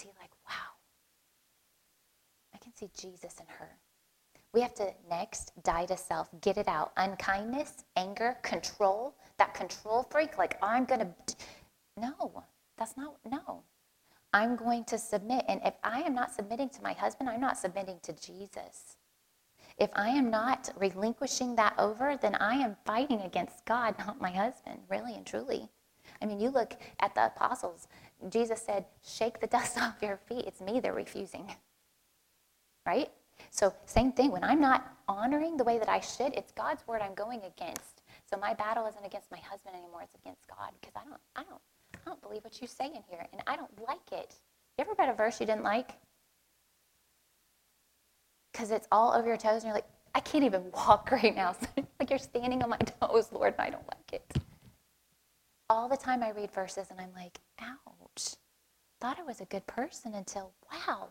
is 0.00 0.04
he 0.04 0.10
like, 0.20 0.30
wow, 0.48 0.78
I 2.54 2.58
can 2.58 2.74
see 2.74 2.90
Jesus 2.96 3.38
in 3.38 3.46
her. 3.48 3.68
We 4.52 4.60
have 4.62 4.74
to 4.74 4.92
next 5.08 5.52
die 5.62 5.86
to 5.86 5.96
self, 5.96 6.28
get 6.40 6.56
it 6.56 6.66
out. 6.66 6.92
Unkindness, 6.96 7.84
anger, 7.96 8.36
control, 8.42 9.14
that 9.38 9.54
control 9.54 10.06
freak, 10.10 10.38
like 10.38 10.58
I'm 10.62 10.84
going 10.86 11.00
to. 11.00 11.36
No, 11.96 12.44
that's 12.76 12.96
not, 12.96 13.16
no. 13.30 13.62
I'm 14.32 14.56
going 14.56 14.84
to 14.84 14.98
submit. 14.98 15.44
And 15.48 15.60
if 15.64 15.74
I 15.84 16.00
am 16.00 16.14
not 16.14 16.32
submitting 16.32 16.68
to 16.70 16.82
my 16.82 16.94
husband, 16.94 17.28
I'm 17.28 17.40
not 17.40 17.58
submitting 17.58 17.98
to 18.02 18.12
Jesus. 18.12 18.96
If 19.78 19.90
I 19.94 20.08
am 20.08 20.30
not 20.30 20.70
relinquishing 20.76 21.56
that 21.56 21.74
over, 21.78 22.16
then 22.20 22.34
I 22.36 22.54
am 22.54 22.76
fighting 22.84 23.20
against 23.22 23.64
God, 23.66 23.94
not 23.98 24.20
my 24.20 24.30
husband, 24.30 24.80
really 24.88 25.14
and 25.14 25.26
truly. 25.26 25.68
I 26.20 26.26
mean, 26.26 26.40
you 26.40 26.50
look 26.50 26.74
at 27.00 27.14
the 27.14 27.26
apostles. 27.26 27.86
Jesus 28.28 28.60
said, 28.62 28.84
Shake 29.04 29.40
the 29.40 29.46
dust 29.56 29.78
off 29.78 29.96
your 30.02 30.16
feet. 30.16 30.44
It's 30.46 30.60
me 30.60 30.80
they're 30.80 30.92
refusing. 30.92 31.50
Right? 32.86 33.10
So, 33.50 33.72
same 33.86 34.12
thing. 34.12 34.30
When 34.30 34.44
I'm 34.44 34.60
not 34.60 34.86
honoring 35.08 35.56
the 35.56 35.64
way 35.64 35.78
that 35.78 35.88
I 35.88 36.00
should, 36.00 36.34
it's 36.34 36.52
God's 36.52 36.86
word 36.86 37.00
I'm 37.02 37.14
going 37.14 37.42
against. 37.42 38.02
So 38.30 38.36
my 38.36 38.54
battle 38.54 38.86
isn't 38.86 39.04
against 39.04 39.30
my 39.30 39.38
husband 39.38 39.74
anymore; 39.74 40.02
it's 40.02 40.14
against 40.14 40.46
God 40.46 40.70
because 40.80 40.94
I 40.94 41.08
don't, 41.08 41.20
I 41.34 41.42
don't, 41.42 41.60
I 41.94 41.98
don't 42.06 42.22
believe 42.22 42.44
what 42.44 42.60
you 42.60 42.68
say 42.68 42.86
in 42.86 43.02
here, 43.08 43.26
and 43.32 43.42
I 43.46 43.56
don't 43.56 43.70
like 43.88 44.12
it. 44.12 44.36
You 44.78 44.82
ever 44.82 44.92
read 44.98 45.08
a 45.08 45.14
verse 45.14 45.40
you 45.40 45.46
didn't 45.46 45.64
like? 45.64 45.90
Because 48.52 48.70
it's 48.70 48.86
all 48.92 49.12
over 49.12 49.26
your 49.26 49.36
toes, 49.36 49.62
and 49.62 49.64
you're 49.64 49.74
like, 49.74 49.88
I 50.14 50.20
can't 50.20 50.44
even 50.44 50.70
walk 50.74 51.10
right 51.10 51.34
now. 51.34 51.56
like 51.98 52.10
you're 52.10 52.18
standing 52.18 52.62
on 52.62 52.70
my 52.70 52.78
toes, 52.78 53.30
Lord, 53.32 53.54
and 53.58 53.66
I 53.66 53.70
don't 53.70 53.86
like 53.88 54.12
it. 54.12 54.36
All 55.68 55.88
the 55.88 55.96
time 55.96 56.22
I 56.22 56.30
read 56.30 56.52
verses, 56.52 56.86
and 56.90 57.00
I'm 57.00 57.12
like, 57.14 57.38
Thought 58.16 59.18
I 59.18 59.22
was 59.22 59.40
a 59.40 59.46
good 59.46 59.66
person 59.66 60.14
until, 60.14 60.52
wow, 60.70 61.08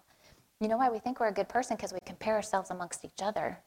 you 0.60 0.68
know 0.68 0.78
why 0.78 0.90
we 0.90 1.00
think 1.00 1.20
we're 1.20 1.30
a 1.30 1.34
good 1.34 1.50
person? 1.50 1.76
Because 1.76 1.94
we 1.94 2.00
compare 2.06 2.36
ourselves 2.36 2.70
amongst 2.70 3.04
each 3.06 3.22
other. 3.22 3.58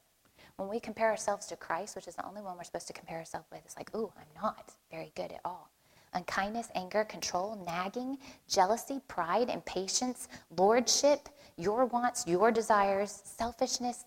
When 0.56 0.68
we 0.68 0.78
compare 0.78 1.10
ourselves 1.10 1.46
to 1.46 1.56
Christ, 1.56 1.96
which 1.96 2.06
is 2.06 2.14
the 2.14 2.26
only 2.26 2.42
one 2.42 2.56
we're 2.56 2.64
supposed 2.64 2.86
to 2.88 2.92
compare 2.92 3.18
ourselves 3.18 3.46
with, 3.50 3.62
it's 3.64 3.76
like, 3.76 3.94
ooh, 3.96 4.12
I'm 4.16 4.42
not 4.42 4.72
very 4.90 5.10
good 5.16 5.32
at 5.32 5.40
all. 5.44 5.70
Unkindness, 6.14 6.68
anger, 6.74 7.04
control, 7.04 7.62
nagging, 7.66 8.18
jealousy, 8.46 9.00
pride, 9.08 9.48
impatience, 9.48 10.28
lordship, 10.56 11.30
your 11.56 11.86
wants, 11.86 12.26
your 12.26 12.52
desires, 12.52 13.22
selfishness, 13.24 14.04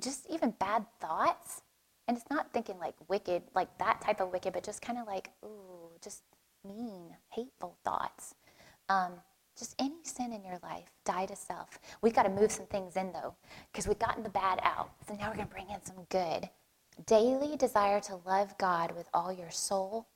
just 0.00 0.26
even 0.30 0.54
bad 0.58 0.86
thoughts. 0.98 1.60
And 2.08 2.16
it's 2.16 2.28
not 2.30 2.52
thinking 2.52 2.78
like 2.78 2.94
wicked, 3.08 3.42
like 3.54 3.76
that 3.78 4.00
type 4.00 4.20
of 4.20 4.32
wicked, 4.32 4.54
but 4.54 4.64
just 4.64 4.80
kind 4.80 4.98
of 4.98 5.06
like, 5.06 5.30
ooh, 5.44 5.90
just 6.02 6.22
mean, 6.66 7.14
hateful 7.30 7.76
thoughts. 7.84 8.34
Um, 8.88 9.12
just 9.58 9.74
any 9.78 10.02
sin 10.02 10.32
in 10.32 10.44
your 10.44 10.58
life, 10.62 10.90
die 11.04 11.26
to 11.26 11.36
self. 11.36 11.78
We 12.00 12.10
got 12.10 12.22
to 12.24 12.30
move 12.30 12.50
some 12.50 12.66
things 12.66 12.96
in 12.96 13.12
though, 13.12 13.34
because 13.70 13.86
we've 13.86 13.98
gotten 13.98 14.22
the 14.22 14.30
bad 14.30 14.60
out. 14.62 14.90
So 15.06 15.14
now 15.14 15.28
we're 15.28 15.36
going 15.36 15.48
to 15.48 15.54
bring 15.54 15.70
in 15.70 15.84
some 15.84 16.06
good. 16.08 16.48
Daily 17.06 17.56
desire 17.56 18.00
to 18.00 18.20
love 18.26 18.56
God 18.58 18.94
with 18.96 19.08
all 19.12 19.32
your 19.32 19.50
soul, 19.50 20.06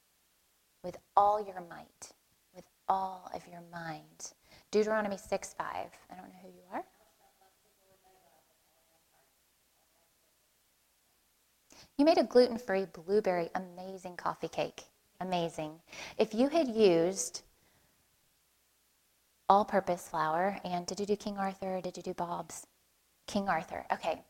with 0.83 0.97
all 1.17 1.45
your 1.45 1.63
might, 1.69 2.13
with 2.55 2.65
all 2.89 3.31
of 3.35 3.43
your 3.51 3.63
mind. 3.73 4.33
Deuteronomy 4.71 5.17
6 5.17 5.55
5. 5.55 5.67
I 5.67 6.15
don't 6.15 6.29
know 6.29 6.35
who 6.43 6.49
you 6.49 6.63
are. 6.73 6.85
You 11.99 12.05
made 12.05 12.19
a 12.19 12.25
gluten 12.25 12.59
free 12.59 12.87
blueberry 12.93 13.49
amazing 13.55 14.17
coffee 14.17 14.49
cake. 14.49 14.85
Amazing. 15.21 15.81
If 16.19 16.35
you 16.35 16.49
had 16.49 16.69
used 16.69 17.43
all 19.49 19.65
purpose 19.65 20.09
flour. 20.09 20.59
And 20.65 20.87
did 20.87 21.01
you 21.01 21.07
do 21.07 21.17
King 21.17 21.39
Arthur? 21.39 21.81
did 21.81 21.97
you 21.97 22.03
do 22.03 22.15
Bob's? 22.15 22.67
King 23.27 23.49
Arthur. 23.49 23.85
Okay. 23.93 24.23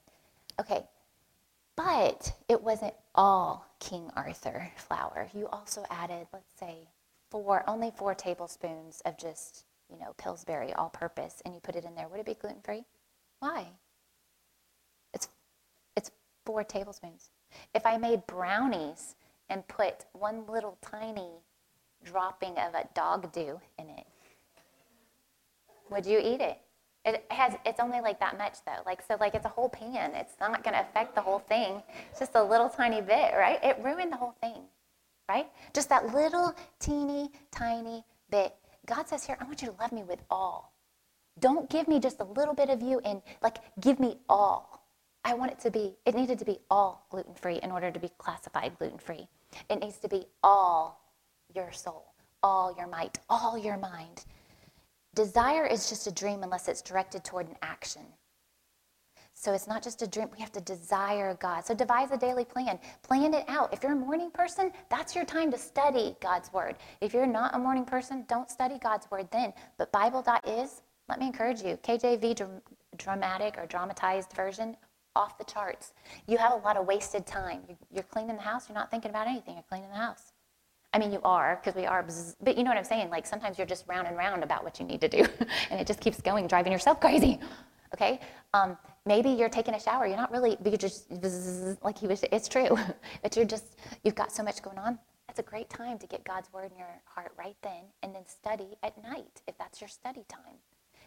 Okay. 0.60 0.84
But 1.76 2.32
it 2.48 2.62
wasn't 2.62 2.94
all 3.14 3.66
King 3.80 4.10
Arthur 4.16 4.70
flour. 4.76 5.28
You 5.34 5.48
also 5.48 5.84
added, 5.90 6.26
let's 6.32 6.58
say, 6.58 6.88
four, 7.30 7.64
only 7.68 7.92
four 7.94 8.14
tablespoons 8.14 9.02
of 9.04 9.18
just, 9.18 9.64
you 9.90 9.98
know, 9.98 10.14
Pillsbury 10.16 10.72
all 10.72 10.88
purpose, 10.88 11.42
and 11.44 11.54
you 11.54 11.60
put 11.60 11.76
it 11.76 11.84
in 11.84 11.94
there. 11.94 12.08
Would 12.08 12.20
it 12.20 12.26
be 12.26 12.34
gluten 12.34 12.62
free? 12.62 12.84
Why? 13.40 13.66
It's, 15.12 15.28
it's 15.96 16.10
four 16.46 16.64
tablespoons. 16.64 17.28
If 17.74 17.84
I 17.84 17.98
made 17.98 18.26
brownies 18.26 19.14
and 19.50 19.66
put 19.68 20.06
one 20.12 20.46
little 20.46 20.78
tiny 20.80 21.30
dropping 22.04 22.56
of 22.58 22.74
a 22.74 22.88
dog 22.94 23.32
dew 23.32 23.60
in 23.78 23.90
it, 23.90 24.06
would 25.90 26.06
you 26.06 26.18
eat 26.18 26.40
it? 26.40 26.58
It 27.04 27.24
has. 27.30 27.54
It's 27.64 27.78
only 27.78 28.00
like 28.00 28.18
that 28.18 28.36
much 28.36 28.58
though. 28.66 28.82
Like 28.84 29.00
so, 29.06 29.16
like 29.20 29.34
it's 29.34 29.46
a 29.46 29.50
whole 29.50 29.68
pan. 29.68 30.12
It's 30.14 30.34
not 30.40 30.64
going 30.64 30.74
to 30.74 30.80
affect 30.80 31.14
the 31.14 31.20
whole 31.20 31.38
thing. 31.38 31.82
It's 32.10 32.18
just 32.18 32.34
a 32.34 32.42
little 32.42 32.68
tiny 32.68 33.00
bit, 33.00 33.32
right? 33.36 33.62
It 33.62 33.78
ruined 33.80 34.12
the 34.12 34.16
whole 34.16 34.34
thing, 34.40 34.62
right? 35.28 35.46
Just 35.72 35.88
that 35.88 36.12
little 36.12 36.54
teeny 36.80 37.30
tiny 37.52 38.04
bit. 38.30 38.56
God 38.86 39.08
says 39.08 39.24
here, 39.24 39.36
I 39.40 39.44
want 39.44 39.62
you 39.62 39.68
to 39.68 39.74
love 39.80 39.92
me 39.92 40.02
with 40.02 40.20
all. 40.30 40.72
Don't 41.38 41.68
give 41.68 41.86
me 41.86 42.00
just 42.00 42.20
a 42.20 42.24
little 42.24 42.54
bit 42.54 42.70
of 42.70 42.82
you 42.82 43.00
and 43.04 43.22
like 43.42 43.58
give 43.80 44.00
me 44.00 44.18
all. 44.28 44.84
I 45.24 45.34
want 45.34 45.50
it 45.50 45.58
to 45.60 45.70
be, 45.70 45.96
it 46.06 46.14
needed 46.14 46.38
to 46.38 46.44
be 46.44 46.60
all 46.70 47.06
gluten 47.10 47.34
free 47.34 47.58
in 47.62 47.70
order 47.72 47.90
to 47.90 47.98
be 47.98 48.10
classified 48.16 48.78
gluten 48.78 48.98
free. 48.98 49.28
It 49.68 49.80
needs 49.80 49.98
to 49.98 50.08
be 50.08 50.26
all 50.42 51.00
your 51.54 51.72
soul, 51.72 52.06
all 52.42 52.74
your 52.76 52.86
might, 52.86 53.18
all 53.28 53.58
your 53.58 53.76
mind. 53.76 54.24
Desire 55.16 55.66
is 55.66 55.88
just 55.88 56.06
a 56.06 56.12
dream 56.12 56.42
unless 56.42 56.68
it's 56.68 56.82
directed 56.82 57.24
toward 57.24 57.48
an 57.48 57.56
action. 57.62 58.02
So 59.32 59.54
it's 59.54 59.66
not 59.66 59.82
just 59.82 60.02
a 60.02 60.06
dream. 60.06 60.28
We 60.32 60.40
have 60.40 60.52
to 60.52 60.60
desire 60.60 61.36
God. 61.40 61.64
So 61.64 61.74
devise 61.74 62.10
a 62.10 62.18
daily 62.18 62.44
plan. 62.44 62.78
Plan 63.02 63.32
it 63.32 63.44
out. 63.48 63.72
If 63.72 63.82
you're 63.82 63.92
a 63.92 63.96
morning 63.96 64.30
person, 64.30 64.72
that's 64.90 65.14
your 65.14 65.24
time 65.24 65.50
to 65.52 65.58
study 65.58 66.16
God's 66.20 66.52
word. 66.52 66.76
If 67.00 67.14
you're 67.14 67.26
not 67.26 67.54
a 67.54 67.58
morning 67.58 67.86
person, 67.86 68.26
don't 68.28 68.50
study 68.50 68.78
God's 68.78 69.10
word 69.10 69.28
then. 69.32 69.54
But 69.78 69.90
Bible.is, 69.90 70.82
let 71.08 71.18
me 71.18 71.26
encourage 71.26 71.62
you, 71.62 71.78
KJV 71.82 72.50
dramatic 72.96 73.56
or 73.56 73.66
dramatized 73.66 74.32
version, 74.34 74.76
off 75.14 75.38
the 75.38 75.44
charts. 75.44 75.94
You 76.26 76.36
have 76.36 76.52
a 76.52 76.56
lot 76.56 76.76
of 76.76 76.86
wasted 76.86 77.26
time. 77.26 77.62
You're 77.90 78.04
cleaning 78.04 78.36
the 78.36 78.42
house, 78.42 78.68
you're 78.68 78.76
not 78.76 78.90
thinking 78.90 79.10
about 79.10 79.28
anything, 79.28 79.54
you're 79.54 79.64
cleaning 79.68 79.88
the 79.88 79.96
house. 79.96 80.32
I 80.96 80.98
mean, 80.98 81.12
you 81.12 81.20
are, 81.24 81.60
because 81.62 81.76
we 81.76 81.84
are, 81.84 82.02
but 82.40 82.56
you 82.56 82.64
know 82.64 82.70
what 82.70 82.78
I'm 82.78 82.84
saying? 82.84 83.10
Like 83.10 83.26
sometimes 83.26 83.58
you're 83.58 83.66
just 83.66 83.86
round 83.86 84.08
and 84.08 84.16
round 84.16 84.42
about 84.42 84.64
what 84.64 84.80
you 84.80 84.86
need 84.86 85.02
to 85.02 85.08
do, 85.08 85.26
and 85.70 85.78
it 85.78 85.86
just 85.86 86.00
keeps 86.00 86.22
going, 86.22 86.46
driving 86.46 86.72
yourself 86.72 87.00
crazy. 87.02 87.38
Okay? 87.92 88.18
Um, 88.54 88.78
maybe 89.04 89.28
you're 89.28 89.50
taking 89.50 89.74
a 89.74 89.80
shower, 89.80 90.06
you're 90.06 90.16
not 90.16 90.32
really, 90.32 90.56
you're 90.64 90.78
just 90.78 91.12
like 91.84 91.98
he 91.98 92.06
was, 92.06 92.24
it's 92.32 92.48
true, 92.48 92.78
but 93.22 93.36
you're 93.36 93.44
just, 93.44 93.76
you've 94.04 94.14
got 94.14 94.32
so 94.32 94.42
much 94.42 94.62
going 94.62 94.78
on. 94.78 94.98
That's 95.26 95.38
a 95.38 95.42
great 95.42 95.68
time 95.68 95.98
to 95.98 96.06
get 96.06 96.24
God's 96.24 96.50
word 96.50 96.72
in 96.72 96.78
your 96.78 96.88
heart 97.04 97.32
right 97.38 97.56
then, 97.62 97.82
and 98.02 98.14
then 98.14 98.22
study 98.26 98.78
at 98.82 98.96
night 99.02 99.42
if 99.46 99.58
that's 99.58 99.82
your 99.82 99.88
study 99.88 100.24
time. 100.30 100.54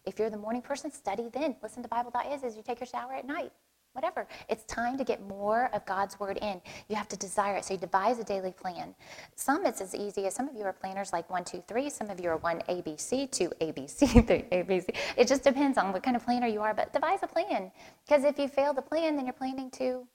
If 0.06 0.20
you're 0.20 0.30
the 0.30 0.38
morning 0.38 0.62
person, 0.62 0.92
study 0.92 1.30
then. 1.34 1.56
Listen 1.64 1.82
to 1.82 1.90
Bible.is 1.90 2.44
as 2.44 2.56
you 2.56 2.62
take 2.62 2.80
your 2.80 2.88
shower 2.88 3.14
at 3.14 3.26
night 3.26 3.52
whatever. 4.00 4.26
It's 4.48 4.64
time 4.64 4.98
to 4.98 5.04
get 5.04 5.28
more 5.28 5.70
of 5.74 5.86
God's 5.86 6.18
word 6.22 6.38
in. 6.42 6.62
You 6.88 6.96
have 6.96 7.10
to 7.10 7.18
desire 7.18 7.58
it. 7.58 7.66
So 7.66 7.74
you 7.74 7.80
devise 7.80 8.18
a 8.18 8.24
daily 8.24 8.54
plan. 8.54 8.96
Some 9.36 9.66
it's 9.66 9.82
as 9.82 9.94
easy 9.94 10.26
as 10.26 10.34
some 10.34 10.48
of 10.48 10.56
you 10.56 10.64
are 10.64 10.72
planners 10.72 11.12
like 11.12 11.30
one, 11.30 11.44
two, 11.44 11.62
three. 11.68 11.90
Some 11.90 12.10
of 12.10 12.22
you 12.22 12.30
are 12.30 12.38
one 12.38 12.62
ABC, 12.70 13.30
two 13.30 13.52
ABC, 13.60 14.26
three 14.28 14.46
ABC. 14.54 14.96
It 15.18 15.28
just 15.28 15.44
depends 15.44 15.78
on 15.78 15.92
what 15.92 16.02
kind 16.02 16.16
of 16.16 16.24
planner 16.24 16.48
you 16.48 16.62
are, 16.62 16.74
but 16.74 16.94
devise 16.94 17.20
a 17.24 17.28
plan. 17.28 17.72
Because 18.08 18.24
if 18.24 18.40
you 18.40 18.48
fail 18.48 18.74
the 18.74 18.82
plan, 18.82 19.18
then 19.18 19.26
you're 19.26 19.34
planning 19.34 19.70
to 19.72 20.08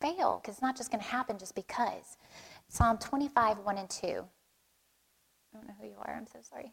fail. 0.00 0.40
Because 0.42 0.56
it's 0.56 0.62
not 0.62 0.76
just 0.76 0.90
going 0.90 1.02
to 1.02 1.08
happen 1.08 1.38
just 1.38 1.54
because. 1.54 2.16
Psalm 2.68 2.98
25, 2.98 3.58
1 3.58 3.78
and 3.78 3.88
2. 3.88 4.06
I 4.06 4.10
don't 5.54 5.68
know 5.68 5.74
who 5.80 5.86
you 5.86 5.96
are. 6.04 6.16
I'm 6.16 6.26
so 6.26 6.40
sorry. 6.42 6.72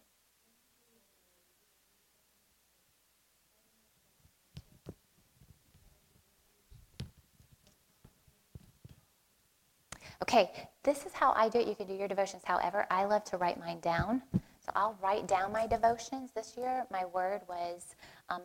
Okay, 10.22 10.52
this 10.84 11.06
is 11.06 11.14
how 11.14 11.34
I 11.34 11.50
do 11.50 11.60
it. 11.60 11.68
You 11.68 11.76
can 11.76 11.88
do 11.88 11.94
your 11.94 12.08
devotions. 12.08 12.44
However, 12.46 12.86
I 12.90 13.06
love 13.06 13.24
to 13.26 13.38
write 13.38 13.60
mine 13.60 13.80
down. 13.82 14.22
So 14.66 14.72
I'll 14.76 14.98
write 15.04 15.28
down 15.28 15.52
my 15.52 15.68
devotions. 15.68 16.32
This 16.34 16.54
year, 16.58 16.86
my 16.90 17.06
word 17.06 17.42
was 17.50 17.96
um, 18.30 18.44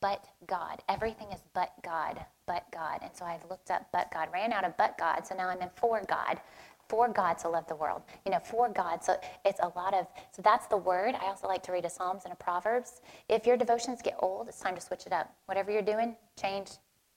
but 0.00 0.24
God. 0.46 0.82
Everything 0.88 1.28
is 1.32 1.40
but 1.54 1.72
God, 1.84 2.24
but 2.46 2.64
God. 2.72 2.98
And 3.02 3.10
so 3.14 3.24
I've 3.24 3.48
looked 3.48 3.70
up 3.70 3.86
but 3.92 4.10
God, 4.12 4.28
ran 4.32 4.52
out 4.52 4.64
of 4.64 4.76
but 4.76 4.98
God. 4.98 5.26
So 5.26 5.36
now 5.36 5.48
I'm 5.48 5.62
in 5.62 5.70
for 5.76 6.02
God. 6.08 6.40
For 6.88 7.08
God 7.08 7.34
to 7.38 7.48
love 7.48 7.68
the 7.68 7.76
world. 7.76 8.02
You 8.26 8.32
know, 8.32 8.40
for 8.40 8.68
God. 8.68 9.04
So 9.04 9.16
it's 9.44 9.60
a 9.60 9.70
lot 9.76 9.94
of, 9.94 10.08
so 10.32 10.42
that's 10.42 10.66
the 10.66 10.76
word. 10.76 11.14
I 11.14 11.26
also 11.26 11.46
like 11.46 11.62
to 11.64 11.72
read 11.72 11.84
a 11.84 11.90
Psalms 11.90 12.24
and 12.24 12.32
a 12.32 12.36
Proverbs. 12.36 13.00
If 13.28 13.46
your 13.46 13.56
devotions 13.56 14.02
get 14.02 14.16
old, 14.18 14.48
it's 14.48 14.58
time 14.58 14.74
to 14.74 14.80
switch 14.80 15.06
it 15.06 15.12
up. 15.12 15.32
Whatever 15.46 15.70
you're 15.70 15.82
doing, 15.82 16.16
change 16.40 16.70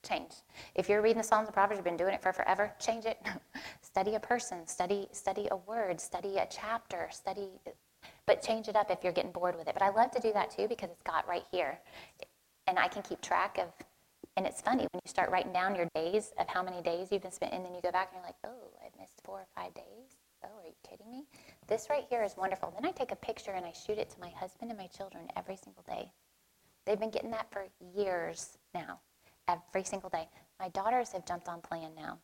change. 0.03 0.31
If 0.75 0.89
you're 0.89 1.01
reading 1.01 1.17
the 1.17 1.23
Psalms 1.23 1.47
and 1.47 1.53
Proverbs, 1.53 1.77
you've 1.77 1.85
been 1.85 1.97
doing 1.97 2.13
it 2.13 2.21
for 2.21 2.33
forever, 2.33 2.71
change 2.79 3.05
it. 3.05 3.17
study 3.81 4.15
a 4.15 4.19
person, 4.19 4.67
study 4.67 5.07
study 5.11 5.47
a 5.51 5.55
word, 5.55 5.99
study 5.99 6.37
a 6.37 6.47
chapter, 6.49 7.07
study 7.11 7.49
but 8.25 8.41
change 8.41 8.67
it 8.67 8.75
up 8.75 8.91
if 8.91 9.03
you're 9.03 9.13
getting 9.13 9.31
bored 9.31 9.57
with 9.57 9.67
it. 9.67 9.73
But 9.73 9.83
I 9.83 9.89
love 9.89 10.11
to 10.11 10.19
do 10.19 10.33
that 10.33 10.51
too 10.51 10.67
because 10.67 10.89
it's 10.89 11.03
got 11.03 11.27
right 11.27 11.43
here. 11.51 11.79
And 12.67 12.77
I 12.77 12.87
can 12.87 13.01
keep 13.01 13.21
track 13.21 13.57
of 13.59 13.71
and 14.35 14.47
it's 14.47 14.61
funny 14.61 14.87
when 14.91 15.01
you 15.05 15.09
start 15.09 15.29
writing 15.29 15.53
down 15.53 15.75
your 15.75 15.87
days 15.93 16.33
of 16.39 16.47
how 16.47 16.63
many 16.63 16.81
days 16.81 17.09
you've 17.11 17.21
been 17.21 17.31
spent 17.31 17.53
and 17.53 17.63
then 17.63 17.75
you 17.75 17.81
go 17.81 17.91
back 17.91 18.09
and 18.11 18.17
you're 18.17 18.25
like, 18.25 18.35
"Oh, 18.43 18.71
I've 18.83 18.99
missed 18.99 19.21
4 19.23 19.41
or 19.41 19.47
5 19.55 19.73
days." 19.75 20.17
Oh, 20.43 20.59
are 20.59 20.67
you 20.67 20.73
kidding 20.89 21.09
me? 21.09 21.25
This 21.67 21.87
right 21.89 22.05
here 22.09 22.23
is 22.23 22.35
wonderful. 22.35 22.71
Then 22.71 22.85
I 22.85 22.91
take 22.91 23.11
a 23.11 23.15
picture 23.15 23.51
and 23.51 23.65
I 23.65 23.71
shoot 23.71 23.97
it 23.99 24.09
to 24.09 24.19
my 24.19 24.29
husband 24.29 24.71
and 24.71 24.79
my 24.79 24.87
children 24.87 25.27
every 25.35 25.55
single 25.55 25.83
day. 25.83 26.11
They've 26.85 26.99
been 26.99 27.11
getting 27.11 27.31
that 27.31 27.51
for 27.51 27.67
years 27.95 28.57
now 28.73 28.99
every 29.47 29.83
single 29.83 30.09
day. 30.09 30.27
My 30.59 30.69
daughters 30.69 31.11
have 31.11 31.25
jumped 31.25 31.47
on 31.47 31.61
plan 31.61 31.91
now 31.95 32.19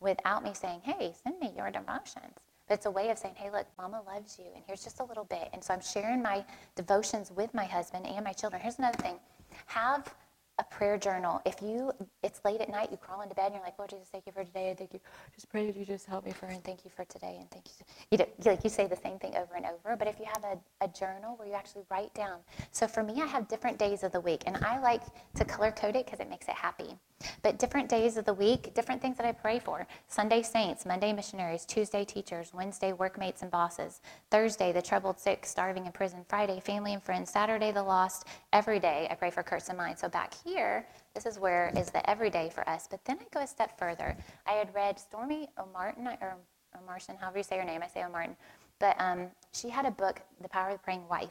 without 0.00 0.42
me 0.42 0.52
saying, 0.54 0.80
hey, 0.82 1.14
send 1.22 1.38
me 1.38 1.52
your 1.56 1.70
devotions. 1.70 2.34
But 2.68 2.74
it's 2.74 2.86
a 2.86 2.90
way 2.90 3.10
of 3.10 3.18
saying, 3.18 3.34
hey, 3.36 3.50
look, 3.50 3.66
mama 3.78 4.02
loves 4.06 4.38
you, 4.38 4.46
and 4.54 4.62
here's 4.66 4.84
just 4.84 5.00
a 5.00 5.04
little 5.04 5.24
bit. 5.24 5.48
And 5.52 5.62
so 5.62 5.74
I'm 5.74 5.80
sharing 5.80 6.22
my 6.22 6.44
devotions 6.76 7.30
with 7.30 7.52
my 7.54 7.64
husband 7.64 8.06
and 8.06 8.24
my 8.24 8.32
children. 8.32 8.62
Here's 8.62 8.78
another 8.78 8.98
thing 8.98 9.18
have 9.66 10.14
a 10.62 10.74
prayer 10.74 10.96
journal. 10.96 11.42
If 11.44 11.60
you, 11.60 11.92
it's 12.22 12.40
late 12.44 12.60
at 12.60 12.68
night, 12.68 12.88
you 12.90 12.96
crawl 12.96 13.22
into 13.22 13.34
bed 13.34 13.46
and 13.46 13.54
you're 13.54 13.64
like, 13.64 13.78
Lord 13.78 13.90
Jesus, 13.90 14.08
thank 14.10 14.26
you 14.26 14.32
for 14.32 14.44
today. 14.44 14.70
I 14.70 14.74
thank 14.74 14.92
you. 14.92 15.00
Just 15.34 15.48
pray 15.48 15.66
that 15.66 15.76
you 15.76 15.84
just 15.84 16.06
help 16.06 16.24
me 16.24 16.32
for 16.32 16.46
and 16.46 16.62
thank 16.62 16.84
you 16.84 16.90
for 16.94 17.04
today 17.04 17.36
and 17.40 17.50
thank 17.50 17.64
you. 17.66 17.84
You, 18.10 18.18
know, 18.18 18.26
like 18.44 18.62
you 18.62 18.70
say 18.70 18.86
the 18.86 18.96
same 18.96 19.18
thing 19.18 19.34
over 19.36 19.54
and 19.56 19.66
over. 19.66 19.96
But 19.96 20.08
if 20.08 20.18
you 20.18 20.26
have 20.26 20.44
a, 20.44 20.84
a 20.84 20.88
journal 20.88 21.36
where 21.36 21.48
you 21.48 21.54
actually 21.54 21.82
write 21.90 22.14
down. 22.14 22.38
So 22.70 22.86
for 22.86 23.02
me, 23.02 23.20
I 23.20 23.26
have 23.26 23.48
different 23.48 23.78
days 23.78 24.02
of 24.02 24.12
the 24.12 24.20
week 24.20 24.42
and 24.46 24.56
I 24.64 24.78
like 24.78 25.02
to 25.34 25.44
color 25.44 25.72
code 25.72 25.96
it 25.96 26.06
because 26.06 26.20
it 26.20 26.30
makes 26.30 26.46
it 26.46 26.54
happy. 26.54 26.96
But 27.42 27.58
different 27.58 27.88
days 27.88 28.16
of 28.16 28.24
the 28.24 28.34
week, 28.34 28.74
different 28.74 29.00
things 29.00 29.16
that 29.16 29.26
I 29.26 29.32
pray 29.32 29.58
for. 29.58 29.86
Sunday 30.08 30.42
saints, 30.42 30.86
Monday 30.86 31.12
missionaries, 31.12 31.64
Tuesday 31.64 32.04
teachers, 32.04 32.52
Wednesday 32.54 32.92
workmates 32.92 33.42
and 33.42 33.50
bosses, 33.50 34.00
Thursday 34.30 34.72
the 34.72 34.82
troubled, 34.82 35.18
sick, 35.18 35.46
starving 35.46 35.86
in 35.86 35.92
prison, 35.92 36.24
Friday 36.28 36.60
family 36.60 36.94
and 36.94 37.02
friends, 37.02 37.30
Saturday 37.30 37.72
the 37.72 37.82
lost. 37.82 38.26
Every 38.52 38.78
day 38.78 39.08
I 39.10 39.14
pray 39.14 39.30
for 39.30 39.42
Kurt's 39.42 39.68
and 39.68 39.78
mine. 39.78 39.96
So 39.96 40.08
back 40.08 40.34
here, 40.44 40.86
this 41.14 41.26
is 41.26 41.38
where 41.38 41.72
is 41.76 41.90
the 41.90 42.08
everyday 42.08 42.50
for 42.50 42.68
us. 42.68 42.86
But 42.90 43.04
then 43.04 43.18
I 43.20 43.24
go 43.32 43.40
a 43.40 43.46
step 43.46 43.78
further. 43.78 44.16
I 44.46 44.52
had 44.52 44.74
read 44.74 44.96
Stormie 44.96 45.48
O'Martin 45.58 46.06
or 46.06 46.36
O'Martin, 46.80 47.16
however 47.16 47.38
you 47.38 47.44
say 47.44 47.58
her 47.58 47.64
name. 47.64 47.82
I 47.82 47.88
say 47.88 48.04
O'Martin, 48.04 48.36
but 48.78 48.96
um, 48.98 49.26
she 49.52 49.68
had 49.68 49.86
a 49.86 49.90
book, 49.90 50.20
The 50.40 50.48
Power 50.48 50.70
of 50.70 50.74
the 50.74 50.82
Praying 50.82 51.06
Wife. 51.08 51.30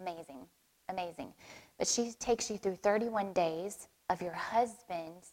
Amazing, 0.00 0.46
amazing. 0.88 1.32
But 1.78 1.86
she 1.86 2.12
takes 2.18 2.50
you 2.50 2.58
through 2.58 2.76
31 2.76 3.32
days 3.32 3.88
of 4.10 4.20
your 4.22 4.34
husband 4.34 5.24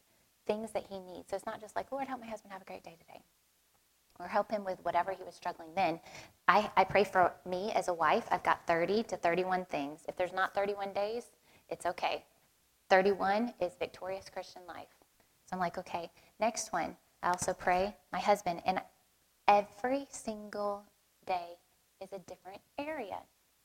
things 0.47 0.72
that 0.72 0.86
he 0.89 0.99
needs. 0.99 1.30
So 1.30 1.36
it's 1.36 1.45
not 1.45 1.61
just 1.61 1.76
like, 1.76 1.91
Lord, 1.91 2.07
help 2.07 2.22
my 2.22 2.28
husband 2.28 2.51
have 2.51 2.61
a 2.61 2.65
great 2.65 2.84
day 2.84 2.95
today. 2.99 3.22
Or 4.20 4.28
help 4.28 4.51
him 4.51 4.65
with 4.65 4.80
whatever 4.84 5.11
he 5.11 5.24
was 5.24 5.36
struggling 5.36 5.70
then. 5.76 5.99
I, 6.47 6.70
I 6.76 6.84
pray 6.84 7.03
for 7.03 7.32
me 7.47 7.72
as 7.74 7.88
a 7.88 7.93
wife. 7.93 8.26
I've 8.32 8.43
got 8.43 8.65
30 8.67 9.03
to 9.03 9.17
31 9.17 9.65
things. 9.65 10.01
If 10.09 10.17
there's 10.17 10.34
not 10.34 10.53
31 10.53 10.91
days, 10.91 11.26
it's 11.70 11.86
okay. 11.86 12.26
31 12.89 13.53
is 13.61 13.74
victorious 13.80 14.30
Christian 14.30 14.63
life. 14.67 14.88
So 15.45 15.53
I'm 15.53 15.59
like, 15.59 15.78
okay, 15.78 16.11
next 16.39 16.74
one. 16.74 16.97
I 17.24 17.30
also 17.30 17.53
pray 17.53 17.95
my 18.11 18.20
husband, 18.20 18.61
and 18.65 18.82
every 19.47 20.07
single 20.09 20.84
day 21.26 21.57
is 22.01 22.09
a 22.13 22.20
different 22.20 22.61
area. 22.78 23.20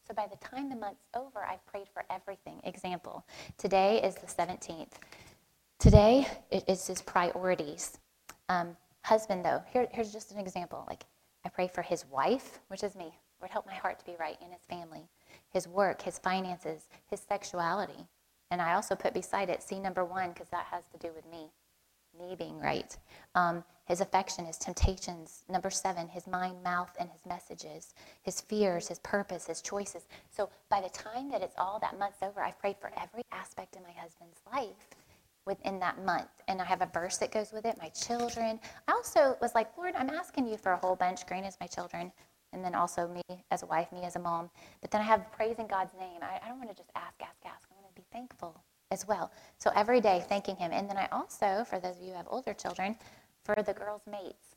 So 0.07 0.15
by 0.15 0.27
the 0.27 0.37
time 0.37 0.69
the 0.69 0.77
month's 0.77 1.07
over, 1.15 1.45
I've 1.45 1.65
prayed 1.67 1.89
for 1.93 2.05
everything. 2.11 2.61
Example, 2.65 3.25
today 3.57 4.03
is 4.03 4.15
the 4.15 4.27
17th. 4.27 4.93
Today 5.79 6.27
it 6.51 6.65
is 6.69 6.87
his 6.87 7.01
priorities. 7.01 7.99
Um, 8.49 8.77
husband, 9.03 9.45
though, 9.45 9.63
here, 9.73 9.89
here's 9.91 10.13
just 10.13 10.31
an 10.33 10.39
example. 10.39 10.85
Like, 10.87 11.05
I 11.45 11.49
pray 11.49 11.69
for 11.69 11.83
his 11.83 12.05
wife, 12.11 12.61
which 12.69 12.83
is 12.83 12.95
me. 12.95 13.15
Lord, 13.41 13.51
help 13.51 13.67
my 13.67 13.75
heart 13.75 13.99
to 13.99 14.05
be 14.05 14.17
right 14.19 14.37
in 14.41 14.51
his 14.51 14.63
family, 14.69 15.09
his 15.51 15.67
work, 15.67 16.03
his 16.03 16.19
finances, 16.19 16.89
his 17.11 17.21
sexuality. 17.21 18.07
And 18.51 18.61
I 18.61 18.75
also 18.75 18.95
put 18.95 19.15
beside 19.15 19.49
it 19.49 19.63
C 19.63 19.79
number 19.81 20.05
one 20.05 20.31
because 20.31 20.49
that 20.51 20.67
has 20.71 20.85
to 20.93 20.99
do 20.99 21.13
with 21.15 21.27
me 21.31 21.51
me 22.19 22.37
being 22.37 22.59
right. 22.61 22.97
Um, 23.35 23.65
his 23.87 24.01
affection, 24.01 24.47
his 24.47 24.57
temptations. 24.57 25.45
Number 25.49 25.71
seven, 25.71 26.09
his 26.09 26.27
mind, 26.27 26.63
mouth, 26.63 26.95
and 26.99 27.11
his 27.11 27.27
messages, 27.27 27.95
his 28.23 28.41
fears, 28.41 28.89
his 28.89 28.99
purpose, 29.01 29.47
his 29.47 29.61
choices. 29.61 30.07
So 30.31 30.49
by 30.71 30.81
the 30.81 30.89
time 30.89 31.31
that 31.31 31.43
it's 31.43 31.55
all 31.59 31.79
that 31.81 31.99
month's 31.99 32.23
over, 32.23 32.41
I've 32.41 32.59
prayed 32.59 32.77
for 32.81 32.91
every 33.01 33.23
aspect 33.33 33.77
of 33.77 33.83
my 33.83 33.93
husband's 33.93 34.41
life 34.53 34.89
within 35.47 35.79
that 35.81 36.03
month. 36.05 36.31
And 36.49 36.63
I 36.63 36.65
have 36.65 36.81
a 36.81 36.87
verse 36.87 37.19
that 37.19 37.31
goes 37.31 37.53
with 37.53 37.67
it, 37.67 37.77
my 37.79 37.91
children. 37.91 38.59
I 38.89 38.93
also 38.93 39.37
was 39.43 39.55
like, 39.55 39.77
Lord, 39.77 39.95
I'm 39.97 40.11
asking 40.11 40.47
you 40.47 40.57
for 40.57 40.73
a 40.73 40.79
whole 40.79 40.97
bunch, 40.97 41.27
green 41.27 41.45
as 41.45 41.59
my 41.61 41.67
children, 41.67 42.11
and 42.55 42.65
then 42.65 42.75
also 42.75 43.09
me 43.09 43.45
as 43.51 43.63
a 43.63 43.67
wife, 43.67 43.93
me 43.93 44.05
as 44.05 44.17
a 44.17 44.21
mom. 44.21 44.49
But 44.81 44.91
then 44.91 45.03
I 45.03 45.05
have 45.05 45.31
praising 45.33 45.67
God's 45.67 45.93
name. 45.99 46.21
I, 46.23 46.41
I 46.43 46.49
don't 46.49 46.59
want 46.59 46.71
to 46.71 46.77
just 46.77 46.91
ask, 46.97 47.21
ask, 47.21 47.37
ask. 47.45 47.69
I 47.71 47.75
want 47.75 47.95
to 47.95 48.01
be 48.01 48.07
thankful 48.11 48.63
as 48.95 49.07
well. 49.07 49.31
So 49.59 49.71
every 49.75 50.01
day 50.01 50.25
thanking 50.29 50.57
Him. 50.57 50.71
And 50.73 50.89
then 50.89 50.97
I 50.97 51.09
also, 51.13 51.67
for 51.69 51.79
those 51.79 51.97
of 51.97 52.03
you 52.03 52.13
who 52.13 52.17
have 52.17 52.29
older 52.31 52.55
children, 52.55 52.97
for 53.45 53.57
the 53.57 53.75
girls' 53.75 54.01
mates, 54.11 54.57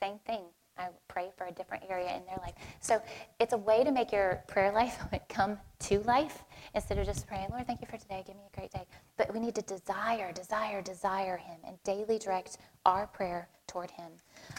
same 0.00 0.18
thing. 0.26 0.44
I 0.76 0.88
pray 1.06 1.30
for 1.36 1.46
a 1.46 1.52
different 1.52 1.84
area 1.88 2.16
in 2.16 2.24
their 2.26 2.38
life. 2.38 2.54
So 2.80 3.00
it's 3.38 3.52
a 3.52 3.56
way 3.56 3.84
to 3.84 3.92
make 3.92 4.10
your 4.10 4.42
prayer 4.48 4.72
life 4.72 4.98
come 5.28 5.58
to 5.80 6.00
life 6.00 6.42
instead 6.74 6.98
of 6.98 7.06
just 7.06 7.26
praying, 7.28 7.48
Lord, 7.50 7.66
thank 7.66 7.80
you 7.80 7.86
for 7.86 7.96
today. 7.96 8.24
Give 8.26 8.34
me 8.34 8.42
a 8.52 8.58
great 8.58 8.72
day. 8.72 8.84
But 9.16 9.32
we 9.32 9.38
need 9.38 9.54
to 9.54 9.62
desire, 9.62 10.32
desire, 10.32 10.82
desire 10.82 11.36
Him 11.36 11.58
and 11.66 11.76
daily 11.84 12.18
direct 12.18 12.58
our 12.84 13.06
prayer 13.06 13.48
toward 13.68 13.90
Him. 13.92 14.10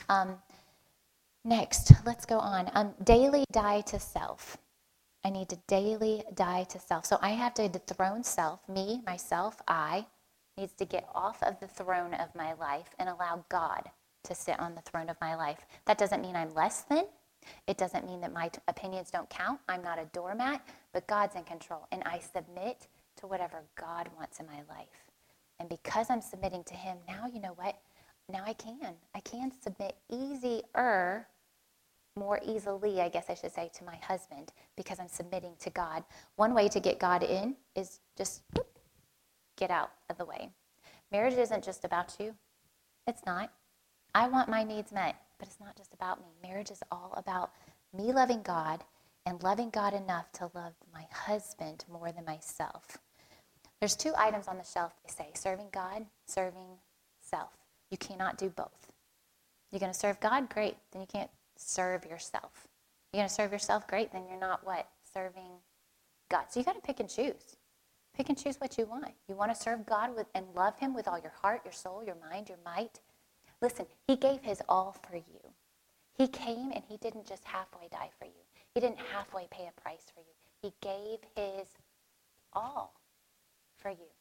Um, 0.07 0.36
next, 1.43 1.91
let's 2.05 2.26
go 2.26 2.39
on. 2.39 2.72
Um, 2.76 2.93
daily 3.03 3.43
die 3.51 3.82
to 3.82 3.99
self. 3.99 4.57
I 5.26 5.32
need 5.32 5.49
to 5.49 5.57
daily 5.67 6.23
die 6.36 6.65
to 6.65 6.80
self. 6.80 7.07
So 7.07 7.17
I 7.19 7.32
have 7.32 7.55
to 7.55 7.67
dethrone 7.67 8.23
self, 8.23 8.59
me, 8.69 9.01
myself, 9.07 9.59
I, 9.67 10.05
needs 10.55 10.73
to 10.73 10.86
get 10.86 11.09
off 11.15 11.41
of 11.41 11.59
the 11.59 11.67
throne 11.67 12.13
of 12.13 12.36
my 12.36 12.53
life 12.53 12.89
and 12.99 13.09
allow 13.09 13.43
God 13.49 13.89
to 14.26 14.36
sit 14.36 14.59
on 14.59 14.76
the 14.76 14.82
throne 14.82 15.09
of 15.09 15.17
my 15.19 15.34
life. 15.34 15.65
That 15.86 15.97
doesn't 15.97 16.21
mean 16.21 16.36
I'm 16.36 16.53
less 16.53 16.84
than. 16.84 17.05
It 17.65 17.78
doesn't 17.80 18.05
mean 18.05 18.21
that 18.21 18.34
my 18.34 18.49
t- 18.49 18.59
opinions 18.67 19.09
don't 19.09 19.30
count. 19.32 19.59
I'm 19.67 19.82
not 19.82 19.97
a 19.97 20.05
doormat, 20.13 20.61
but 20.93 21.07
God's 21.07 21.36
in 21.36 21.43
control. 21.43 21.88
And 21.91 22.03
I 22.05 22.19
submit 22.19 22.88
to 23.17 23.28
whatever 23.28 23.63
God 23.80 24.09
wants 24.15 24.39
in 24.39 24.45
my 24.45 24.61
life. 24.69 25.09
And 25.59 25.67
because 25.67 26.11
I'm 26.11 26.21
submitting 26.21 26.63
to 26.65 26.76
Him, 26.76 26.97
now 27.07 27.26
you 27.34 27.41
know 27.41 27.53
what? 27.55 27.80
Now 28.32 28.43
I 28.45 28.53
can. 28.53 28.93
I 29.15 29.21
can 29.21 29.51
submit 29.63 29.95
easier, 30.11 31.28
more 32.18 32.39
easily, 32.45 33.01
I 33.01 33.09
guess 33.09 33.26
I 33.30 33.34
should 33.34 33.53
say, 33.53 33.70
to 33.76 33.84
my 33.84 33.97
husband 33.97 34.53
because 34.78 34.99
I'm 34.99 35.07
submitting 35.07 35.53
to 35.59 35.70
God. 35.70 36.03
One 36.38 36.53
way 36.53 36.70
to 36.70 36.80
get 36.80 36.97
God 36.97 37.24
in 37.24 37.55
is 37.76 37.99
just 38.18 38.41
get 39.57 39.70
out 39.70 39.91
of 40.09 40.18
the 40.18 40.26
way. 40.26 40.49
Marriage 41.11 41.34
isn't 41.34 41.63
just 41.63 41.84
about 41.84 42.16
you. 42.20 42.34
It's 43.05 43.26
not. 43.26 43.51
I 44.13 44.30
want 44.30 44.49
my 44.49 44.63
needs 44.63 44.93
met, 44.93 45.16
but 45.38 45.47
it's 45.47 45.59
not 45.59 45.76
just 45.76 45.93
about 45.93 46.22
me. 46.22 46.28
Marriage 46.41 46.72
is 46.72 46.82
all 46.89 47.13
about 47.18 47.51
me 47.93 48.13
loving 48.13 48.41
God 48.41 48.84
and 49.26 49.43
loving 49.43 49.70
God 49.70 49.93
enough 49.93 50.32
to 50.34 50.49
love 50.53 50.74
my 50.93 51.05
husband 51.11 51.84
more 51.91 52.11
than 52.11 52.24
myself. 52.24 52.97
There's 53.82 53.95
two 53.95 54.13
items 54.18 54.47
on 54.47 54.57
the 54.57 54.63
shelf, 54.63 54.93
they 55.05 55.11
say 55.11 55.32
serving 55.34 55.68
God, 55.74 56.05
serving 56.28 56.78
self. 57.22 57.49
You 57.91 57.97
cannot 57.97 58.38
do 58.38 58.49
both. 58.49 58.91
You're 59.72 59.80
going 59.80 59.91
to 59.91 59.97
serve 59.97 60.20
God? 60.22 60.49
Great. 60.49 60.78
Then 60.91 61.01
you 61.01 61.07
can't 61.11 61.30
serve 61.58 62.06
yourself. 62.06 62.68
You're 63.14 63.22
going 63.22 63.30
to 63.30 63.34
serve 63.34 63.51
yourself? 63.51 63.88
Great. 63.88 64.12
Then 64.12 64.24
you're 64.30 64.39
not 64.39 64.66
what? 64.66 64.88
Serving 65.14 65.51
God. 66.30 66.45
So 66.49 66.60
you 66.60 66.66
got 66.66 66.76
to 66.76 66.82
pick 66.82 66.99
and 66.99 67.10
choose. 67.10 67.58
Pick 68.16 68.30
and 68.30 68.38
choose 68.38 68.60
what 68.60 68.78
you 68.78 68.86
want. 68.86 69.12
You 69.28 69.36
want 69.36 69.53
to 69.53 69.62
serve 69.62 69.86
God 69.86 70.16
with, 70.16 70.28
and 70.36 70.45
love 70.56 70.78
Him 70.80 70.93
with 70.93 71.08
all 71.08 71.20
your 71.20 71.34
heart, 71.41 71.62
your 71.66 71.74
soul, 71.74 72.03
your 72.06 72.16
mind, 72.30 72.49
your 72.49 72.58
might. 72.64 72.99
Listen, 73.62 73.86
He 74.08 74.16
gave 74.16 74.41
His 74.41 74.62
all 74.70 74.95
for 75.08 75.18
you. 75.18 75.39
He 76.18 76.28
came 76.28 76.72
and 76.72 76.84
He 76.88 76.97
didn't 76.97 77.28
just 77.28 77.43
halfway 77.43 77.88
die 77.89 78.10
for 78.18 78.26
you. 78.26 78.32
He 78.74 78.80
didn't 78.80 78.99
halfway 79.14 79.47
pay 79.51 79.68
a 79.70 79.82
price 79.82 80.12
for 80.14 80.22
you. 80.22 80.26
He 80.62 80.74
gave 80.82 81.20
His 81.36 81.68
all 82.53 82.93
for 83.78 83.89
you. 83.89 84.12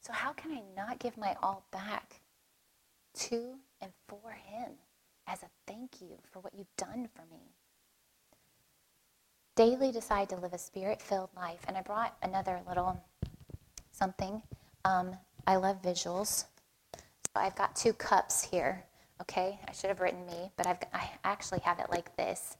So, 0.00 0.12
how 0.12 0.32
can 0.32 0.52
I 0.52 0.62
not 0.76 0.98
give 0.98 1.16
my 1.16 1.36
all 1.42 1.64
back 1.70 2.20
to 3.14 3.54
and 3.80 3.92
for 4.08 4.32
Him 4.32 4.72
as 5.26 5.42
a 5.42 5.46
thank 5.66 6.00
you 6.00 6.18
for 6.30 6.40
what 6.40 6.54
you've 6.54 6.76
done 6.76 7.08
for 7.14 7.22
me? 7.30 7.42
Daily 9.56 9.92
decide 9.92 10.28
to 10.30 10.36
live 10.36 10.52
a 10.52 10.58
spirit 10.58 11.00
filled 11.00 11.30
life. 11.36 11.60
And 11.68 11.76
I 11.76 11.82
brought 11.82 12.16
another 12.22 12.60
little 12.68 13.00
something. 13.92 14.42
Um, 14.84 15.16
I 15.46 15.56
love 15.56 15.80
visuals. 15.82 16.46
So 16.96 17.36
I've 17.36 17.56
got 17.56 17.76
two 17.76 17.92
cups 17.92 18.42
here. 18.44 18.84
Okay, 19.20 19.58
I 19.68 19.72
should 19.72 19.90
have 19.90 20.00
written 20.00 20.26
me, 20.26 20.50
but 20.56 20.66
I've, 20.66 20.78
I 20.92 21.08
actually 21.22 21.60
have 21.60 21.78
it 21.78 21.86
like 21.90 22.16
this 22.16 22.56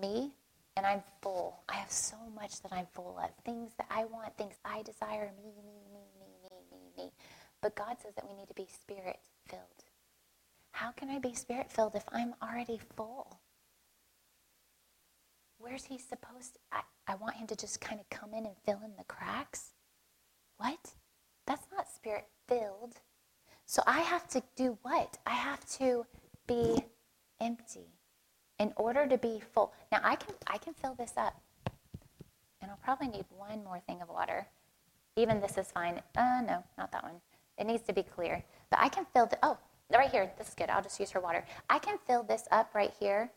me 0.00 0.30
and 0.76 0.86
I'm 0.86 1.02
full. 1.22 1.60
I 1.68 1.74
have 1.74 1.90
so 1.90 2.16
much 2.34 2.60
that 2.62 2.72
I'm 2.72 2.86
full 2.92 3.18
of. 3.22 3.30
Things 3.44 3.72
that 3.78 3.86
I 3.90 4.04
want, 4.04 4.36
things 4.36 4.54
I 4.64 4.82
desire, 4.82 5.32
me, 5.42 5.50
me, 5.56 5.62
me, 5.92 6.00
me, 6.20 6.26
me, 6.50 6.58
me, 6.70 7.04
me. 7.04 7.12
But 7.62 7.74
God 7.74 7.96
says 8.02 8.14
that 8.14 8.28
we 8.28 8.36
need 8.36 8.48
to 8.48 8.54
be 8.54 8.66
spirit 8.70 9.18
filled. 9.48 9.75
How 10.76 10.90
can 10.90 11.08
I 11.08 11.18
be 11.18 11.32
spirit 11.32 11.72
filled 11.72 11.94
if 11.94 12.04
I'm 12.12 12.34
already 12.42 12.78
full? 12.96 13.40
Where's 15.56 15.84
he 15.84 15.96
supposed 15.96 16.52
to? 16.52 16.60
I, 16.70 16.80
I 17.08 17.14
want 17.14 17.36
him 17.36 17.46
to 17.46 17.56
just 17.56 17.80
kind 17.80 17.98
of 17.98 18.10
come 18.10 18.34
in 18.34 18.44
and 18.44 18.54
fill 18.66 18.80
in 18.84 18.92
the 18.98 19.04
cracks. 19.04 19.70
What? 20.58 20.92
That's 21.46 21.66
not 21.74 21.88
spirit 21.88 22.26
filled. 22.46 22.96
So 23.64 23.82
I 23.86 24.00
have 24.00 24.28
to 24.28 24.42
do 24.54 24.76
what? 24.82 25.16
I 25.26 25.30
have 25.30 25.64
to 25.78 26.04
be 26.46 26.84
empty 27.40 27.94
in 28.58 28.74
order 28.76 29.06
to 29.06 29.16
be 29.16 29.40
full. 29.54 29.72
Now 29.90 30.00
I 30.02 30.16
can 30.16 30.34
I 30.46 30.58
can 30.58 30.74
fill 30.74 30.94
this 30.94 31.14
up. 31.16 31.40
And 32.60 32.70
I'll 32.70 32.80
probably 32.84 33.08
need 33.08 33.24
one 33.30 33.64
more 33.64 33.80
thing 33.86 34.02
of 34.02 34.10
water. 34.10 34.46
Even 35.16 35.40
this 35.40 35.56
is 35.56 35.72
fine. 35.72 36.02
Uh 36.14 36.42
no, 36.46 36.62
not 36.76 36.92
that 36.92 37.02
one. 37.02 37.22
It 37.56 37.66
needs 37.66 37.82
to 37.84 37.94
be 37.94 38.02
clear. 38.02 38.44
But 38.68 38.80
I 38.82 38.90
can 38.90 39.06
fill 39.14 39.24
the 39.24 39.38
oh, 39.42 39.56
right 39.92 40.10
here. 40.10 40.30
This 40.38 40.48
is 40.48 40.54
good. 40.54 40.70
I'll 40.70 40.82
just 40.82 40.98
use 41.00 41.10
her 41.12 41.20
water. 41.20 41.44
I 41.70 41.78
can 41.78 41.98
fill 42.06 42.22
this 42.22 42.48
up 42.50 42.74
right 42.74 42.92
here. 42.98 43.30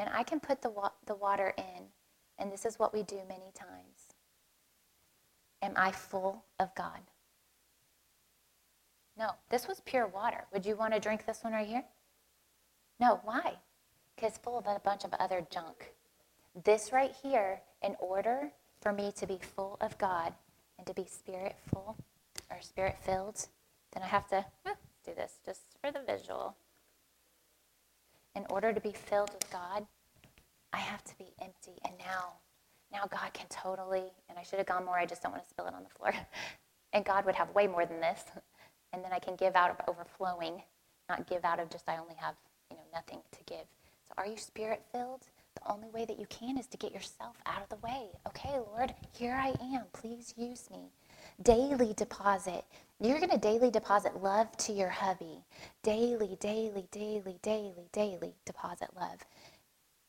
And 0.00 0.08
I 0.12 0.22
can 0.22 0.40
put 0.40 0.62
the 0.62 0.70
wa- 0.70 0.92
the 1.06 1.14
water 1.14 1.54
in. 1.56 1.88
And 2.38 2.52
this 2.52 2.64
is 2.64 2.78
what 2.78 2.94
we 2.94 3.02
do 3.02 3.18
many 3.28 3.50
times. 3.54 4.14
Am 5.60 5.72
I 5.76 5.90
full 5.90 6.44
of 6.60 6.74
God? 6.74 7.00
No, 9.16 9.30
this 9.50 9.66
was 9.66 9.80
pure 9.80 10.06
water. 10.06 10.44
Would 10.52 10.64
you 10.64 10.76
want 10.76 10.94
to 10.94 11.00
drink 11.00 11.26
this 11.26 11.42
one 11.42 11.52
right 11.52 11.66
here? 11.66 11.84
No, 13.00 13.20
why? 13.24 13.56
Because 14.14 14.30
it's 14.34 14.38
full 14.38 14.58
of 14.58 14.66
a 14.66 14.80
bunch 14.84 15.04
of 15.04 15.12
other 15.14 15.44
junk. 15.50 15.92
This 16.64 16.92
right 16.92 17.12
here, 17.22 17.60
in 17.82 17.96
order 17.98 18.52
for 18.80 18.92
me 18.92 19.12
to 19.16 19.26
be 19.26 19.38
full 19.38 19.76
of 19.80 19.98
God 19.98 20.34
and 20.78 20.86
to 20.86 20.94
be 20.94 21.04
spirit 21.04 21.56
full 21.72 21.96
or 22.50 22.60
spirit 22.60 22.96
filled, 23.00 23.48
then 23.92 24.02
I 24.02 24.06
have 24.06 24.28
to 24.28 24.44
do 25.08 25.14
this 25.14 25.38
just 25.44 25.62
for 25.80 25.90
the 25.90 26.00
visual. 26.06 26.56
In 28.34 28.44
order 28.50 28.72
to 28.72 28.80
be 28.80 28.92
filled 28.92 29.30
with 29.32 29.50
God, 29.50 29.86
I 30.72 30.78
have 30.78 31.02
to 31.04 31.18
be 31.18 31.26
empty. 31.40 31.80
And 31.84 31.94
now, 31.98 32.34
now 32.92 33.04
God 33.10 33.32
can 33.32 33.46
totally, 33.48 34.04
and 34.28 34.38
I 34.38 34.42
should 34.42 34.58
have 34.58 34.66
gone 34.66 34.84
more, 34.84 34.98
I 34.98 35.06
just 35.06 35.22
don't 35.22 35.32
want 35.32 35.44
to 35.44 35.50
spill 35.50 35.66
it 35.66 35.74
on 35.74 35.82
the 35.82 35.88
floor. 35.90 36.12
and 36.92 37.04
God 37.04 37.24
would 37.24 37.34
have 37.34 37.54
way 37.54 37.66
more 37.66 37.86
than 37.86 38.00
this. 38.00 38.22
And 38.92 39.04
then 39.04 39.12
I 39.12 39.18
can 39.18 39.36
give 39.36 39.56
out 39.56 39.70
of 39.70 39.76
overflowing, 39.88 40.62
not 41.08 41.26
give 41.26 41.44
out 41.44 41.60
of 41.60 41.70
just 41.70 41.88
I 41.88 41.98
only 41.98 42.14
have 42.16 42.34
you 42.70 42.76
know, 42.76 42.82
nothing 42.94 43.20
to 43.32 43.38
give. 43.44 43.66
So 44.06 44.14
are 44.16 44.26
you 44.26 44.36
spirit 44.36 44.82
filled? 44.92 45.26
The 45.54 45.72
only 45.72 45.88
way 45.90 46.04
that 46.04 46.18
you 46.18 46.26
can 46.26 46.56
is 46.56 46.66
to 46.68 46.76
get 46.76 46.92
yourself 46.92 47.36
out 47.44 47.62
of 47.62 47.68
the 47.68 47.86
way. 47.86 48.08
Okay, 48.28 48.58
Lord, 48.58 48.94
here 49.12 49.34
I 49.34 49.54
am. 49.74 49.84
Please 49.92 50.32
use 50.36 50.70
me. 50.70 50.90
Daily 51.42 51.92
deposit. 51.94 52.64
You're 53.00 53.18
going 53.18 53.30
to 53.30 53.38
daily 53.38 53.70
deposit 53.70 54.20
love 54.22 54.56
to 54.56 54.72
your 54.72 54.88
hubby. 54.88 55.44
Daily, 55.84 56.36
daily, 56.40 56.88
daily, 56.90 57.38
daily, 57.42 57.88
daily 57.92 58.34
deposit 58.44 58.88
love. 58.96 59.20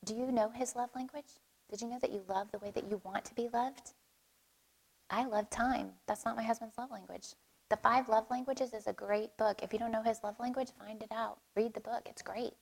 Do 0.03 0.15
you 0.15 0.31
know 0.31 0.49
his 0.49 0.75
love 0.75 0.89
language? 0.95 1.39
Did 1.69 1.81
you 1.81 1.87
know 1.87 1.99
that 2.01 2.11
you 2.11 2.23
love 2.27 2.51
the 2.51 2.57
way 2.57 2.71
that 2.71 2.89
you 2.89 2.99
want 3.03 3.25
to 3.25 3.35
be 3.35 3.47
loved? 3.53 3.93
I 5.11 5.25
love 5.25 5.51
time. 5.51 5.91
That's 6.07 6.25
not 6.25 6.35
my 6.35 6.41
husband's 6.41 6.79
love 6.79 6.89
language. 6.89 7.35
The 7.69 7.77
Five 7.77 8.09
Love 8.09 8.25
Languages 8.31 8.73
is 8.73 8.87
a 8.87 8.93
great 8.93 9.37
book. 9.37 9.61
If 9.61 9.71
you 9.71 9.77
don't 9.77 9.91
know 9.91 10.01
his 10.01 10.23
love 10.23 10.39
language, 10.39 10.69
find 10.79 11.03
it 11.03 11.11
out. 11.11 11.37
Read 11.55 11.75
the 11.75 11.81
book, 11.81 12.07
it's 12.07 12.23
great. 12.23 12.53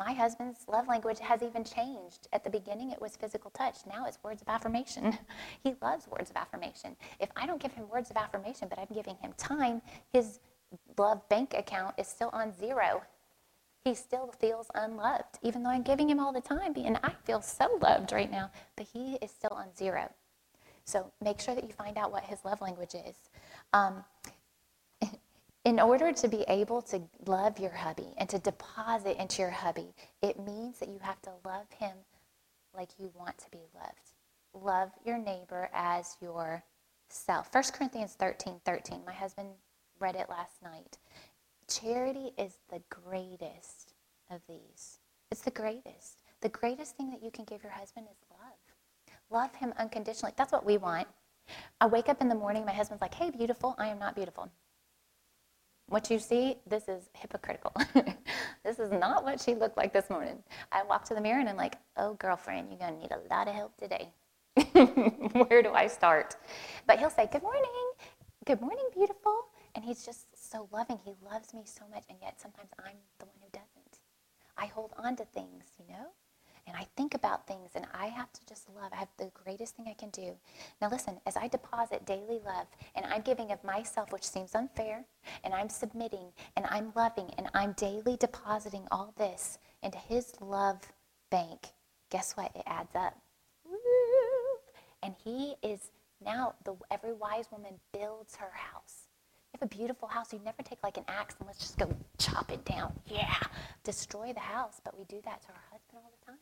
My 0.00 0.14
husband's 0.14 0.60
love 0.66 0.88
language 0.88 1.18
has 1.18 1.42
even 1.42 1.62
changed. 1.62 2.26
At 2.32 2.42
the 2.42 2.48
beginning, 2.48 2.90
it 2.90 3.02
was 3.02 3.16
physical 3.16 3.50
touch. 3.50 3.80
Now 3.86 4.06
it's 4.06 4.18
words 4.24 4.40
of 4.40 4.48
affirmation. 4.48 5.18
he 5.62 5.74
loves 5.82 6.08
words 6.08 6.30
of 6.30 6.36
affirmation. 6.36 6.96
If 7.20 7.28
I 7.36 7.46
don't 7.46 7.60
give 7.60 7.74
him 7.74 7.86
words 7.86 8.10
of 8.10 8.16
affirmation, 8.16 8.68
but 8.70 8.78
I'm 8.78 8.88
giving 8.94 9.16
him 9.16 9.34
time, 9.36 9.82
his 10.10 10.40
love 10.96 11.28
bank 11.28 11.52
account 11.52 11.96
is 11.98 12.08
still 12.08 12.30
on 12.32 12.56
zero. 12.58 13.02
He 13.84 13.94
still 13.94 14.32
feels 14.40 14.68
unloved, 14.74 15.38
even 15.42 15.62
though 15.62 15.70
I'm 15.70 15.82
giving 15.82 16.08
him 16.08 16.18
all 16.18 16.32
the 16.32 16.40
time. 16.40 16.72
And 16.76 16.98
I 17.04 17.12
feel 17.24 17.42
so 17.42 17.68
loved 17.82 18.12
right 18.12 18.30
now, 18.30 18.50
but 18.76 18.86
he 18.90 19.18
is 19.20 19.30
still 19.30 19.52
on 19.52 19.66
zero. 19.76 20.10
So 20.86 21.12
make 21.22 21.40
sure 21.40 21.54
that 21.54 21.64
you 21.64 21.74
find 21.74 21.98
out 21.98 22.10
what 22.10 22.24
his 22.24 22.42
love 22.42 22.62
language 22.62 22.94
is. 22.94 23.16
Um, 23.74 24.02
in 25.64 25.78
order 25.78 26.12
to 26.12 26.28
be 26.28 26.44
able 26.48 26.80
to 26.82 27.02
love 27.26 27.58
your 27.58 27.72
hubby 27.72 28.14
and 28.16 28.28
to 28.30 28.38
deposit 28.38 29.20
into 29.20 29.42
your 29.42 29.50
hubby, 29.50 29.94
it 30.22 30.38
means 30.38 30.78
that 30.78 30.88
you 30.88 30.98
have 31.02 31.20
to 31.22 31.32
love 31.44 31.66
him 31.78 31.96
like 32.74 32.88
you 32.98 33.10
want 33.14 33.36
to 33.38 33.50
be 33.50 33.66
loved. 33.74 34.14
Love 34.54 34.90
your 35.04 35.18
neighbor 35.18 35.68
as 35.74 36.16
yourself. 36.20 37.48
1 37.52 37.64
Corinthians 37.72 38.14
13 38.14 38.60
13. 38.64 39.02
My 39.04 39.12
husband 39.12 39.50
read 39.98 40.16
it 40.16 40.30
last 40.30 40.62
night. 40.62 40.98
Charity 41.68 42.32
is 42.38 42.56
the 42.70 42.82
greatest 42.88 43.92
of 44.30 44.40
these. 44.48 44.98
It's 45.30 45.42
the 45.42 45.50
greatest. 45.50 46.18
The 46.40 46.48
greatest 46.48 46.96
thing 46.96 47.10
that 47.10 47.22
you 47.22 47.30
can 47.30 47.44
give 47.44 47.62
your 47.62 47.72
husband 47.72 48.06
is 48.10 48.18
love. 48.30 48.58
Love 49.30 49.54
him 49.54 49.74
unconditionally. 49.78 50.32
That's 50.36 50.52
what 50.52 50.64
we 50.64 50.78
want. 50.78 51.06
I 51.80 51.86
wake 51.86 52.08
up 52.08 52.20
in 52.20 52.28
the 52.28 52.34
morning, 52.34 52.64
my 52.64 52.72
husband's 52.72 53.02
like, 53.02 53.14
hey, 53.14 53.30
beautiful. 53.30 53.74
I 53.78 53.88
am 53.88 53.98
not 53.98 54.14
beautiful. 54.16 54.50
What 55.90 56.08
you 56.08 56.20
see, 56.20 56.54
this 56.68 56.86
is 56.86 57.10
hypocritical. 57.14 57.72
this 58.64 58.78
is 58.78 58.92
not 58.92 59.24
what 59.24 59.40
she 59.40 59.56
looked 59.56 59.76
like 59.76 59.92
this 59.92 60.08
morning. 60.08 60.38
I 60.70 60.84
walk 60.84 61.04
to 61.06 61.14
the 61.14 61.20
mirror 61.20 61.40
and 61.40 61.48
I'm 61.48 61.56
like, 61.56 61.74
oh, 61.96 62.14
girlfriend, 62.14 62.68
you're 62.70 62.78
going 62.78 62.94
to 62.94 63.00
need 63.00 63.10
a 63.10 63.18
lot 63.28 63.48
of 63.48 63.54
help 63.56 63.76
today. 63.76 64.12
Where 65.48 65.62
do 65.62 65.72
I 65.72 65.88
start? 65.88 66.36
But 66.86 67.00
he'll 67.00 67.10
say, 67.10 67.28
good 67.32 67.42
morning. 67.42 67.64
Good 68.46 68.60
morning, 68.60 68.84
beautiful. 68.94 69.46
And 69.74 69.84
he's 69.84 70.06
just 70.06 70.26
so 70.52 70.68
loving. 70.70 71.00
He 71.04 71.14
loves 71.28 71.52
me 71.52 71.62
so 71.64 71.82
much. 71.92 72.04
And 72.08 72.18
yet 72.22 72.40
sometimes 72.40 72.70
I'm 72.78 72.94
the 73.18 73.26
one 73.26 73.38
who 73.42 73.48
doesn't. 73.52 73.98
I 74.56 74.66
hold 74.66 74.92
on 74.96 75.16
to 75.16 75.24
things, 75.24 75.64
you 75.76 75.92
know? 75.92 76.06
And 76.70 76.78
I 76.78 76.86
think 76.96 77.14
about 77.14 77.48
things 77.48 77.70
and 77.74 77.84
I 77.92 78.06
have 78.06 78.32
to 78.32 78.40
just 78.46 78.68
love. 78.76 78.92
I 78.92 78.96
have 78.96 79.08
the 79.18 79.30
greatest 79.42 79.74
thing 79.74 79.86
I 79.88 79.94
can 79.94 80.10
do. 80.10 80.36
Now, 80.80 80.88
listen, 80.88 81.20
as 81.26 81.36
I 81.36 81.48
deposit 81.48 82.06
daily 82.06 82.38
love 82.46 82.68
and 82.94 83.04
I'm 83.06 83.22
giving 83.22 83.50
of 83.50 83.62
myself, 83.64 84.12
which 84.12 84.22
seems 84.22 84.54
unfair, 84.54 85.04
and 85.42 85.52
I'm 85.52 85.68
submitting 85.68 86.28
and 86.56 86.66
I'm 86.70 86.92
loving 86.94 87.30
and 87.38 87.48
I'm 87.54 87.72
daily 87.72 88.16
depositing 88.16 88.86
all 88.92 89.12
this 89.18 89.58
into 89.82 89.98
His 89.98 90.32
love 90.40 90.78
bank, 91.28 91.72
guess 92.08 92.36
what? 92.36 92.52
It 92.54 92.62
adds 92.66 92.94
up. 92.94 93.18
And 95.02 95.14
He 95.24 95.56
is 95.62 95.90
Now, 96.24 96.54
the, 96.64 96.76
every 96.92 97.14
wise 97.14 97.46
woman 97.50 97.80
builds 97.92 98.36
her 98.36 98.52
house. 98.54 99.08
You 99.52 99.58
have 99.60 99.72
a 99.72 99.76
beautiful 99.76 100.06
house. 100.06 100.32
You 100.32 100.40
never 100.44 100.62
take 100.62 100.78
like 100.84 100.98
an 100.98 101.04
axe 101.08 101.34
and 101.40 101.48
let's 101.48 101.58
just 101.58 101.78
go 101.78 101.92
chop 102.18 102.52
it 102.52 102.64
down. 102.64 102.92
Yeah, 103.06 103.34
destroy 103.82 104.32
the 104.32 104.40
house. 104.40 104.80
But 104.84 104.96
we 104.96 105.04
do 105.04 105.20
that 105.24 105.42
to 105.42 105.48
our 105.48 105.64
husband 105.72 106.02
all 106.04 106.12
the 106.20 106.26
time. 106.26 106.38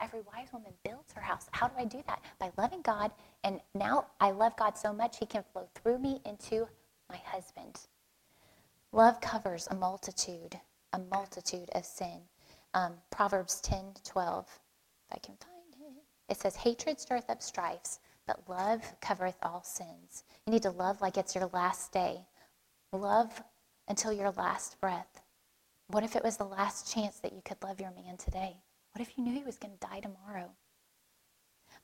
Every 0.00 0.20
wise 0.20 0.52
woman 0.52 0.72
builds 0.84 1.12
her 1.12 1.20
house. 1.20 1.46
How 1.52 1.68
do 1.68 1.74
I 1.78 1.84
do 1.84 2.02
that? 2.06 2.22
By 2.38 2.50
loving 2.56 2.82
God. 2.82 3.10
And 3.44 3.60
now 3.74 4.06
I 4.20 4.30
love 4.30 4.56
God 4.56 4.76
so 4.76 4.92
much, 4.92 5.18
He 5.18 5.26
can 5.26 5.44
flow 5.52 5.68
through 5.74 5.98
me 5.98 6.20
into 6.24 6.66
my 7.08 7.18
husband. 7.24 7.80
Love 8.92 9.20
covers 9.20 9.68
a 9.70 9.74
multitude, 9.74 10.58
a 10.92 10.98
multitude 10.98 11.70
of 11.74 11.84
sin. 11.84 12.20
Um, 12.74 12.94
Proverbs 13.10 13.60
10 13.60 13.94
12, 14.04 14.46
if 14.46 15.16
I 15.16 15.18
can 15.18 15.36
find 15.36 15.86
it. 15.86 16.02
It 16.28 16.38
says, 16.38 16.56
Hatred 16.56 17.00
stirreth 17.00 17.28
up 17.28 17.42
strifes, 17.42 17.98
but 18.26 18.48
love 18.48 18.94
covereth 19.00 19.38
all 19.42 19.62
sins. 19.64 20.24
You 20.46 20.52
need 20.52 20.62
to 20.62 20.70
love 20.70 21.00
like 21.00 21.16
it's 21.16 21.34
your 21.34 21.50
last 21.52 21.92
day. 21.92 22.20
Love 22.92 23.42
until 23.88 24.12
your 24.12 24.30
last 24.32 24.80
breath. 24.80 25.20
What 25.88 26.04
if 26.04 26.14
it 26.14 26.24
was 26.24 26.36
the 26.36 26.44
last 26.44 26.92
chance 26.92 27.18
that 27.20 27.32
you 27.32 27.42
could 27.44 27.62
love 27.62 27.80
your 27.80 27.90
man 27.92 28.16
today? 28.16 28.56
What 28.92 29.02
if 29.02 29.16
you 29.16 29.24
knew 29.24 29.34
he 29.34 29.44
was 29.44 29.58
going 29.58 29.72
to 29.78 29.86
die 29.86 30.00
tomorrow? 30.00 30.50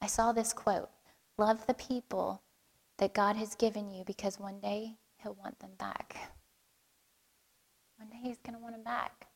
I 0.00 0.06
saw 0.06 0.32
this 0.32 0.52
quote 0.52 0.90
Love 1.38 1.66
the 1.66 1.74
people 1.74 2.42
that 2.98 3.14
God 3.14 3.36
has 3.36 3.54
given 3.54 3.90
you 3.90 4.04
because 4.04 4.40
one 4.40 4.58
day 4.60 4.96
he'll 5.22 5.36
want 5.40 5.58
them 5.58 5.72
back. 5.78 6.16
One 7.98 8.08
day 8.08 8.18
he's 8.22 8.38
going 8.38 8.56
to 8.56 8.62
want 8.62 8.74
them 8.74 8.84
back. 8.84 9.28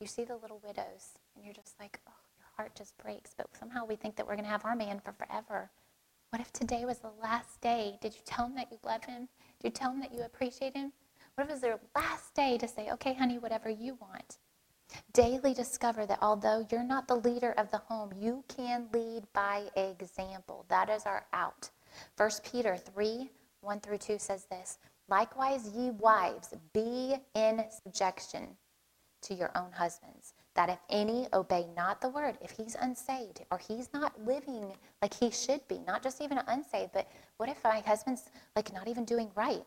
You 0.00 0.06
see 0.06 0.24
the 0.24 0.36
little 0.36 0.60
widows, 0.64 1.18
and 1.34 1.44
you're 1.44 1.54
just 1.54 1.74
like, 1.80 1.98
oh, 2.08 2.12
your 2.38 2.46
heart 2.56 2.76
just 2.76 2.96
breaks. 2.98 3.34
But 3.36 3.48
somehow 3.58 3.84
we 3.84 3.96
think 3.96 4.16
that 4.16 4.26
we're 4.26 4.36
going 4.36 4.44
to 4.44 4.50
have 4.50 4.64
our 4.64 4.76
man 4.76 5.00
for 5.04 5.12
forever. 5.12 5.70
What 6.30 6.40
if 6.40 6.52
today 6.52 6.84
was 6.84 6.98
the 6.98 7.10
last 7.20 7.60
day? 7.60 7.98
Did 8.00 8.14
you 8.14 8.20
tell 8.24 8.46
him 8.46 8.54
that 8.54 8.70
you 8.70 8.78
love 8.84 9.04
him? 9.04 9.28
Did 9.60 9.68
you 9.68 9.70
tell 9.70 9.90
him 9.90 10.00
that 10.00 10.14
you 10.14 10.22
appreciate 10.22 10.76
him? 10.76 10.92
What 11.34 11.44
if 11.44 11.50
it 11.50 11.52
was 11.54 11.60
their 11.62 11.80
last 11.96 12.34
day 12.34 12.58
to 12.58 12.68
say, 12.68 12.90
okay, 12.92 13.14
honey, 13.14 13.38
whatever 13.38 13.70
you 13.70 13.96
want? 14.00 14.38
Daily 15.12 15.54
discover 15.54 16.06
that 16.06 16.18
although 16.22 16.66
you're 16.70 16.82
not 16.82 17.08
the 17.08 17.16
leader 17.16 17.52
of 17.52 17.70
the 17.70 17.78
home, 17.78 18.10
you 18.18 18.44
can 18.48 18.88
lead 18.92 19.24
by 19.32 19.64
example. 19.76 20.64
That 20.68 20.88
is 20.88 21.04
our 21.04 21.26
out. 21.32 21.70
1 22.16 22.30
Peter 22.50 22.76
3 22.76 23.30
1 23.60 23.80
through 23.80 23.98
2 23.98 24.18
says 24.18 24.44
this 24.44 24.78
Likewise, 25.08 25.70
ye 25.74 25.90
wives, 25.90 26.54
be 26.72 27.16
in 27.34 27.64
subjection 27.70 28.56
to 29.22 29.34
your 29.34 29.50
own 29.56 29.72
husbands, 29.72 30.34
that 30.54 30.68
if 30.68 30.78
any 30.90 31.26
obey 31.32 31.66
not 31.76 32.00
the 32.00 32.08
word, 32.08 32.38
if 32.40 32.50
he's 32.50 32.76
unsaved 32.76 33.44
or 33.50 33.58
he's 33.58 33.92
not 33.92 34.24
living 34.24 34.72
like 35.02 35.14
he 35.14 35.30
should 35.30 35.66
be, 35.66 35.80
not 35.86 36.02
just 36.02 36.20
even 36.20 36.40
unsaved, 36.46 36.92
but 36.92 37.10
what 37.36 37.48
if 37.48 37.62
my 37.64 37.80
husband's 37.80 38.30
like 38.54 38.72
not 38.72 38.86
even 38.86 39.04
doing 39.04 39.30
right? 39.34 39.64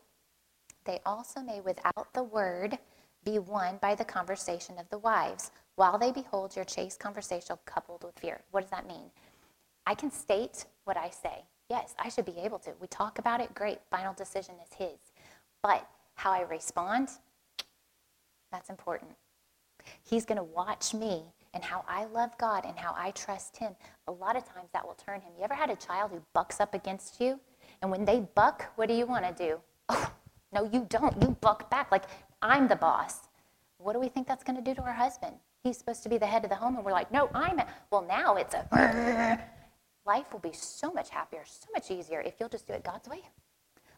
They 0.84 1.00
also 1.06 1.40
may, 1.40 1.60
without 1.60 2.12
the 2.12 2.22
word, 2.22 2.78
be 3.24 3.38
won 3.38 3.78
by 3.80 3.94
the 3.94 4.04
conversation 4.04 4.78
of 4.78 4.88
the 4.90 4.98
wives, 4.98 5.50
while 5.76 5.98
they 5.98 6.12
behold 6.12 6.54
your 6.56 6.64
chaste 6.64 7.00
conversation 7.00 7.56
coupled 7.64 8.04
with 8.04 8.18
fear. 8.18 8.40
What 8.50 8.62
does 8.62 8.70
that 8.70 8.86
mean? 8.86 9.10
I 9.86 9.94
can 9.94 10.10
state 10.10 10.66
what 10.84 10.96
I 10.96 11.10
say. 11.10 11.44
Yes, 11.70 11.94
I 11.98 12.08
should 12.08 12.24
be 12.24 12.38
able 12.38 12.58
to. 12.60 12.72
We 12.80 12.86
talk 12.88 13.18
about 13.18 13.40
it, 13.40 13.54
great. 13.54 13.78
Final 13.90 14.12
decision 14.12 14.54
is 14.62 14.72
his. 14.76 14.98
But 15.62 15.86
how 16.14 16.32
I 16.32 16.42
respond, 16.42 17.08
that's 18.50 18.68
important. 18.68 19.12
He's 20.04 20.24
going 20.24 20.38
to 20.38 20.44
watch 20.44 20.94
me 20.94 21.22
and 21.54 21.64
how 21.64 21.84
I 21.88 22.04
love 22.06 22.36
God 22.38 22.64
and 22.64 22.78
how 22.78 22.94
I 22.96 23.10
trust 23.12 23.56
Him. 23.56 23.74
A 24.08 24.12
lot 24.12 24.36
of 24.36 24.44
times 24.44 24.68
that 24.72 24.86
will 24.86 24.94
turn 24.94 25.20
him. 25.20 25.32
You 25.36 25.44
ever 25.44 25.54
had 25.54 25.70
a 25.70 25.76
child 25.76 26.10
who 26.10 26.22
bucks 26.32 26.60
up 26.60 26.74
against 26.74 27.20
you? 27.20 27.38
And 27.80 27.90
when 27.90 28.04
they 28.04 28.20
buck, 28.34 28.72
what 28.76 28.88
do 28.88 28.94
you 28.94 29.06
want 29.06 29.24
to 29.24 29.46
do? 29.48 29.60
Oh, 29.94 30.10
no, 30.54 30.70
you 30.70 30.86
don't. 30.90 31.20
You 31.22 31.34
buck 31.40 31.70
back. 31.70 31.90
Like, 31.90 32.04
I'm 32.42 32.68
the 32.68 32.76
boss. 32.76 33.28
What 33.78 33.94
do 33.94 34.00
we 34.00 34.08
think 34.08 34.26
that's 34.26 34.44
going 34.44 34.56
to 34.56 34.62
do 34.62 34.74
to 34.74 34.82
our 34.82 34.92
husband? 34.92 35.36
He's 35.62 35.78
supposed 35.78 36.02
to 36.02 36.08
be 36.08 36.18
the 36.18 36.26
head 36.26 36.42
of 36.42 36.50
the 36.50 36.56
home, 36.56 36.76
and 36.76 36.84
we're 36.84 36.92
like, 36.92 37.12
no, 37.12 37.30
I'm. 37.32 37.58
A... 37.60 37.66
Well, 37.90 38.04
now 38.06 38.34
it's 38.34 38.54
a. 38.54 39.38
Life 40.04 40.26
will 40.32 40.40
be 40.40 40.52
so 40.52 40.90
much 40.90 41.10
happier, 41.10 41.42
so 41.46 41.68
much 41.72 41.90
easier 41.92 42.20
if 42.20 42.34
you'll 42.40 42.48
just 42.48 42.66
do 42.66 42.72
it 42.72 42.82
God's 42.82 43.08
way. 43.08 43.22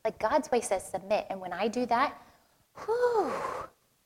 Like 0.04 0.18
God's 0.18 0.50
way 0.50 0.60
says 0.60 0.84
submit, 0.84 1.26
and 1.30 1.40
when 1.40 1.54
I 1.54 1.68
do 1.68 1.86
that, 1.86 2.20
whew, 2.84 3.32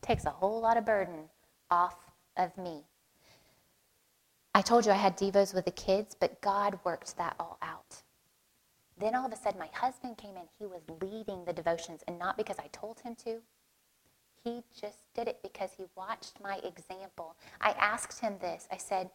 takes 0.01 0.25
a 0.25 0.31
whole 0.31 0.61
lot 0.61 0.77
of 0.77 0.87
burden 0.87 1.29
off 1.73 1.97
of 2.37 2.57
me. 2.57 2.85
I 4.55 4.63
told 4.63 4.87
you 4.87 4.93
I 4.93 4.97
had 4.97 5.17
devos 5.17 5.53
with 5.53 5.65
the 5.65 5.73
kids, 5.73 6.17
but 6.19 6.41
God 6.41 6.79
worked 6.85 7.17
that 7.17 7.35
all 7.41 7.59
out. 7.63 8.03
Then 8.99 9.17
all 9.17 9.27
of 9.27 9.33
a 9.33 9.37
sudden, 9.37 9.59
my 9.59 9.71
husband 9.73 10.19
came 10.19 10.37
in. 10.37 10.43
He 10.59 10.67
was 10.67 10.83
leading 11.01 11.45
the 11.45 11.53
devotions, 11.53 12.03
and 12.07 12.19
not 12.19 12.37
because 12.37 12.59
I 12.59 12.69
told 12.73 13.01
him 13.01 13.17
to. 13.25 13.41
He 14.45 14.63
just 14.79 14.99
did 15.15 15.29
it 15.29 15.39
because 15.43 15.71
he 15.77 15.85
watched 15.97 16.41
my 16.43 16.59
example. 16.65 17.37
I 17.61 17.71
asked 17.73 18.21
him 18.21 18.37
this. 18.41 18.69
I 18.73 18.77
said, 18.77 19.11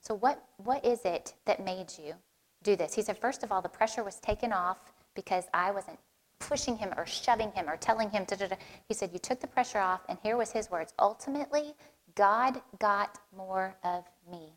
So, 0.00 0.14
what, 0.14 0.42
what 0.58 0.84
is 0.84 1.04
it 1.04 1.34
that 1.44 1.64
made 1.64 1.92
you 1.98 2.14
do 2.62 2.76
this? 2.76 2.94
He 2.94 3.02
said, 3.02 3.18
First 3.18 3.42
of 3.42 3.52
all, 3.52 3.62
the 3.62 3.68
pressure 3.68 4.04
was 4.04 4.20
taken 4.20 4.52
off 4.52 4.92
because 5.14 5.44
I 5.52 5.70
wasn't 5.70 5.98
pushing 6.38 6.76
him 6.76 6.92
or 6.96 7.06
shoving 7.06 7.52
him 7.52 7.68
or 7.68 7.76
telling 7.76 8.10
him. 8.10 8.26
He 8.88 8.94
said, 8.94 9.10
You 9.12 9.18
took 9.18 9.40
the 9.40 9.46
pressure 9.46 9.78
off, 9.78 10.00
and 10.08 10.18
here 10.22 10.36
was 10.36 10.50
his 10.50 10.70
words 10.70 10.92
Ultimately, 10.98 11.74
God 12.14 12.60
got 12.78 13.18
more 13.36 13.74
of 13.84 14.04
me. 14.30 14.52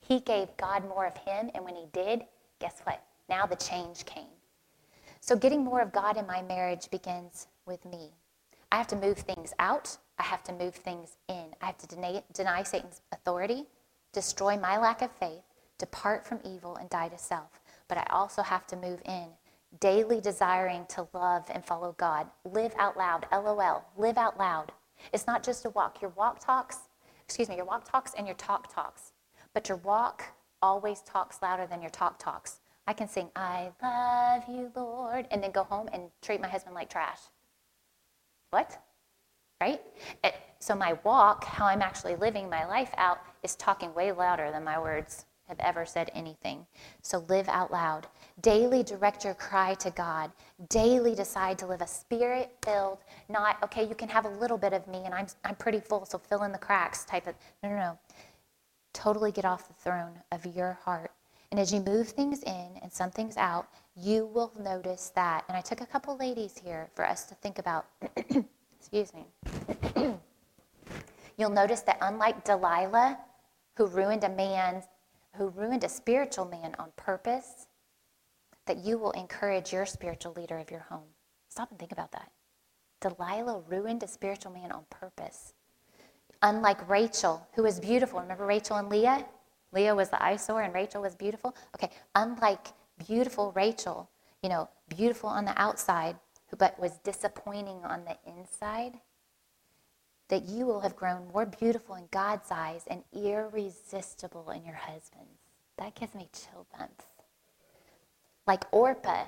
He 0.00 0.20
gave 0.20 0.48
God 0.56 0.88
more 0.88 1.06
of 1.06 1.16
him, 1.16 1.50
and 1.54 1.64
when 1.64 1.76
he 1.76 1.86
did, 1.92 2.22
guess 2.60 2.80
what? 2.84 3.02
Now 3.28 3.46
the 3.46 3.56
change 3.56 4.06
came. 4.06 4.24
So, 5.20 5.36
getting 5.36 5.64
more 5.64 5.80
of 5.80 5.92
God 5.92 6.16
in 6.16 6.26
my 6.26 6.42
marriage 6.42 6.90
begins 6.90 7.48
with 7.66 7.84
me. 7.84 8.12
I 8.70 8.76
have 8.76 8.86
to 8.88 8.96
move 8.96 9.18
things 9.18 9.54
out, 9.58 9.96
I 10.18 10.24
have 10.24 10.42
to 10.44 10.52
move 10.52 10.74
things 10.74 11.16
in. 11.28 11.46
I 11.62 11.66
have 11.66 11.78
to 11.78 11.86
deny, 11.86 12.22
deny 12.34 12.62
Satan's 12.62 13.00
authority, 13.12 13.64
destroy 14.12 14.56
my 14.58 14.76
lack 14.78 15.00
of 15.00 15.10
faith, 15.12 15.42
depart 15.78 16.26
from 16.26 16.40
evil, 16.44 16.76
and 16.76 16.90
die 16.90 17.08
to 17.08 17.18
self. 17.18 17.60
But 17.88 17.98
I 17.98 18.06
also 18.10 18.42
have 18.42 18.66
to 18.66 18.76
move 18.76 19.00
in, 19.06 19.28
daily 19.80 20.20
desiring 20.20 20.84
to 20.90 21.08
love 21.14 21.46
and 21.50 21.64
follow 21.64 21.94
God. 21.98 22.26
Live 22.44 22.74
out 22.78 22.96
loud, 22.96 23.26
LOL, 23.32 23.84
live 23.96 24.18
out 24.18 24.38
loud. 24.38 24.72
It's 25.12 25.26
not 25.26 25.42
just 25.42 25.64
a 25.64 25.70
walk. 25.70 26.02
Your 26.02 26.10
walk 26.10 26.44
talks, 26.44 26.78
excuse 27.24 27.48
me, 27.48 27.56
your 27.56 27.64
walk 27.64 27.90
talks 27.90 28.12
and 28.18 28.26
your 28.26 28.36
talk 28.36 28.72
talks. 28.74 29.12
But 29.54 29.68
your 29.68 29.78
walk 29.78 30.24
always 30.60 31.00
talks 31.02 31.40
louder 31.40 31.66
than 31.66 31.80
your 31.80 31.90
talk 31.90 32.18
talks. 32.18 32.60
I 32.86 32.92
can 32.92 33.08
sing, 33.08 33.30
I 33.36 33.70
love 33.82 34.42
you, 34.48 34.70
Lord, 34.74 35.26
and 35.30 35.42
then 35.42 35.52
go 35.52 35.62
home 35.62 35.88
and 35.92 36.10
treat 36.22 36.40
my 36.40 36.48
husband 36.48 36.74
like 36.74 36.90
trash. 36.90 37.20
What? 38.50 38.78
Right? 39.60 39.80
It, 40.24 40.34
so 40.60 40.74
my 40.74 40.98
walk, 41.04 41.44
how 41.44 41.66
I'm 41.66 41.82
actually 41.82 42.16
living 42.16 42.48
my 42.48 42.66
life 42.66 42.92
out, 42.96 43.18
is 43.42 43.56
talking 43.56 43.94
way 43.94 44.12
louder 44.12 44.50
than 44.50 44.64
my 44.64 44.78
words 44.78 45.24
have 45.48 45.58
ever 45.60 45.86
said 45.86 46.10
anything. 46.14 46.66
So 47.02 47.24
live 47.28 47.48
out 47.48 47.72
loud. 47.72 48.06
Daily 48.42 48.82
direct 48.82 49.24
your 49.24 49.34
cry 49.34 49.74
to 49.74 49.90
God. 49.90 50.30
Daily 50.68 51.14
decide 51.14 51.58
to 51.58 51.66
live 51.66 51.80
a 51.80 51.86
spirit 51.86 52.54
filled, 52.62 52.98
not, 53.28 53.56
okay, 53.64 53.86
you 53.86 53.94
can 53.94 54.08
have 54.08 54.26
a 54.26 54.30
little 54.30 54.58
bit 54.58 54.74
of 54.74 54.86
me 54.86 55.02
and 55.04 55.14
I'm, 55.14 55.26
I'm 55.44 55.54
pretty 55.56 55.80
full, 55.80 56.04
so 56.04 56.18
fill 56.18 56.42
in 56.42 56.52
the 56.52 56.58
cracks 56.58 57.04
type 57.04 57.26
of. 57.26 57.34
No, 57.62 57.70
no, 57.70 57.76
no. 57.76 57.98
Totally 58.92 59.32
get 59.32 59.44
off 59.44 59.68
the 59.68 59.74
throne 59.74 60.12
of 60.32 60.44
your 60.44 60.78
heart. 60.84 61.12
And 61.50 61.58
as 61.58 61.72
you 61.72 61.80
move 61.80 62.08
things 62.08 62.42
in 62.42 62.68
and 62.82 62.92
some 62.92 63.10
things 63.10 63.36
out, 63.38 63.68
you 64.00 64.26
will 64.26 64.52
notice 64.58 65.10
that. 65.14 65.44
And 65.48 65.56
I 65.56 65.60
took 65.60 65.80
a 65.80 65.86
couple 65.86 66.16
ladies 66.16 66.56
here 66.62 66.88
for 66.94 67.06
us 67.06 67.24
to 67.26 67.34
think 67.36 67.58
about. 67.58 67.86
Excuse 68.78 69.12
me. 69.12 69.26
You'll 71.36 71.50
notice 71.50 71.80
that 71.82 71.98
unlike 72.00 72.44
Delilah, 72.44 73.18
who 73.76 73.86
ruined 73.86 74.24
a 74.24 74.28
man, 74.28 74.82
who 75.36 75.48
ruined 75.48 75.84
a 75.84 75.88
spiritual 75.88 76.44
man 76.44 76.74
on 76.78 76.90
purpose, 76.96 77.66
that 78.66 78.78
you 78.78 78.98
will 78.98 79.12
encourage 79.12 79.72
your 79.72 79.86
spiritual 79.86 80.32
leader 80.32 80.58
of 80.58 80.70
your 80.70 80.80
home. 80.80 81.08
Stop 81.48 81.70
and 81.70 81.78
think 81.78 81.92
about 81.92 82.12
that. 82.12 82.30
Delilah 83.00 83.62
ruined 83.68 84.02
a 84.02 84.08
spiritual 84.08 84.52
man 84.52 84.72
on 84.72 84.84
purpose. 84.90 85.54
Unlike 86.42 86.88
Rachel, 86.88 87.46
who 87.54 87.62
was 87.62 87.80
beautiful. 87.80 88.20
Remember 88.20 88.46
Rachel 88.46 88.76
and 88.76 88.88
Leah? 88.88 89.24
Leah 89.72 89.94
was 89.94 90.08
the 90.08 90.22
eyesore 90.22 90.62
and 90.62 90.74
Rachel 90.74 91.02
was 91.02 91.14
beautiful. 91.14 91.54
Okay, 91.74 91.90
unlike 92.14 92.68
beautiful 93.06 93.52
Rachel, 93.52 94.08
you 94.42 94.48
know, 94.48 94.68
beautiful 94.88 95.28
on 95.28 95.44
the 95.44 95.60
outside, 95.60 96.16
but 96.56 96.78
was 96.78 96.98
disappointing 96.98 97.84
on 97.84 98.04
the 98.04 98.16
inside, 98.26 98.94
that 100.28 100.44
you 100.44 100.66
will 100.66 100.80
have 100.80 100.96
grown 100.96 101.28
more 101.32 101.46
beautiful 101.46 101.94
in 101.94 102.04
God's 102.10 102.50
eyes 102.50 102.84
and 102.86 103.02
irresistible 103.12 104.50
in 104.50 104.64
your 104.64 104.74
husband's. 104.74 105.40
That 105.78 105.94
gives 105.94 106.14
me 106.14 106.28
chill 106.32 106.66
bumps. 106.76 107.04
Like 108.46 108.64
Orpah, 108.72 109.24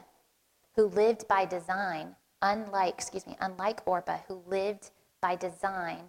who 0.76 0.86
lived 0.86 1.28
by 1.28 1.44
design, 1.44 2.16
unlike, 2.42 2.94
excuse 2.94 3.26
me, 3.26 3.36
unlike 3.40 3.80
Orpah, 3.86 4.18
who 4.28 4.42
lived 4.46 4.90
by 5.20 5.36
design 5.36 6.04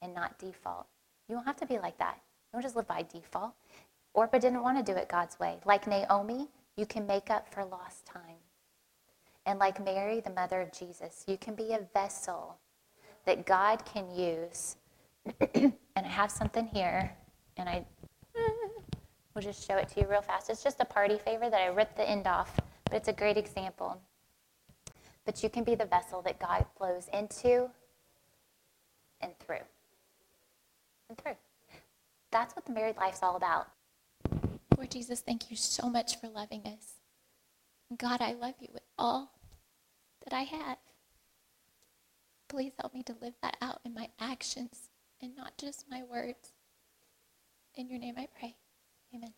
and 0.00 0.14
not 0.14 0.38
default. 0.38 0.86
You 1.28 1.36
don't 1.36 1.44
have 1.44 1.56
to 1.56 1.66
be 1.66 1.78
like 1.78 1.98
that. 1.98 2.16
You 2.16 2.56
don't 2.58 2.62
just 2.62 2.76
live 2.76 2.86
by 2.86 3.02
default. 3.02 3.54
Orpah 4.14 4.38
didn't 4.38 4.62
want 4.62 4.78
to 4.78 4.92
do 4.92 4.98
it 4.98 5.08
God's 5.08 5.38
way. 5.38 5.58
Like 5.64 5.86
Naomi, 5.86 6.48
you 6.76 6.86
can 6.86 7.06
make 7.06 7.30
up 7.30 7.52
for 7.52 7.64
lost 7.64 8.06
time. 8.06 8.40
And 9.44 9.58
like 9.58 9.84
Mary, 9.84 10.20
the 10.20 10.30
mother 10.30 10.60
of 10.60 10.72
Jesus, 10.72 11.24
you 11.26 11.36
can 11.36 11.54
be 11.54 11.72
a 11.72 11.80
vessel 11.92 12.56
that 13.26 13.46
God 13.46 13.84
can 13.84 14.10
use. 14.14 14.76
and 15.54 15.74
I 15.96 16.02
have 16.02 16.30
something 16.30 16.66
here, 16.66 17.12
and 17.56 17.68
I 17.68 17.84
will 19.34 19.42
just 19.42 19.66
show 19.66 19.76
it 19.76 19.88
to 19.88 20.00
you 20.00 20.06
real 20.08 20.22
fast. 20.22 20.50
It's 20.50 20.62
just 20.62 20.80
a 20.80 20.84
party 20.84 21.18
favor 21.18 21.50
that 21.50 21.60
I 21.60 21.66
ripped 21.66 21.96
the 21.96 22.08
end 22.08 22.26
off, 22.26 22.58
but 22.84 22.94
it's 22.94 23.08
a 23.08 23.12
great 23.12 23.36
example. 23.36 24.00
But 25.24 25.42
you 25.42 25.48
can 25.48 25.64
be 25.64 25.74
the 25.74 25.86
vessel 25.86 26.22
that 26.22 26.38
God 26.38 26.66
flows 26.76 27.08
into 27.12 27.70
and 29.20 29.38
through. 29.38 29.64
And 31.08 31.18
through. 31.18 31.36
That's 32.30 32.56
what 32.56 32.64
the 32.64 32.72
married 32.72 32.96
life's 32.96 33.22
all 33.22 33.36
about. 33.36 33.68
Lord 34.82 34.90
Jesus, 34.90 35.20
thank 35.20 35.48
you 35.48 35.56
so 35.56 35.88
much 35.88 36.18
for 36.20 36.26
loving 36.28 36.62
us. 36.66 36.94
God, 37.96 38.20
I 38.20 38.32
love 38.32 38.54
you 38.58 38.66
with 38.72 38.82
all 38.98 39.30
that 40.24 40.34
I 40.34 40.40
have. 40.40 40.78
Please 42.48 42.72
help 42.80 42.92
me 42.92 43.04
to 43.04 43.14
live 43.22 43.34
that 43.42 43.56
out 43.62 43.78
in 43.84 43.94
my 43.94 44.08
actions 44.18 44.90
and 45.20 45.36
not 45.36 45.56
just 45.56 45.84
my 45.88 46.02
words. 46.02 46.54
In 47.76 47.88
your 47.88 48.00
name 48.00 48.16
I 48.18 48.26
pray. 48.36 48.56
Amen. 49.14 49.34